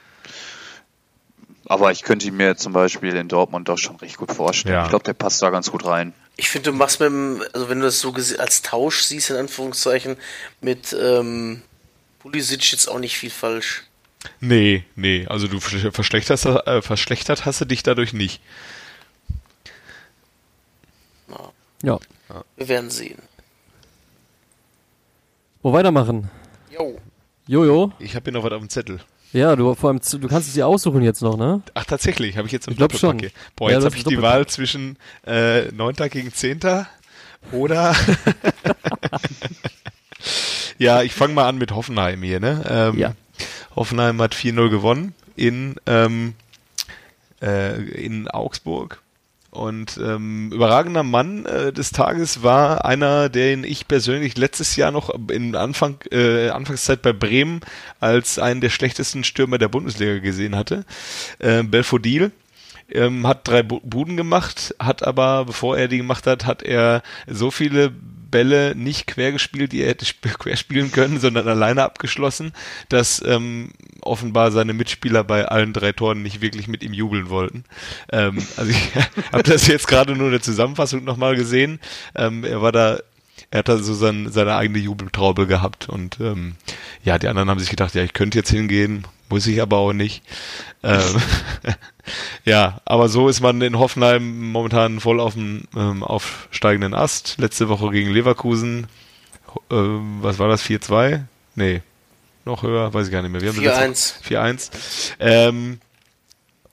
Aber 1.65 1.91
ich 1.91 2.03
könnte 2.03 2.25
ihn 2.25 2.37
mir 2.37 2.55
zum 2.55 2.71
Beispiel 2.71 3.17
in 3.17 3.27
Dortmund 3.27 3.67
doch 3.67 3.77
schon 3.77 3.97
recht 3.97 4.15
gut 4.15 4.31
vorstellen. 4.31 4.75
Ja. 4.75 4.83
Ich 4.83 4.89
glaube, 4.89 5.03
der 5.03 5.13
passt 5.13 5.41
da 5.41 5.49
ganz 5.49 5.69
gut 5.71 5.85
rein. 5.85 6.13
Ich 6.37 6.49
finde, 6.49 6.71
du 6.71 6.77
machst 6.77 6.99
mit 6.99 7.09
dem, 7.09 7.43
also 7.53 7.67
wenn 7.67 7.79
du 7.79 7.85
das 7.85 7.99
so 7.99 8.13
als 8.37 8.61
Tausch 8.61 9.01
siehst, 9.01 9.31
in 9.31 9.37
Anführungszeichen, 9.37 10.17
mit 10.61 10.95
ähm, 10.99 11.63
Pulisic 12.19 12.71
jetzt 12.71 12.87
auch 12.87 12.99
nicht 12.99 13.17
viel 13.17 13.31
falsch. 13.31 13.83
Nee, 14.39 14.83
nee, 14.95 15.25
also 15.27 15.47
du 15.47 15.59
verschlechterst, 15.59 16.45
äh, 16.45 16.81
verschlechtert 16.81 17.45
hast 17.45 17.61
du 17.61 17.65
dich 17.65 17.83
dadurch 17.83 18.13
nicht. 18.13 18.41
Ja. 21.83 21.99
ja. 22.29 22.43
Wir 22.55 22.67
werden 22.67 22.89
sehen. 22.89 23.21
Wo 25.61 25.73
weitermachen? 25.73 26.29
Jo. 26.71 26.99
Jojo. 27.47 27.93
Ich 27.99 28.15
habe 28.15 28.25
hier 28.25 28.33
noch 28.33 28.43
was 28.43 28.51
auf 28.51 28.59
dem 28.59 28.69
Zettel. 28.69 28.99
Ja, 29.33 29.55
du 29.55 29.75
vor 29.75 29.89
allem, 29.89 29.99
du 29.99 30.27
kannst 30.27 30.47
es 30.47 30.53
dir 30.53 30.65
aussuchen 30.65 31.03
jetzt 31.03 31.21
noch, 31.21 31.37
ne? 31.37 31.61
Ach, 31.73 31.85
tatsächlich, 31.85 32.37
habe 32.37 32.47
ich 32.47 32.53
jetzt 32.53 32.67
im 32.67 32.75
schon. 32.97 33.21
Boah, 33.55 33.69
ja, 33.69 33.77
jetzt 33.77 33.85
habe 33.85 33.95
ich 33.95 34.03
die 34.03 34.21
Wahl 34.21 34.47
zwischen 34.47 34.97
äh, 35.25 35.71
9. 35.71 35.95
gegen 36.09 36.33
10. 36.33 36.59
oder 37.51 37.95
Ja, 40.77 41.01
ich 41.01 41.13
fange 41.13 41.33
mal 41.33 41.47
an 41.47 41.57
mit 41.57 41.71
Hoffenheim 41.71 42.21
hier, 42.21 42.39
ne? 42.39 42.63
Ähm, 42.69 42.97
ja. 42.99 43.15
Hoffenheim 43.75 44.21
hat 44.21 44.35
4-0 44.35 44.69
gewonnen 44.69 45.13
in, 45.35 45.75
ähm, 45.85 46.35
äh, 47.41 47.81
in 47.81 48.27
Augsburg. 48.27 49.01
Und 49.49 49.97
ähm, 49.97 50.51
überragender 50.51 51.03
Mann 51.03 51.45
äh, 51.45 51.71
des 51.71 51.91
Tages 51.91 52.43
war 52.43 52.85
einer, 52.85 53.29
den 53.29 53.63
ich 53.63 53.87
persönlich 53.87 54.37
letztes 54.37 54.75
Jahr 54.75 54.91
noch 54.91 55.09
in 55.31 55.55
Anfang, 55.55 55.97
äh, 56.11 56.49
Anfangszeit 56.49 57.01
bei 57.01 57.13
Bremen 57.13 57.61
als 57.99 58.39
einen 58.39 58.61
der 58.61 58.69
schlechtesten 58.69 59.23
Stürmer 59.23 59.57
der 59.57 59.69
Bundesliga 59.69 60.19
gesehen 60.19 60.55
hatte. 60.55 60.85
Äh, 61.39 61.63
Belfodil 61.63 62.31
ähm, 62.91 63.25
hat 63.25 63.47
drei 63.47 63.63
Buden 63.63 64.17
gemacht, 64.17 64.75
hat 64.79 65.03
aber, 65.03 65.45
bevor 65.45 65.77
er 65.77 65.87
die 65.87 65.97
gemacht 65.97 66.27
hat, 66.27 66.45
hat 66.45 66.61
er 66.61 67.01
so 67.25 67.49
viele 67.49 67.93
Bälle 68.29 68.75
nicht 68.75 69.07
quer 69.07 69.31
gespielt, 69.31 69.71
die 69.71 69.81
er 69.81 69.89
hätte 69.89 70.05
quer 70.39 70.55
spielen 70.55 70.91
können, 70.91 71.19
sondern 71.19 71.47
alleine 71.47 71.83
abgeschlossen, 71.83 72.53
dass 72.89 73.23
ähm, 73.25 73.71
offenbar 74.01 74.51
seine 74.51 74.73
Mitspieler 74.73 75.23
bei 75.23 75.45
allen 75.45 75.73
drei 75.73 75.91
Toren 75.91 76.23
nicht 76.23 76.41
wirklich 76.41 76.67
mit 76.67 76.83
ihm 76.83 76.93
jubeln 76.93 77.29
wollten. 77.29 77.63
Ähm, 78.11 78.45
also 78.55 78.71
ich 78.71 78.95
habe 79.31 79.43
das 79.43 79.67
jetzt 79.67 79.87
gerade 79.87 80.15
nur 80.15 80.27
in 80.27 80.33
der 80.33 80.41
Zusammenfassung 80.41 81.03
nochmal 81.03 81.35
gesehen. 81.35 81.79
Ähm, 82.15 82.43
er 82.43 82.61
war 82.61 82.71
da 82.71 82.99
er 83.51 83.59
hat 83.59 83.69
da 83.69 83.77
so 83.77 83.93
sein, 83.93 84.31
seine 84.31 84.55
eigene 84.55 84.79
Jubeltraube 84.79 85.47
gehabt 85.47 85.87
und 85.87 86.19
ähm, 86.19 86.55
ja, 87.03 87.17
die 87.19 87.27
anderen 87.27 87.49
haben 87.49 87.59
sich 87.59 87.69
gedacht, 87.69 87.93
ja, 87.95 88.03
ich 88.03 88.13
könnte 88.13 88.39
jetzt 88.39 88.49
hingehen, 88.49 89.05
muss 89.29 89.47
ich 89.47 89.61
aber 89.61 89.77
auch 89.77 89.93
nicht. 89.93 90.23
Ähm, 90.83 91.21
ja, 92.45 92.81
aber 92.85 93.09
so 93.09 93.29
ist 93.29 93.41
man 93.41 93.61
in 93.61 93.77
Hoffenheim 93.77 94.51
momentan 94.51 94.99
voll 94.99 95.19
auf 95.19 95.33
dem 95.33 95.63
ähm, 95.75 96.03
aufsteigenden 96.03 96.93
Ast. 96.93 97.35
Letzte 97.37 97.69
Woche 97.69 97.91
gegen 97.91 98.11
Leverkusen, 98.11 98.87
äh, 99.69 99.75
was 99.75 100.39
war 100.39 100.47
das, 100.47 100.63
4-2? 100.63 101.23
Nee, 101.55 101.81
noch 102.45 102.63
höher, 102.63 102.93
weiß 102.93 103.07
ich 103.07 103.11
gar 103.11 103.21
nicht 103.21 103.31
mehr. 103.31 103.41
4-1. 103.41 104.23
4-1. 104.23 104.71
Ähm, 105.19 105.79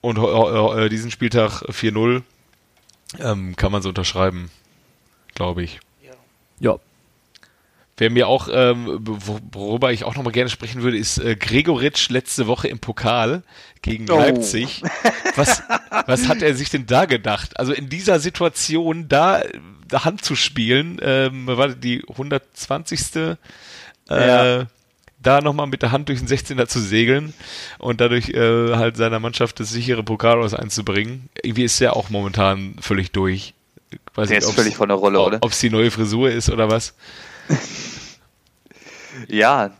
und 0.00 0.18
äh, 0.18 0.88
diesen 0.88 1.11
Spieltag 1.11 1.62
4-0 1.62 2.22
ähm, 3.20 3.57
kann 3.57 3.72
man 3.72 3.82
so 3.82 3.88
unterschreiben, 3.88 4.50
glaube 5.34 5.62
ich. 5.62 5.80
Ja. 6.02 6.12
ja. 6.61 6.78
Wer 7.97 8.11
mir 8.11 8.26
auch, 8.26 8.49
ähm, 8.51 8.99
worüber 9.53 9.92
ich 9.92 10.03
auch 10.03 10.16
nochmal 10.16 10.32
gerne 10.32 10.51
sprechen 10.51 10.82
würde, 10.82 10.99
ist 10.99 11.18
äh, 11.18 11.36
Gregoritsch 11.36 12.11
letzte 12.11 12.49
Woche 12.49 12.66
im 12.66 12.80
Pokal 12.80 13.45
gegen 13.82 14.11
oh. 14.11 14.18
Leipzig. 14.18 14.82
Was, 15.36 15.62
was 16.07 16.26
hat 16.26 16.42
er 16.42 16.55
sich 16.55 16.70
denn 16.70 16.86
da 16.86 17.05
gedacht? 17.05 17.59
Also 17.59 17.72
in 17.72 17.88
dieser 17.88 18.18
Situation 18.18 19.09
da, 19.09 19.42
Hand 19.92 20.24
zu 20.24 20.34
spielen, 20.34 20.99
ähm, 21.03 21.47
war 21.47 21.68
die 21.68 22.03
120. 22.09 23.16
Äh, 23.16 23.36
ja. 24.11 24.66
da 25.20 25.40
nochmal 25.40 25.68
mit 25.68 25.82
der 25.82 25.92
Hand 25.92 26.09
durch 26.09 26.18
den 26.18 26.28
16er 26.28 26.66
zu 26.66 26.80
segeln 26.80 27.32
und 27.78 28.01
dadurch 28.01 28.30
äh, 28.30 28.74
halt 28.74 28.97
seiner 28.97 29.20
Mannschaft 29.20 29.61
das 29.61 29.70
sichere 29.70 30.03
Pokal 30.03 30.42
aus 30.42 30.53
einzubringen. 30.53 31.28
Irgendwie 31.42 31.64
ist 31.64 31.80
er 31.80 31.95
auch 31.95 32.11
momentan 32.11 32.74
völlig 32.80 33.12
durch. 33.12 33.55
Weiß 34.14 34.28
der 34.28 34.38
nicht, 34.38 34.49
ist 34.49 34.55
völlig 34.55 34.76
von 34.76 34.88
der 34.88 34.99
Rolle, 34.99 35.20
oder? 35.20 35.38
Ob 35.42 35.53
es 35.53 35.61
die 35.61 35.70
neue 35.70 35.92
Frisur 35.92 36.30
ist 36.30 36.51
oder 36.51 36.70
was. 36.70 36.95
ja, 39.28 39.70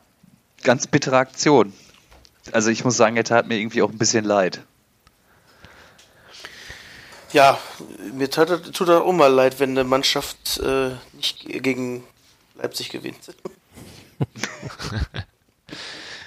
ganz 0.62 0.86
bittere 0.86 1.18
Aktion. 1.18 1.72
Also 2.52 2.70
ich 2.70 2.84
muss 2.84 2.96
sagen, 2.96 3.16
er 3.16 3.24
tat 3.24 3.46
mir 3.46 3.58
irgendwie 3.58 3.82
auch 3.82 3.90
ein 3.90 3.98
bisschen 3.98 4.24
leid. 4.24 4.60
Ja, 7.32 7.58
mir 8.12 8.30
tat, 8.30 8.72
tut 8.72 8.88
er 8.88 9.02
auch 9.02 9.12
mal 9.12 9.32
leid, 9.32 9.58
wenn 9.58 9.70
eine 9.70 9.84
Mannschaft 9.84 10.58
äh, 10.58 10.90
nicht 11.14 11.46
gegen 11.46 12.04
Leipzig 12.54 12.90
gewinnt. 12.90 13.18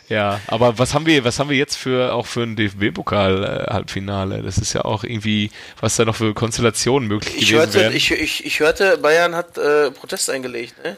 ja, 0.10 0.42
aber 0.48 0.78
was 0.78 0.94
haben 0.94 1.06
wir, 1.06 1.24
was 1.24 1.40
haben 1.40 1.50
wir 1.50 1.56
jetzt 1.56 1.78
für 1.78 2.14
auch 2.14 2.26
für 2.26 2.44
ein 2.44 2.58
DFB-Pokal-Halbfinale? 2.58 4.42
Das 4.42 4.58
ist 4.58 4.74
ja 4.74 4.84
auch 4.84 5.06
irgendwie, 5.06 5.50
was 5.80 5.96
da 5.96 6.04
noch 6.04 6.18
für 6.18 6.34
Konstellationen 6.34 7.08
möglich 7.08 7.36
ich 7.36 7.52
gewesen 7.52 7.58
hörte, 7.58 7.80
wären. 7.80 7.94
Ich, 7.94 8.12
ich, 8.12 8.46
ich 8.46 8.60
hörte, 8.60 8.98
Bayern 8.98 9.34
hat 9.34 9.58
äh, 9.58 9.92
Protest 9.92 10.30
eingelegt, 10.30 10.84
ne? 10.84 10.98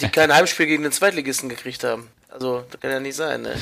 Die 0.00 0.08
kein 0.08 0.32
Heimspiel 0.32 0.66
gegen 0.66 0.82
den 0.82 0.92
Zweitligisten 0.92 1.48
gekriegt 1.48 1.84
haben. 1.84 2.08
Also, 2.32 2.64
das 2.70 2.80
kann 2.80 2.90
ja 2.90 2.98
nicht 2.98 3.14
sein, 3.14 3.42
ne? 3.42 3.54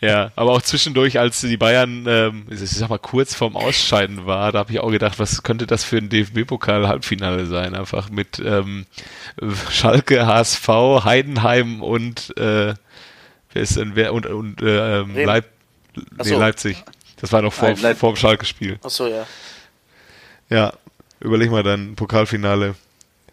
Ja, 0.00 0.30
aber 0.36 0.52
auch 0.52 0.60
zwischendurch, 0.60 1.18
als 1.18 1.40
die 1.40 1.56
Bayern, 1.56 2.04
ähm, 2.06 2.46
ich 2.50 2.58
sag 2.58 2.90
mal, 2.90 2.98
kurz 2.98 3.34
vorm 3.34 3.56
Ausscheiden 3.56 4.26
war, 4.26 4.52
da 4.52 4.58
habe 4.58 4.72
ich 4.72 4.80
auch 4.80 4.90
gedacht, 4.90 5.18
was 5.18 5.42
könnte 5.42 5.66
das 5.66 5.84
für 5.84 5.96
ein 5.96 6.10
DFB-Pokal-Halbfinale 6.10 7.46
sein? 7.46 7.74
Einfach 7.74 8.10
mit 8.10 8.38
ähm, 8.44 8.84
Schalke, 9.70 10.26
HSV, 10.26 10.68
Heidenheim 10.68 11.82
und 11.82 12.36
äh, 12.36 12.74
wer 13.52 13.62
ist 13.62 13.76
denn 13.76 13.92
wer 13.94 14.12
und, 14.12 14.26
und 14.26 14.60
äh, 14.60 15.00
ähm, 15.00 15.16
Leip 15.16 15.46
nee, 16.22 16.30
Leipzig. 16.30 16.84
Das 17.20 17.32
war 17.32 17.40
noch 17.40 17.54
vor, 17.54 17.74
Leip 17.74 17.96
vor 17.96 18.12
dem 18.12 18.16
Schalke-Spiel. 18.16 18.78
Achso, 18.82 19.06
ja. 19.06 19.26
Ja, 20.50 20.72
überleg 21.20 21.50
mal 21.50 21.62
dann 21.62 21.94
Pokalfinale 21.96 22.74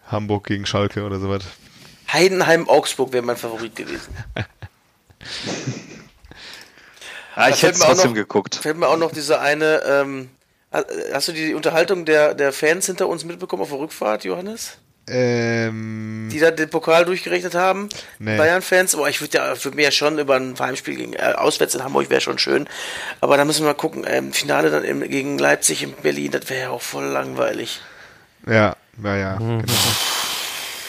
Hamburg 0.07 0.47
gegen 0.47 0.65
Schalke 0.65 1.03
oder 1.03 1.19
sowas. 1.19 1.43
Heidenheim-Augsburg 2.11 3.11
wäre 3.13 3.23
mein 3.23 3.37
Favorit 3.37 3.75
gewesen. 3.75 4.15
ah, 7.35 7.49
ich 7.49 7.61
hätte 7.63 7.79
trotzdem 7.79 8.11
noch, 8.11 8.15
geguckt. 8.15 8.55
Fällt 8.55 8.77
mir 8.77 8.87
auch 8.87 8.97
noch 8.97 9.11
diese 9.11 9.39
eine, 9.39 9.81
ähm, 9.85 10.29
hast 11.13 11.27
du 11.27 11.31
die 11.31 11.53
Unterhaltung 11.53 12.05
der, 12.05 12.33
der 12.33 12.53
Fans 12.53 12.85
hinter 12.85 13.07
uns 13.07 13.25
mitbekommen 13.25 13.63
auf 13.63 13.69
der 13.69 13.79
Rückfahrt, 13.79 14.23
Johannes? 14.23 14.77
Ähm, 15.09 16.27
die 16.33 16.39
da 16.39 16.51
den 16.51 16.69
Pokal 16.69 17.05
durchgerechnet 17.05 17.55
haben, 17.55 17.87
nee. 18.19 18.35
Bayern-Fans. 18.35 18.93
Aber 18.93 19.09
ich 19.09 19.21
würde 19.21 19.37
ja, 19.37 19.63
würd 19.63 19.75
mir 19.75 19.83
ja 19.83 19.91
schon 19.91 20.19
über 20.19 20.35
ein 20.35 20.59
Heimspiel 20.59 20.97
gegen 20.97 21.13
äh, 21.13 21.33
auswärts 21.37 21.75
in 21.75 21.83
Hamburg 21.83 22.09
wäre 22.09 22.19
schon 22.19 22.37
schön. 22.37 22.67
Aber 23.21 23.37
da 23.37 23.45
müssen 23.45 23.61
wir 23.61 23.69
mal 23.69 23.73
gucken. 23.73 24.03
Ähm, 24.05 24.33
Finale 24.33 24.69
dann 24.69 24.83
im, 24.83 24.99
gegen 25.09 25.37
Leipzig 25.37 25.81
in 25.81 25.93
Berlin, 25.93 26.31
das 26.31 26.49
wäre 26.49 26.61
ja 26.61 26.69
auch 26.71 26.81
voll 26.81 27.05
langweilig. 27.05 27.79
Ja, 28.45 28.75
naja. 28.97 29.39
Mhm. 29.39 29.61
Genau. 29.61 29.73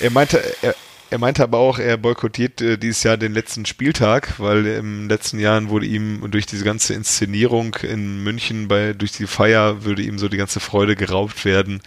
Er 0.01 0.11
meinte, 0.11 0.43
er, 0.62 0.75
er 1.11 1.19
meinte 1.19 1.43
aber 1.43 1.59
auch, 1.59 1.79
er 1.79 1.97
boykottiert 1.97 2.61
äh, 2.61 2.77
dieses 2.77 3.03
Jahr 3.03 3.17
den 3.17 3.33
letzten 3.33 3.65
Spieltag, 3.65 4.39
weil 4.39 4.67
im 4.67 5.09
letzten 5.09 5.39
Jahren 5.39 5.71
wurde 5.71 5.87
ihm 5.87 6.31
durch 6.31 6.45
diese 6.45 6.65
ganze 6.65 6.95
Inszenierung 6.95 7.75
in 7.77 8.23
München 8.23 8.69
bei 8.69 8.93
durch 8.93 9.13
die 9.13 9.27
Feier 9.27 9.85
würde 9.85 10.03
ihm 10.03 10.19
so 10.19 10.29
die 10.29 10.37
ganze 10.37 10.61
Freude 10.61 10.97
geraubt 10.97 11.45
werden. 11.45 11.81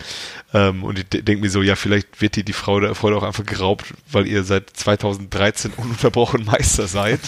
Ähm, 0.54 0.84
und 0.84 0.98
ich 0.98 1.08
denke 1.10 1.42
mir 1.42 1.50
so, 1.50 1.62
ja, 1.62 1.76
vielleicht 1.76 2.22
wird 2.22 2.36
dir 2.36 2.44
die 2.44 2.54
Freude, 2.54 2.96
Freude 2.96 3.18
auch 3.18 3.24
einfach 3.24 3.46
geraubt, 3.46 3.94
weil 4.12 4.28
ihr 4.28 4.44
seit 4.44 4.72
2013 4.72 5.74
ununterbrochen 5.78 6.44
Meister 6.46 6.88
seid. 6.88 7.20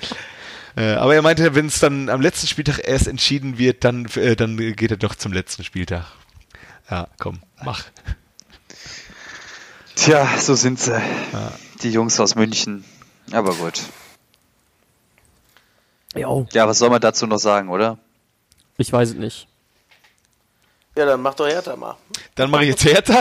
äh, 0.76 0.92
aber 0.92 1.16
er 1.16 1.22
meinte, 1.22 1.56
wenn 1.56 1.66
es 1.66 1.80
dann 1.80 2.08
am 2.08 2.20
letzten 2.20 2.46
Spieltag 2.46 2.80
erst 2.84 3.08
entschieden 3.08 3.58
wird, 3.58 3.82
dann, 3.82 4.06
äh, 4.14 4.36
dann 4.36 4.56
geht 4.56 4.92
er 4.92 4.96
doch 4.96 5.16
zum 5.16 5.32
letzten 5.32 5.64
Spieltag. 5.64 6.06
Ja, 6.88 7.08
komm, 7.18 7.40
mach. 7.64 7.84
Tja, 9.96 10.28
so 10.38 10.54
sind 10.54 10.78
sie. 10.78 10.92
Ja. 10.92 11.52
Die 11.82 11.90
Jungs 11.90 12.20
aus 12.20 12.36
München. 12.36 12.84
Aber 13.32 13.52
gut. 13.54 13.82
Jo. 16.14 16.46
Ja, 16.52 16.68
was 16.68 16.78
soll 16.78 16.90
man 16.90 17.00
dazu 17.00 17.26
noch 17.26 17.38
sagen, 17.38 17.68
oder? 17.68 17.98
Ich 18.78 18.92
weiß 18.92 19.10
es 19.10 19.14
nicht. 19.16 19.48
Ja, 20.96 21.04
dann 21.04 21.20
mach 21.20 21.34
doch 21.34 21.46
Hertha 21.46 21.76
mal. 21.76 21.94
Dann 22.36 22.50
mache 22.50 22.64
ich 22.64 22.70
jetzt 22.70 22.84
Hertha. 22.86 23.20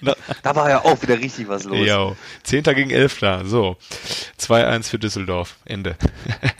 da 0.42 0.54
war 0.54 0.68
ja 0.68 0.84
auch 0.84 1.00
wieder 1.00 1.18
richtig 1.18 1.48
was 1.48 1.64
los. 1.64 1.78
Ja, 1.78 2.12
10. 2.42 2.64
gegen 2.64 2.90
11. 2.90 3.20
So. 3.44 3.76
2-1 4.38 4.82
für 4.84 4.98
Düsseldorf. 4.98 5.56
Ende. 5.64 5.96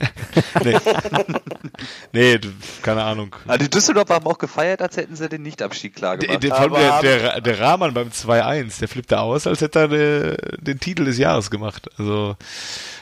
nee. 0.63 0.77
nee, 2.11 2.39
keine 2.81 3.03
Ahnung. 3.03 3.35
Also 3.47 3.65
die 3.65 3.69
Düsseldorfer 3.69 4.15
haben 4.15 4.25
auch 4.25 4.39
gefeiert, 4.39 4.81
als 4.81 4.97
hätten 4.97 5.15
sie 5.15 5.29
den 5.29 5.43
Nichtabstieg 5.43 5.95
klar 5.95 6.17
gemacht. 6.17 6.41
Der, 6.41 6.69
der, 6.69 7.01
der, 7.01 7.41
der, 7.41 7.59
Rahman 7.59 7.93
beim 7.93 8.09
2-1, 8.09 8.79
der 8.79 8.87
flippte 8.87 9.19
aus, 9.19 9.45
als 9.45 9.61
hätte 9.61 9.79
er 9.79 9.87
de, 9.89 10.37
den 10.59 10.79
Titel 10.79 11.05
des 11.05 11.19
Jahres 11.19 11.51
gemacht. 11.51 11.87
Also 11.99 12.35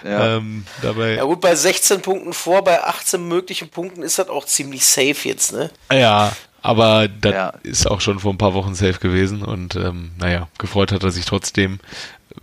ja. 0.04 0.38
Ähm, 0.38 0.66
dabei. 0.82 1.16
Ja 1.16 1.24
gut, 1.24 1.40
bei 1.40 1.56
16 1.56 2.02
Punkten 2.02 2.34
vor, 2.34 2.66
bei 2.66 2.84
18 2.84 3.26
möglichen 3.26 3.70
Punkten 3.70 4.04
ist 4.04 4.20
das 4.20 4.28
auch 4.28 4.46
ziemlich 4.46 4.86
safe 4.86 5.16
jetzt, 5.24 5.54
ne? 5.54 5.72
Ja, 5.90 6.34
aber 6.62 7.08
das 7.08 7.34
ja. 7.34 7.54
ist 7.64 7.88
auch 7.90 8.02
schon 8.02 8.20
vor 8.20 8.34
ein 8.34 8.38
paar 8.38 8.54
Wochen 8.54 8.76
safe 8.76 9.00
gewesen 9.00 9.44
und 9.44 9.76
ähm, 9.76 10.12
naja, 10.18 10.48
gefreut 10.58 10.92
hat 10.92 11.04
er 11.04 11.12
sich 11.12 11.26
trotzdem 11.26 11.80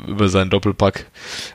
über 0.06 0.28
seinen 0.28 0.50
Doppelpack. 0.50 1.06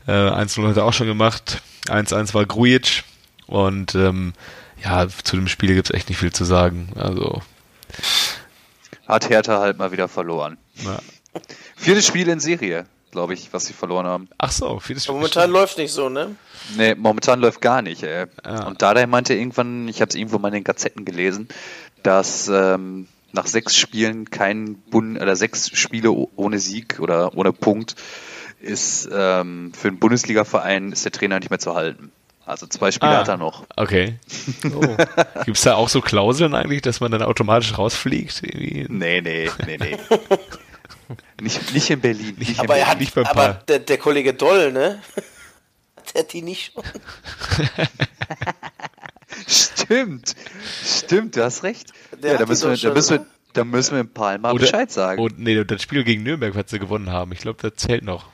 Äh, 0.07 0.11
1-0 0.11 0.67
hat 0.67 0.77
er 0.77 0.85
auch 0.85 0.93
schon 0.93 1.07
gemacht. 1.07 1.61
1-1 1.87 2.33
war 2.33 2.45
Grujic 2.45 3.03
und 3.47 3.95
ähm, 3.95 4.33
ja, 4.83 5.07
zu 5.07 5.35
dem 5.35 5.47
Spiel 5.47 5.75
gibt 5.75 5.89
es 5.89 5.95
echt 5.95 6.09
nicht 6.09 6.17
viel 6.17 6.33
zu 6.33 6.45
sagen. 6.45 6.89
Also 6.95 7.41
hat 9.07 9.29
Hertha 9.29 9.59
halt 9.59 9.77
mal 9.77 9.91
wieder 9.91 10.07
verloren. 10.07 10.57
Ja. 10.83 10.99
Viertes 11.75 12.07
Spiel 12.07 12.27
in 12.29 12.39
Serie, 12.39 12.85
glaube 13.11 13.33
ich, 13.33 13.51
was 13.51 13.65
sie 13.65 13.73
verloren 13.73 14.05
haben. 14.05 14.29
Ach 14.37 14.51
so, 14.51 14.79
viertes 14.79 15.03
Spiel. 15.03 15.15
Momentan 15.15 15.51
läuft 15.51 15.77
nicht 15.77 15.91
so, 15.91 16.09
ne? 16.09 16.35
Nee, 16.77 16.95
momentan 16.95 17.39
läuft 17.39 17.61
gar 17.61 17.81
nicht, 17.81 18.03
ey. 18.03 18.25
Ja. 18.45 18.65
Und 18.65 18.81
Dada 18.81 19.05
meinte 19.07 19.33
irgendwann, 19.33 19.87
ich 19.87 20.01
habe 20.01 20.09
es 20.09 20.15
irgendwo 20.15 20.39
mal 20.39 20.47
in 20.49 20.55
den 20.55 20.63
Gazetten 20.63 21.03
gelesen, 21.05 21.49
dass 22.03 22.47
ähm, 22.49 23.07
nach 23.31 23.47
sechs 23.47 23.75
Spielen 23.75 24.29
kein 24.29 24.75
Bund 24.75 25.19
oder 25.19 25.35
sechs 25.35 25.75
Spiele 25.75 26.11
ohne 26.11 26.59
Sieg 26.59 26.99
oder 26.99 27.35
ohne 27.35 27.51
Punkt 27.51 27.95
ist 28.61 29.09
ähm, 29.11 29.73
für 29.77 29.89
einen 29.89 29.99
Bundesliga-Verein 29.99 30.91
ist 30.91 31.03
der 31.03 31.11
Trainer 31.11 31.39
nicht 31.39 31.49
mehr 31.49 31.59
zu 31.59 31.75
halten. 31.75 32.11
Also 32.45 32.67
zwei 32.67 32.91
Spiele 32.91 33.11
ah, 33.11 33.19
hat 33.19 33.27
er 33.27 33.37
noch. 33.37 33.65
Okay. 33.75 34.15
Oh. 34.65 34.95
Gibt 35.45 35.57
es 35.57 35.63
da 35.63 35.75
auch 35.75 35.89
so 35.89 36.01
Klauseln 36.01 36.55
eigentlich, 36.55 36.81
dass 36.81 36.99
man 36.99 37.11
dann 37.11 37.21
automatisch 37.21 37.77
rausfliegt? 37.77 38.43
Irgendwie? 38.43 38.85
Nee, 38.89 39.21
nee, 39.21 39.49
nee, 39.65 39.77
nee. 39.77 39.97
nicht, 41.41 41.73
nicht 41.73 41.89
in 41.89 41.99
Berlin. 41.99 42.35
Nicht 42.37 42.59
aber, 42.59 42.75
in 42.75 42.81
er 42.81 42.87
hat, 42.87 42.99
nicht 42.99 43.17
aber 43.17 43.61
der, 43.67 43.79
der, 43.79 43.97
Kollege 43.97 44.33
Doll, 44.33 44.71
ne? 44.71 45.01
Der 46.13 46.21
hat 46.23 46.33
die 46.33 46.41
nicht 46.41 46.73
schon. 46.73 46.83
Stimmt. 49.47 50.35
Stimmt, 50.83 51.35
du 51.35 51.43
hast 51.43 51.63
recht. 51.63 51.91
Der 52.21 52.33
ja, 52.33 52.37
da 52.37 52.45
müssen, 52.45 52.69
wir, 52.69 52.77
da, 52.77 52.93
müssen 52.93 53.19
wir, 53.19 53.25
da 53.53 53.63
müssen 53.63 53.95
wir 53.95 53.99
ein 53.99 54.13
paar 54.13 54.37
Mal 54.37 54.53
Oder, 54.53 54.61
Bescheid 54.61 54.91
sagen. 54.91 55.21
Und, 55.21 55.39
nee, 55.39 55.63
das 55.63 55.81
Spiel 55.81 56.03
gegen 56.03 56.23
Nürnberg, 56.23 56.55
was 56.55 56.65
sie 56.69 56.79
gewonnen 56.79 57.11
haben, 57.11 57.31
ich 57.31 57.39
glaube, 57.39 57.57
das 57.61 57.75
zählt 57.75 58.03
noch 58.03 58.27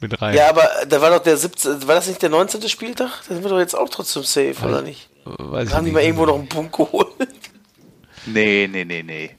mit 0.00 0.20
rein. 0.20 0.34
Ja, 0.34 0.48
aber 0.48 0.68
da 0.88 1.00
war 1.00 1.10
doch 1.10 1.22
der 1.22 1.36
17. 1.36 1.86
War 1.86 1.94
das 1.94 2.08
nicht 2.08 2.22
der 2.22 2.30
19. 2.30 2.68
Spieltag? 2.68 3.10
Da 3.28 3.34
sind 3.34 3.42
wir 3.42 3.50
doch 3.50 3.58
jetzt 3.58 3.76
auch 3.76 3.88
trotzdem 3.88 4.22
safe, 4.22 4.56
Weiß, 4.56 4.64
oder 4.64 4.82
nicht? 4.82 5.08
Weiß 5.24 5.72
haben 5.72 5.84
die 5.84 5.92
mal 5.92 6.02
irgendwo 6.02 6.26
noch 6.26 6.36
einen 6.36 6.48
Punkt 6.48 6.72
geholt? 6.72 7.08
Nee, 8.26 8.68
nee, 8.70 8.84
nee, 8.84 9.02
nee. 9.02 9.30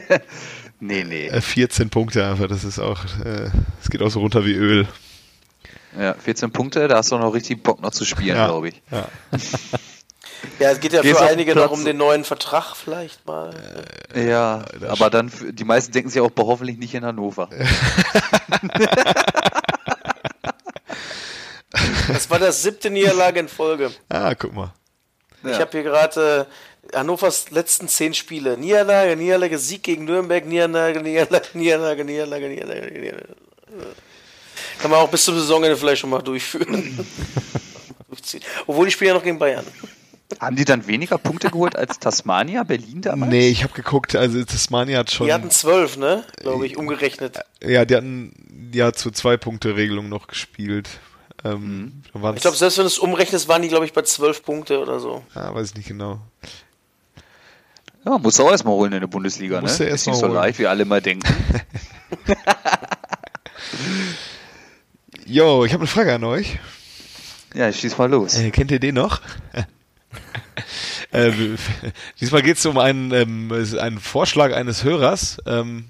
nee, 0.80 1.04
nee. 1.04 1.40
14 1.40 1.86
äh, 1.86 1.88
Punkte 1.88 2.26
einfach, 2.26 2.48
das 2.48 2.64
ist 2.64 2.78
auch, 2.78 3.04
es 3.04 3.24
äh, 3.24 3.50
geht 3.90 4.02
auch 4.02 4.10
so 4.10 4.20
runter 4.20 4.44
wie 4.44 4.52
Öl. 4.52 4.86
Ja, 5.98 6.14
14 6.14 6.50
Punkte, 6.52 6.88
da 6.88 6.96
hast 6.96 7.12
du 7.12 7.18
noch 7.18 7.34
richtig 7.34 7.62
Bock 7.62 7.82
noch 7.82 7.90
zu 7.90 8.04
spielen, 8.04 8.36
ja, 8.36 8.46
glaube 8.46 8.68
ich. 8.68 8.82
Ja. 8.90 9.08
ja, 10.58 10.70
es 10.70 10.80
geht 10.80 10.92
ja 10.92 11.02
Gehst 11.02 11.18
für 11.18 11.26
einige 11.26 11.54
noch 11.54 11.70
um 11.70 11.84
den 11.84 11.96
neuen 11.96 12.24
Vertrag 12.24 12.74
vielleicht 12.76 13.26
mal. 13.26 13.54
Äh, 14.14 14.28
ja, 14.28 14.64
aber 14.88 15.10
dann, 15.10 15.30
die 15.50 15.64
meisten 15.64 15.92
denken 15.92 16.10
sich 16.10 16.20
auch 16.20 16.30
hoffentlich 16.38 16.78
nicht 16.78 16.94
in 16.94 17.04
Hannover. 17.04 17.48
Das 22.08 22.28
war 22.28 22.38
das 22.38 22.62
siebte 22.62 22.90
Niederlage 22.90 23.40
in 23.40 23.48
Folge. 23.48 23.90
Ah, 24.08 24.34
guck 24.34 24.52
mal. 24.52 24.72
Ich 25.44 25.50
ja. 25.50 25.60
habe 25.60 25.70
hier 25.72 25.82
gerade 25.82 26.46
äh, 26.92 26.96
Hannovers 26.96 27.50
letzten 27.50 27.88
zehn 27.88 28.14
Spiele. 28.14 28.56
Niederlage, 28.56 29.16
Niederlage, 29.16 29.58
Sieg 29.58 29.82
gegen 29.82 30.04
Nürnberg, 30.04 30.44
Niederlage, 30.46 31.00
Niederlage, 31.00 31.48
Niederlage, 31.54 32.04
Niederlage, 32.04 32.48
Niederlage, 32.48 32.92
Niederlage. 32.92 33.36
Kann 34.78 34.90
man 34.90 35.00
auch 35.00 35.08
bis 35.08 35.24
zum 35.24 35.38
Saisonende 35.38 35.76
vielleicht 35.76 36.00
schon 36.00 36.10
mal 36.10 36.22
durchführen. 36.22 37.06
Obwohl 38.66 38.86
die 38.86 38.92
spielen 38.92 39.08
ja 39.08 39.14
noch 39.14 39.22
gegen 39.22 39.38
Bayern. 39.38 39.66
Haben 40.40 40.56
die 40.56 40.64
dann 40.64 40.86
weniger 40.86 41.18
Punkte 41.18 41.50
geholt 41.50 41.76
als 41.76 41.98
Tasmania, 41.98 42.62
Berlin 42.62 43.02
damals? 43.02 43.30
Nee, 43.30 43.48
ich 43.48 43.62
habe 43.62 43.72
geguckt, 43.72 44.14
also 44.16 44.42
Tasmania 44.44 44.98
hat 44.98 45.10
schon. 45.10 45.26
Die 45.26 45.32
hatten 45.32 45.50
zwölf, 45.50 45.96
ne? 45.96 46.24
Glaube 46.40 46.66
ich, 46.66 46.76
umgerechnet. 46.76 47.38
Ja, 47.62 47.84
die 47.84 47.96
hatten 47.96 48.70
ja 48.72 48.92
zu 48.92 49.10
zwei 49.10 49.36
Punkte 49.36 49.76
Regelung 49.76 50.08
noch 50.08 50.26
gespielt. 50.26 50.88
Ähm, 51.44 52.02
mhm. 52.14 52.34
Ich 52.34 52.42
glaube, 52.42 52.56
selbst 52.56 52.78
wenn 52.78 52.84
du 52.84 52.88
es 52.88 52.98
umrechnest, 52.98 53.48
waren 53.48 53.62
die, 53.62 53.68
glaube 53.68 53.84
ich, 53.84 53.92
bei 53.92 54.02
12 54.02 54.42
Punkte 54.44 54.80
oder 54.80 55.00
so. 55.00 55.24
Ja, 55.34 55.54
weiß 55.54 55.70
ich 55.70 55.76
nicht 55.76 55.88
genau. 55.88 56.20
Ja, 58.04 58.18
musst 58.18 58.38
du 58.38 58.44
auch 58.44 58.50
erstmal 58.50 58.74
holen 58.74 58.92
in 58.92 59.00
der 59.00 59.06
Bundesliga, 59.06 59.60
musst 59.60 59.80
ne? 59.80 59.86
Ist 59.86 60.06
nicht 60.06 60.16
so 60.16 60.26
leicht, 60.26 60.58
wie 60.58 60.66
alle 60.66 60.84
mal 60.84 61.00
denken. 61.00 61.26
Jo, 65.26 65.64
ich 65.64 65.72
habe 65.72 65.82
eine 65.82 65.88
Frage 65.88 66.14
an 66.14 66.24
euch. 66.24 66.58
Ja, 67.54 67.72
schieß 67.72 67.96
mal 67.96 68.10
los. 68.10 68.36
Äh, 68.36 68.50
kennt 68.50 68.70
ihr 68.70 68.80
den 68.80 68.96
noch? 68.96 69.20
äh, 71.12 71.32
diesmal 72.20 72.42
geht 72.42 72.58
es 72.58 72.66
um 72.66 72.78
einen, 72.78 73.12
ähm, 73.12 73.52
einen 73.80 73.98
Vorschlag 73.98 74.52
eines 74.52 74.84
Hörers. 74.84 75.38
Ähm, 75.46 75.86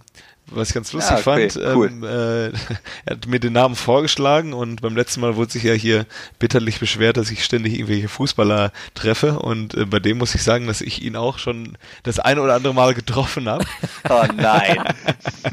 was 0.54 0.68
ich 0.68 0.74
ganz 0.74 0.92
lustig 0.92 1.24
ja, 1.24 1.32
okay, 1.32 1.50
fand, 1.50 1.76
cool. 1.76 1.88
ähm, 1.88 2.02
äh, 2.02 2.46
er 3.06 3.10
hat 3.10 3.26
mir 3.26 3.40
den 3.40 3.52
Namen 3.52 3.76
vorgeschlagen 3.76 4.52
und 4.52 4.82
beim 4.82 4.96
letzten 4.96 5.20
Mal 5.20 5.36
wurde 5.36 5.52
sich 5.52 5.62
ja 5.62 5.72
hier 5.72 6.06
bitterlich 6.38 6.78
beschwert, 6.78 7.16
dass 7.16 7.30
ich 7.30 7.44
ständig 7.44 7.74
irgendwelche 7.74 8.08
Fußballer 8.08 8.72
treffe 8.94 9.38
und 9.38 9.74
äh, 9.74 9.86
bei 9.86 9.98
dem 9.98 10.18
muss 10.18 10.34
ich 10.34 10.42
sagen, 10.42 10.66
dass 10.66 10.80
ich 10.80 11.02
ihn 11.02 11.16
auch 11.16 11.38
schon 11.38 11.78
das 12.02 12.18
eine 12.18 12.42
oder 12.42 12.54
andere 12.54 12.74
Mal 12.74 12.94
getroffen 12.94 13.48
habe. 13.48 13.64
Oh 14.08 14.24
nein. 14.36 14.82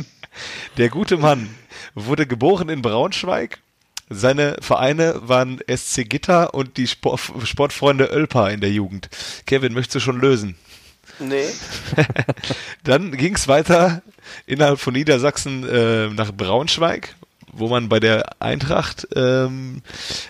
Der 0.78 0.90
gute 0.90 1.18
Mann 1.18 1.50
wurde 1.94 2.26
geboren 2.26 2.70
in 2.70 2.82
Braunschweig. 2.82 3.60
Seine 4.10 4.58
Vereine 4.60 5.22
waren 5.22 5.60
SC 5.68 6.10
Gitter 6.10 6.54
und 6.56 6.78
die 6.78 6.88
Sport 6.88 7.22
Sportfreunde 7.44 8.06
Ölpa 8.06 8.50
in 8.50 8.60
der 8.60 8.72
Jugend. 8.72 9.10
Kevin, 9.46 9.74
möchtest 9.74 9.96
du 9.96 10.00
schon 10.00 10.20
lösen? 10.20 10.56
Nee. 11.20 11.50
Dann 12.84 13.12
ging 13.12 13.36
es 13.36 13.48
weiter 13.48 14.02
innerhalb 14.48 14.80
von 14.80 14.94
Niedersachsen 14.94 15.68
äh, 15.68 16.08
nach 16.08 16.32
Braunschweig, 16.32 17.16
wo 17.52 17.68
man 17.68 17.90
bei 17.90 18.00
der 18.00 18.42
Eintracht 18.42 19.08
ähm, 19.16 19.82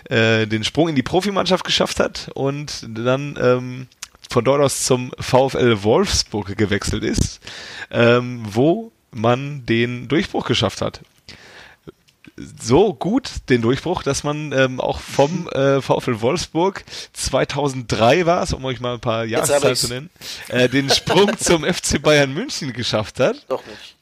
äh, 0.08 0.46
den 0.46 0.64
Sprung 0.64 0.88
in 0.88 0.96
die 0.96 1.02
Profimannschaft 1.02 1.64
geschafft 1.64 2.00
hat 2.00 2.30
und 2.34 2.86
dann 2.88 3.38
ähm, 3.40 3.86
von 4.28 4.44
dort 4.44 4.60
aus 4.60 4.84
zum 4.84 5.12
VfL 5.18 5.82
Wolfsburg 5.82 6.56
gewechselt 6.56 7.04
ist, 7.04 7.40
ähm, 7.90 8.42
wo 8.44 8.92
man 9.12 9.64
den 9.66 10.08
Durchbruch 10.08 10.46
geschafft 10.46 10.80
hat 10.82 11.00
so 12.60 12.94
gut 12.94 13.30
den 13.48 13.62
Durchbruch, 13.62 14.02
dass 14.02 14.24
man 14.24 14.52
ähm, 14.52 14.80
auch 14.80 15.00
vom 15.00 15.48
äh, 15.52 15.80
VfL 15.80 16.20
Wolfsburg 16.20 16.84
2003 17.12 18.26
war 18.26 18.42
es, 18.42 18.52
um 18.52 18.64
euch 18.64 18.80
mal 18.80 18.94
ein 18.94 19.00
paar 19.00 19.24
Jahreszahlen 19.24 19.76
zu 19.76 19.88
nennen, 19.88 20.10
äh, 20.48 20.68
den 20.68 20.90
Sprung 20.90 21.36
zum 21.38 21.64
FC 21.64 22.00
Bayern 22.02 22.32
München 22.32 22.72
geschafft 22.72 23.20
hat. 23.20 23.44
Doch 23.48 23.64
nicht. 23.66 23.96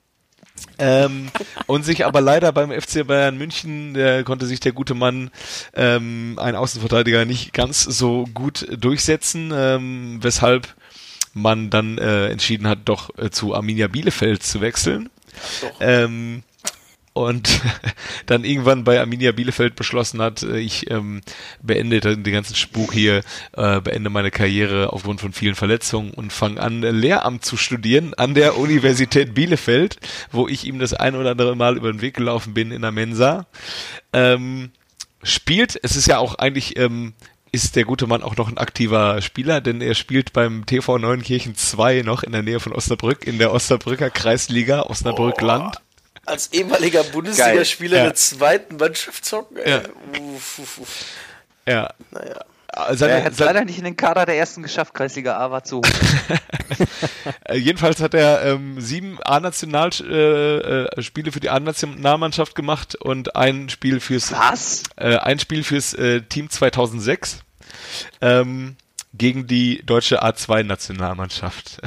Ähm, 0.78 1.30
und 1.66 1.84
sich 1.84 2.04
aber 2.04 2.20
leider 2.20 2.52
beim 2.52 2.70
FC 2.70 3.06
Bayern 3.06 3.36
München 3.36 3.96
äh, 3.96 4.22
konnte 4.24 4.46
sich 4.46 4.60
der 4.60 4.72
gute 4.72 4.94
Mann 4.94 5.30
ähm, 5.74 6.36
ein 6.40 6.56
Außenverteidiger 6.56 7.24
nicht 7.24 7.52
ganz 7.52 7.82
so 7.82 8.24
gut 8.34 8.66
durchsetzen, 8.70 9.52
ähm, 9.54 10.18
weshalb 10.20 10.74
man 11.34 11.70
dann 11.70 11.98
äh, 11.98 12.28
entschieden 12.28 12.68
hat, 12.68 12.80
doch 12.84 13.10
äh, 13.18 13.30
zu 13.30 13.54
Arminia 13.54 13.88
Bielefeld 13.88 14.42
zu 14.42 14.60
wechseln. 14.60 15.10
Ähm, 15.80 16.42
und 17.12 17.60
dann 18.26 18.44
irgendwann 18.44 18.84
bei 18.84 19.00
Arminia 19.00 19.32
Bielefeld 19.32 19.76
beschlossen 19.76 20.20
hat, 20.20 20.42
äh, 20.42 20.58
ich 20.58 20.90
ähm, 20.90 21.20
beende 21.62 22.00
den 22.00 22.22
ganzen 22.32 22.54
Spuk 22.54 22.92
hier, 22.92 23.22
äh, 23.52 23.80
beende 23.80 24.10
meine 24.10 24.30
Karriere 24.30 24.92
aufgrund 24.92 25.20
von 25.20 25.32
vielen 25.32 25.54
Verletzungen 25.54 26.12
und 26.12 26.32
fange 26.32 26.60
an, 26.60 26.82
Lehramt 26.82 27.44
zu 27.44 27.56
studieren 27.56 28.14
an 28.14 28.34
der 28.34 28.56
Universität 28.56 29.34
Bielefeld, 29.34 29.98
wo 30.30 30.48
ich 30.48 30.64
ihm 30.64 30.78
das 30.78 30.94
ein 30.94 31.16
oder 31.16 31.32
andere 31.32 31.56
Mal 31.56 31.76
über 31.76 31.90
den 31.90 32.00
Weg 32.00 32.14
gelaufen 32.14 32.54
bin 32.54 32.70
in 32.70 32.82
der 32.82 32.92
Mensa. 32.92 33.46
Ähm, 34.12 34.70
spielt, 35.22 35.78
es 35.82 35.96
ist 35.96 36.06
ja 36.06 36.18
auch 36.18 36.36
eigentlich 36.36 36.78
ähm, 36.78 37.14
ist 37.50 37.76
der 37.76 37.84
gute 37.84 38.06
Mann 38.06 38.22
auch 38.22 38.36
noch 38.36 38.48
ein 38.48 38.58
aktiver 38.58 39.20
Spieler, 39.22 39.60
denn 39.60 39.80
er 39.80 39.94
spielt 39.94 40.32
beim 40.32 40.66
TV 40.66 40.98
Neunkirchen 40.98 41.54
2 41.54 42.02
noch 42.02 42.22
in 42.22 42.32
der 42.32 42.42
Nähe 42.42 42.60
von 42.60 42.72
Osnabrück 42.72 43.26
in 43.26 43.38
der 43.38 43.52
Osnabrücker 43.52 44.10
Kreisliga 44.10 44.82
Osnabrück 44.82 45.40
Land. 45.40 45.76
Oh 45.78 45.87
als 46.28 46.52
ehemaliger 46.52 47.02
Bundesligaspieler 47.04 47.98
ja. 47.98 48.04
der 48.04 48.14
zweiten 48.14 48.76
Mannschaft 48.76 49.24
zocken. 49.24 49.58
Ja. 49.64 49.80
Uff, 50.20 50.58
uff, 50.58 50.78
uff. 50.78 51.04
ja. 51.66 51.92
Naja. 52.10 52.44
Seine, 52.92 53.14
er 53.14 53.24
hat 53.24 53.32
es 53.32 53.38
leider 53.38 53.64
nicht 53.64 53.78
in 53.78 53.84
den 53.84 53.96
Kader 53.96 54.24
der 54.24 54.36
ersten 54.36 54.62
geschafft, 54.62 54.94
Kreisliga 54.94 55.36
A 55.36 55.50
war 55.50 55.64
zu 55.64 55.78
hoch. 55.78 55.82
Äh, 57.44 57.56
jedenfalls 57.56 58.00
hat 58.00 58.14
er 58.14 58.44
ähm, 58.44 58.80
sieben 58.80 59.18
A-Nationalspiele 59.22 60.88
äh, 60.96 61.28
äh, 61.28 61.30
für 61.32 61.40
die 61.40 61.50
A-Nationalmannschaft 61.50 62.54
gemacht 62.54 62.94
und 62.94 63.36
ein 63.36 63.68
Spiel 63.68 64.00
fürs 64.00 64.32
Was? 64.32 64.84
Äh, 64.96 65.16
ein 65.16 65.38
Spiel 65.38 65.64
fürs 65.64 65.94
äh, 65.94 66.20
Team 66.22 66.48
2006 66.50 67.40
ähm, 68.20 68.76
gegen 69.14 69.46
die 69.46 69.82
deutsche 69.84 70.22
A2-Nationalmannschaft. 70.22 71.80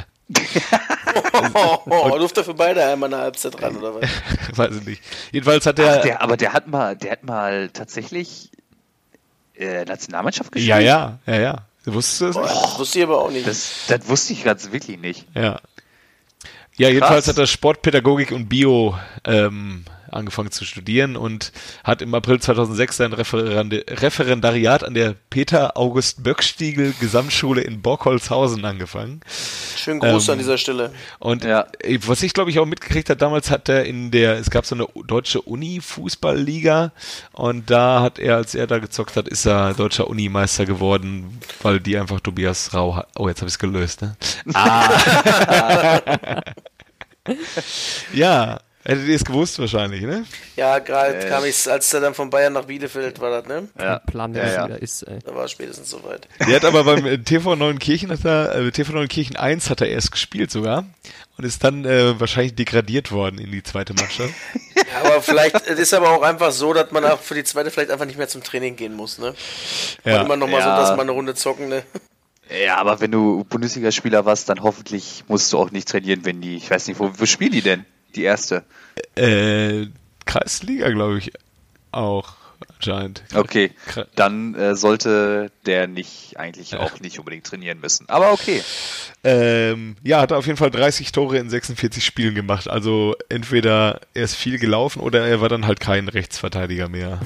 Oh, 1.85 2.17
durfte 2.17 2.43
für 2.43 2.53
beide 2.53 2.85
einmal 2.85 3.13
eine 3.13 3.21
Halbzeit 3.23 3.61
ran, 3.61 3.75
oder 3.77 3.95
was? 3.95 4.09
Weiß 4.57 4.75
ich 4.75 4.85
nicht. 4.85 5.03
Jedenfalls 5.31 5.65
hat 5.65 5.79
er. 5.79 6.01
der, 6.01 6.21
aber 6.21 6.37
der 6.37 6.53
hat 6.53 6.67
mal, 6.67 6.95
der 6.95 7.11
hat 7.11 7.23
mal 7.23 7.69
tatsächlich 7.69 8.51
äh, 9.55 9.85
Nationalmannschaft 9.85 10.51
gespielt. 10.51 10.69
Ja, 10.69 10.79
ja, 10.79 11.19
ja, 11.25 11.39
ja. 11.39 11.65
Wusstest 11.85 12.21
du 12.21 12.25
das? 12.25 12.35
Oh, 12.37 12.41
das 12.41 12.79
wusste 12.79 12.99
ich 12.99 13.05
aber 13.05 13.21
auch 13.21 13.31
nicht. 13.31 13.47
Das, 13.47 13.85
das 13.87 14.07
wusste 14.07 14.33
ich 14.33 14.43
ganz 14.43 14.71
wirklich 14.71 14.99
nicht. 14.99 15.25
Ja. 15.35 15.59
Ja, 16.77 16.89
jedenfalls 16.89 17.25
Krass. 17.25 17.35
hat 17.35 17.37
er 17.37 17.47
Sportpädagogik 17.47 18.31
und 18.31 18.47
Bio 18.47 18.97
ähm, 19.25 19.85
angefangen 20.11 20.51
zu 20.51 20.65
studieren 20.65 21.15
und 21.15 21.51
hat 21.83 22.01
im 22.01 22.13
April 22.13 22.39
2006 22.39 22.97
sein 22.97 23.13
Referendariat 23.13 24.83
an 24.83 24.93
der 24.93 25.15
Peter 25.29 25.77
August 25.77 26.23
Böckstiegel 26.23 26.93
Gesamtschule 26.99 27.61
in 27.61 27.81
Borkholzhausen 27.81 28.63
angefangen. 28.65 29.21
Schönen 29.75 29.99
Gruß 29.99 30.27
ähm, 30.27 30.33
an 30.33 30.37
dieser 30.39 30.57
Stelle. 30.57 30.93
Und 31.19 31.43
ja. 31.43 31.67
was 32.05 32.23
ich 32.23 32.33
glaube 32.33 32.51
ich 32.51 32.59
auch 32.59 32.65
mitgekriegt 32.65 33.09
habe, 33.09 33.17
damals 33.17 33.49
hat 33.49 33.69
er 33.69 33.85
in 33.85 34.11
der, 34.11 34.37
es 34.37 34.49
gab 34.49 34.65
so 34.65 34.75
eine 34.75 34.87
deutsche 35.05 35.41
Uni-Fußballliga 35.41 36.91
und 37.33 37.69
da 37.69 38.01
hat 38.01 38.19
er, 38.19 38.35
als 38.35 38.55
er 38.55 38.67
da 38.67 38.79
gezockt 38.79 39.15
hat, 39.15 39.27
ist 39.27 39.45
er 39.45 39.73
deutscher 39.73 40.07
Unimeister 40.07 40.65
geworden, 40.65 41.39
weil 41.61 41.79
die 41.79 41.97
einfach 41.97 42.19
Tobias 42.19 42.73
Rau 42.73 42.95
hat. 42.95 43.07
Oh, 43.17 43.27
jetzt 43.27 43.39
habe 43.39 43.47
ich 43.47 43.53
es 43.53 43.59
gelöst, 43.59 44.01
ne? 44.01 44.15
Ah. 44.53 46.01
ja, 48.13 48.59
Hättet 48.83 49.07
ihr 49.07 49.15
es 49.15 49.23
gewusst 49.23 49.59
wahrscheinlich, 49.59 50.01
ne? 50.01 50.25
Ja, 50.55 50.79
gerade 50.79 51.15
äh. 51.15 51.29
kam 51.29 51.45
ich, 51.45 51.69
als 51.69 51.93
er 51.93 52.01
dann 52.01 52.15
von 52.15 52.31
Bayern 52.31 52.53
nach 52.53 52.65
Bielefeld 52.65 53.19
war 53.19 53.29
das, 53.29 53.47
ne? 53.47 53.67
Ja. 53.79 53.99
Plan, 53.99 54.33
der 54.33 54.47
ja, 54.47 54.53
ja. 54.53 54.65
wieder 54.65 54.81
ist, 54.81 55.03
ey. 55.03 55.19
Da 55.23 55.35
war 55.35 55.47
spätestens 55.47 55.89
soweit. 55.89 56.27
Der 56.39 56.55
hat 56.55 56.65
aber 56.65 56.83
beim 56.83 57.23
TV 57.23 57.55
Neunkirchen, 57.55 58.11
hat 58.11 58.25
er, 58.25 58.55
äh, 58.55 58.71
TV 58.71 58.93
Neunkirchen 58.93 59.35
1 59.35 59.69
hat 59.69 59.81
er 59.81 59.89
erst 59.89 60.11
gespielt 60.11 60.49
sogar 60.49 60.85
und 61.37 61.43
ist 61.45 61.63
dann 61.63 61.85
äh, 61.85 62.19
wahrscheinlich 62.19 62.55
degradiert 62.55 63.11
worden 63.11 63.37
in 63.37 63.51
die 63.51 63.61
zweite 63.61 63.93
Mannschaft. 63.93 64.33
ja, 64.75 64.83
aber 65.03 65.21
vielleicht, 65.21 65.55
es 65.67 65.79
ist 65.79 65.93
aber 65.93 66.09
auch 66.09 66.23
einfach 66.23 66.51
so, 66.51 66.73
dass 66.73 66.91
man 66.91 67.05
auch 67.05 67.19
für 67.19 67.35
die 67.35 67.43
zweite 67.43 67.69
vielleicht 67.69 67.91
einfach 67.91 68.05
nicht 68.05 68.17
mehr 68.17 68.29
zum 68.29 68.43
Training 68.43 68.75
gehen 68.75 68.95
muss, 68.95 69.19
ne? 69.19 69.35
Ja. 70.05 70.23
Immer 70.23 70.37
nochmal 70.37 70.61
ja. 70.61 70.75
so, 70.75 70.81
dass 70.81 70.89
man 70.91 71.01
eine 71.01 71.11
Runde 71.11 71.35
zocken, 71.35 71.69
ne? 71.69 71.83
Ja, 72.65 72.77
aber 72.77 72.99
wenn 72.99 73.11
du 73.11 73.45
Bundesligaspieler 73.45 74.25
warst, 74.25 74.49
dann 74.49 74.61
hoffentlich 74.61 75.23
musst 75.27 75.53
du 75.53 75.57
auch 75.57 75.71
nicht 75.71 75.87
trainieren, 75.87 76.25
wenn 76.25 76.41
die, 76.41 76.57
ich 76.57 76.69
weiß 76.69 76.87
nicht, 76.87 76.99
wo, 76.99 77.11
wo 77.15 77.25
spielen 77.25 77.51
die 77.51 77.61
denn? 77.61 77.85
Die 78.15 78.23
erste? 78.23 78.63
Äh, 79.15 79.87
Kreisliga, 80.25 80.89
glaube 80.89 81.17
ich, 81.17 81.31
auch 81.91 82.35
anscheinend. 82.75 83.23
Okay, 83.33 83.71
dann 84.15 84.55
äh, 84.55 84.75
sollte 84.75 85.51
der 85.65 85.87
nicht 85.87 86.37
eigentlich 86.37 86.75
auch 86.75 86.99
nicht 86.99 87.19
unbedingt 87.19 87.45
trainieren 87.45 87.79
müssen. 87.79 88.09
Aber 88.09 88.31
okay. 88.31 88.61
Ähm, 89.23 89.95
ja, 90.03 90.21
hat 90.21 90.31
er 90.31 90.37
auf 90.37 90.45
jeden 90.45 90.57
Fall 90.57 90.71
30 90.71 91.11
Tore 91.11 91.37
in 91.37 91.49
46 91.49 92.03
Spielen 92.03 92.35
gemacht. 92.35 92.69
Also 92.69 93.15
entweder 93.29 94.01
er 94.13 94.23
ist 94.23 94.35
viel 94.35 94.59
gelaufen 94.59 95.01
oder 95.01 95.27
er 95.27 95.41
war 95.41 95.49
dann 95.49 95.67
halt 95.67 95.79
kein 95.79 96.07
Rechtsverteidiger 96.07 96.89
mehr. 96.89 97.19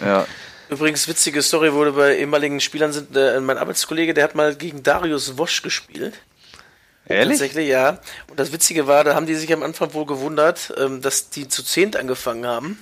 Ja. 0.00 0.26
Übrigens, 0.68 1.06
witzige 1.06 1.42
Story 1.42 1.72
wurde 1.74 1.92
bei 1.92 2.16
ehemaligen 2.16 2.60
Spielern 2.60 2.92
sind, 2.92 3.14
äh, 3.14 3.40
mein 3.40 3.58
Arbeitskollege, 3.58 4.14
der 4.14 4.24
hat 4.24 4.34
mal 4.34 4.54
gegen 4.54 4.82
Darius 4.82 5.36
Wosch 5.36 5.60
gespielt. 5.62 6.14
Ehrlich? 7.06 7.38
Tatsächlich, 7.38 7.68
ja. 7.68 7.98
Und 8.28 8.38
das 8.38 8.52
Witzige 8.52 8.86
war, 8.86 9.04
da 9.04 9.14
haben 9.14 9.26
die 9.26 9.34
sich 9.34 9.52
am 9.52 9.62
Anfang 9.62 9.92
wohl 9.94 10.06
gewundert, 10.06 10.72
ähm, 10.78 11.00
dass 11.00 11.30
die 11.30 11.48
zu 11.48 11.62
zehnt 11.62 11.96
angefangen 11.96 12.46
haben. 12.46 12.78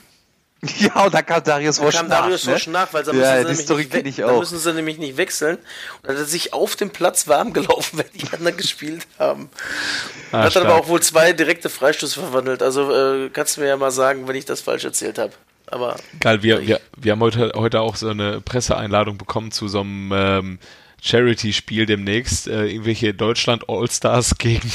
Ja, 0.78 1.04
und 1.04 1.14
da 1.14 1.22
kam 1.22 1.42
Darius 1.42 1.80
Wosch 1.80 1.94
nach. 1.94 2.02
Da 2.02 2.08
kam 2.08 2.10
Darius 2.10 2.46
ne? 2.46 2.54
Wosch 2.54 2.66
nach, 2.66 2.92
weil 2.92 3.02
da 3.02 3.12
ja, 3.12 3.42
müssen, 3.42 3.66
sie 3.66 3.74
nämlich 3.74 4.04
nicht 4.04 4.18
da 4.18 4.38
müssen 4.38 4.58
sie 4.58 4.72
nämlich 4.74 4.98
nicht 4.98 5.16
wechseln. 5.16 5.58
Und 6.02 6.10
hat 6.10 6.16
er 6.16 6.24
sich 6.24 6.52
auf 6.52 6.76
dem 6.76 6.90
Platz 6.90 7.28
warm 7.28 7.52
gelaufen, 7.52 7.98
wenn 7.98 8.20
die 8.20 8.32
anderen 8.32 8.56
gespielt 8.56 9.06
haben. 9.18 9.50
Ah, 10.32 10.44
hat 10.44 10.56
dann 10.56 10.66
aber 10.66 10.76
auch 10.76 10.88
wohl 10.88 11.00
zwei 11.00 11.32
direkte 11.32 11.70
Freistöße 11.70 12.20
verwandelt. 12.20 12.62
Also 12.62 12.92
äh, 12.92 13.30
kannst 13.30 13.56
du 13.56 13.62
mir 13.62 13.68
ja 13.68 13.76
mal 13.76 13.90
sagen, 13.90 14.28
wenn 14.28 14.36
ich 14.36 14.44
das 14.44 14.60
falsch 14.60 14.84
erzählt 14.84 15.18
habe. 15.18 15.32
Aber 15.66 15.96
Geil, 16.18 16.42
wir, 16.42 16.66
wir, 16.66 16.80
wir 16.96 17.12
haben 17.12 17.20
heute, 17.20 17.52
heute 17.54 17.80
auch 17.80 17.96
so 17.96 18.08
eine 18.08 18.40
Presseeinladung 18.40 19.18
bekommen 19.18 19.52
zu 19.52 19.68
so 19.68 19.80
einem 19.80 20.12
ähm, 20.12 20.58
Charity-Spiel 21.02 21.86
demnächst. 21.86 22.48
Äh, 22.48 22.66
irgendwelche 22.66 23.14
Deutschland 23.14 23.68
All-Stars 23.68 24.34
gegen, 24.38 24.70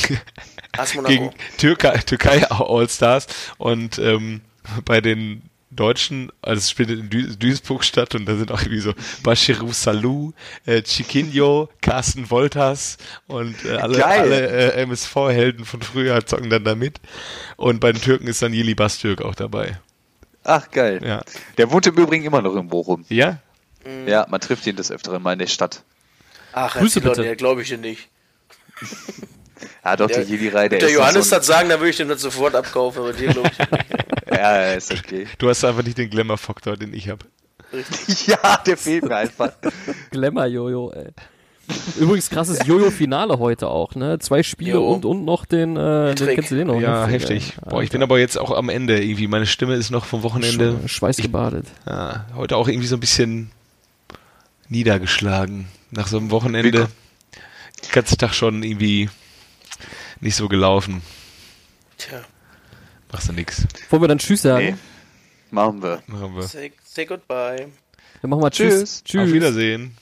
gegen 1.07 1.31
Türkei, 1.57 1.97
Türkei 1.99 2.49
All-Stars. 2.49 3.27
Und 3.57 3.99
ähm, 3.99 4.41
bei 4.83 5.01
den 5.01 5.49
Deutschen, 5.75 6.31
also 6.41 6.59
es 6.59 6.69
spielt 6.69 6.89
in 6.89 7.09
Duis 7.09 7.37
Duisburg 7.37 7.83
statt 7.83 8.15
und 8.15 8.25
da 8.25 8.35
sind 8.35 8.51
auch 8.51 8.61
irgendwie 8.61 8.79
so 8.79 8.93
Bashiru 9.23 9.73
Salou, 9.73 10.31
äh, 10.65 10.81
Chiquinho, 10.81 11.69
Carsten 11.81 12.29
Wolters 12.29 12.97
und 13.27 13.65
äh, 13.65 13.75
alle, 13.77 14.05
alle 14.05 14.73
äh, 14.73 14.81
MSV-Helden 14.83 15.65
von 15.65 15.81
früher 15.81 16.25
zocken 16.25 16.49
dann 16.49 16.63
da 16.63 16.75
mit. 16.75 17.01
Und 17.57 17.79
bei 17.79 17.91
den 17.91 18.01
Türken 18.01 18.27
ist 18.27 18.41
dann 18.41 18.53
Jili 18.53 18.75
Bastürk 18.75 19.21
auch 19.21 19.35
dabei. 19.35 19.77
Ach, 20.43 20.69
geil. 20.71 21.01
Ja. 21.03 21.23
Der 21.57 21.71
wohnt 21.71 21.87
im 21.87 21.95
Übrigen 21.95 22.23
immer 22.23 22.41
noch 22.41 22.55
in 22.55 22.67
Bochum. 22.67 23.03
Ja? 23.09 23.39
Ja, 24.07 24.25
man 24.29 24.39
trifft 24.41 24.65
ihn 24.67 24.75
des 24.75 24.91
Öfteren 24.91 25.21
mal 25.21 25.33
in 25.33 25.39
der 25.39 25.47
Stadt. 25.47 25.83
Ach, 26.57 26.73
Grüße 26.77 27.01
bitte. 27.01 27.21
Der 27.21 27.35
glaube 27.35 27.63
ich 27.63 27.67
dir 27.67 27.77
nicht. 27.77 28.07
ja, 29.83 29.97
doch, 29.97 30.07
der, 30.07 30.23
die 30.23 30.31
Jedi-Reihe, 30.31 30.69
der, 30.69 30.79
der 30.79 30.89
Johannes 30.89 31.29
so 31.29 31.35
das 31.35 31.45
sagen, 31.45 31.67
dann 31.67 31.79
würde 31.79 31.89
ich 31.89 31.97
den 31.97 32.07
das 32.07 32.21
sofort 32.21 32.55
abkaufen, 32.55 33.01
aber 33.01 33.11
dir 33.11 33.27
glaube 33.27 33.51
ich 33.51 33.59
nicht. 33.59 33.85
ja, 34.31 34.71
ist 34.71 34.93
okay. 34.93 35.27
Du 35.37 35.49
hast 35.49 35.65
einfach 35.65 35.83
nicht 35.83 35.97
den 35.97 36.09
Glamour-Faktor, 36.09 36.77
den 36.77 36.93
ich 36.93 37.09
habe. 37.09 37.25
ja, 38.25 38.57
der 38.65 38.77
fehlt 38.77 39.03
mir 39.03 39.17
einfach. 39.17 39.51
Glamour-Jojo, 40.11 40.93
ey. 40.93 41.09
Übrigens 41.99 42.29
krasses 42.29 42.65
Jojo-Finale 42.65 43.37
heute 43.37 43.67
auch, 43.67 43.93
ne? 43.95 44.17
Zwei 44.19 44.41
Spiele 44.41 44.73
jo. 44.73 44.93
und, 44.93 45.03
und 45.03 45.25
noch 45.25 45.43
den, 45.45 45.75
äh, 45.75 46.15
den 46.15 46.35
kennst 46.35 46.51
du 46.51 46.55
den 46.55 46.67
noch? 46.67 46.79
Ja, 46.79 47.05
ne? 47.05 47.11
heftig. 47.11 47.55
Boah, 47.59 47.73
Alter. 47.73 47.83
ich 47.83 47.89
bin 47.89 48.01
aber 48.01 48.17
jetzt 48.17 48.39
auch 48.39 48.51
am 48.51 48.69
Ende 48.69 49.03
irgendwie. 49.03 49.27
Meine 49.27 49.45
Stimme 49.47 49.73
ist 49.73 49.89
noch 49.89 50.05
vom 50.05 50.23
Wochenende. 50.23 50.77
Schweißgebadet. 50.85 51.65
Ich, 51.65 51.89
ja, 51.91 52.27
heute 52.35 52.55
auch 52.55 52.69
irgendwie 52.69 52.87
so 52.87 52.95
ein 52.95 52.99
bisschen 53.01 53.51
niedergeschlagen. 54.69 55.67
Nach 55.95 56.07
so 56.07 56.17
einem 56.17 56.31
Wochenende. 56.31 56.89
Den 57.83 57.91
ganzen 57.91 58.17
Tag 58.17 58.33
schon 58.33 58.63
irgendwie 58.63 59.09
nicht 60.19 60.35
so 60.35 60.47
gelaufen. 60.47 61.01
Tja. 61.97 62.21
Machst 63.11 63.29
du 63.29 63.33
nix. 63.33 63.65
Wollen 63.89 64.03
wir 64.03 64.07
dann 64.07 64.17
Tschüss 64.17 64.41
sagen? 64.41 64.65
Nee. 64.65 64.75
Machen 65.51 65.81
wir. 65.81 66.03
Machen 66.07 66.35
wir. 66.35 66.43
Say, 66.43 66.73
say 66.83 67.05
goodbye. 67.05 67.67
Dann 68.21 68.29
machen 68.29 68.43
wir 68.43 68.51
Tschüss. 68.51 69.03
Tschüss. 69.03 69.21
Auf 69.21 69.33
Wiedersehen. 69.33 69.95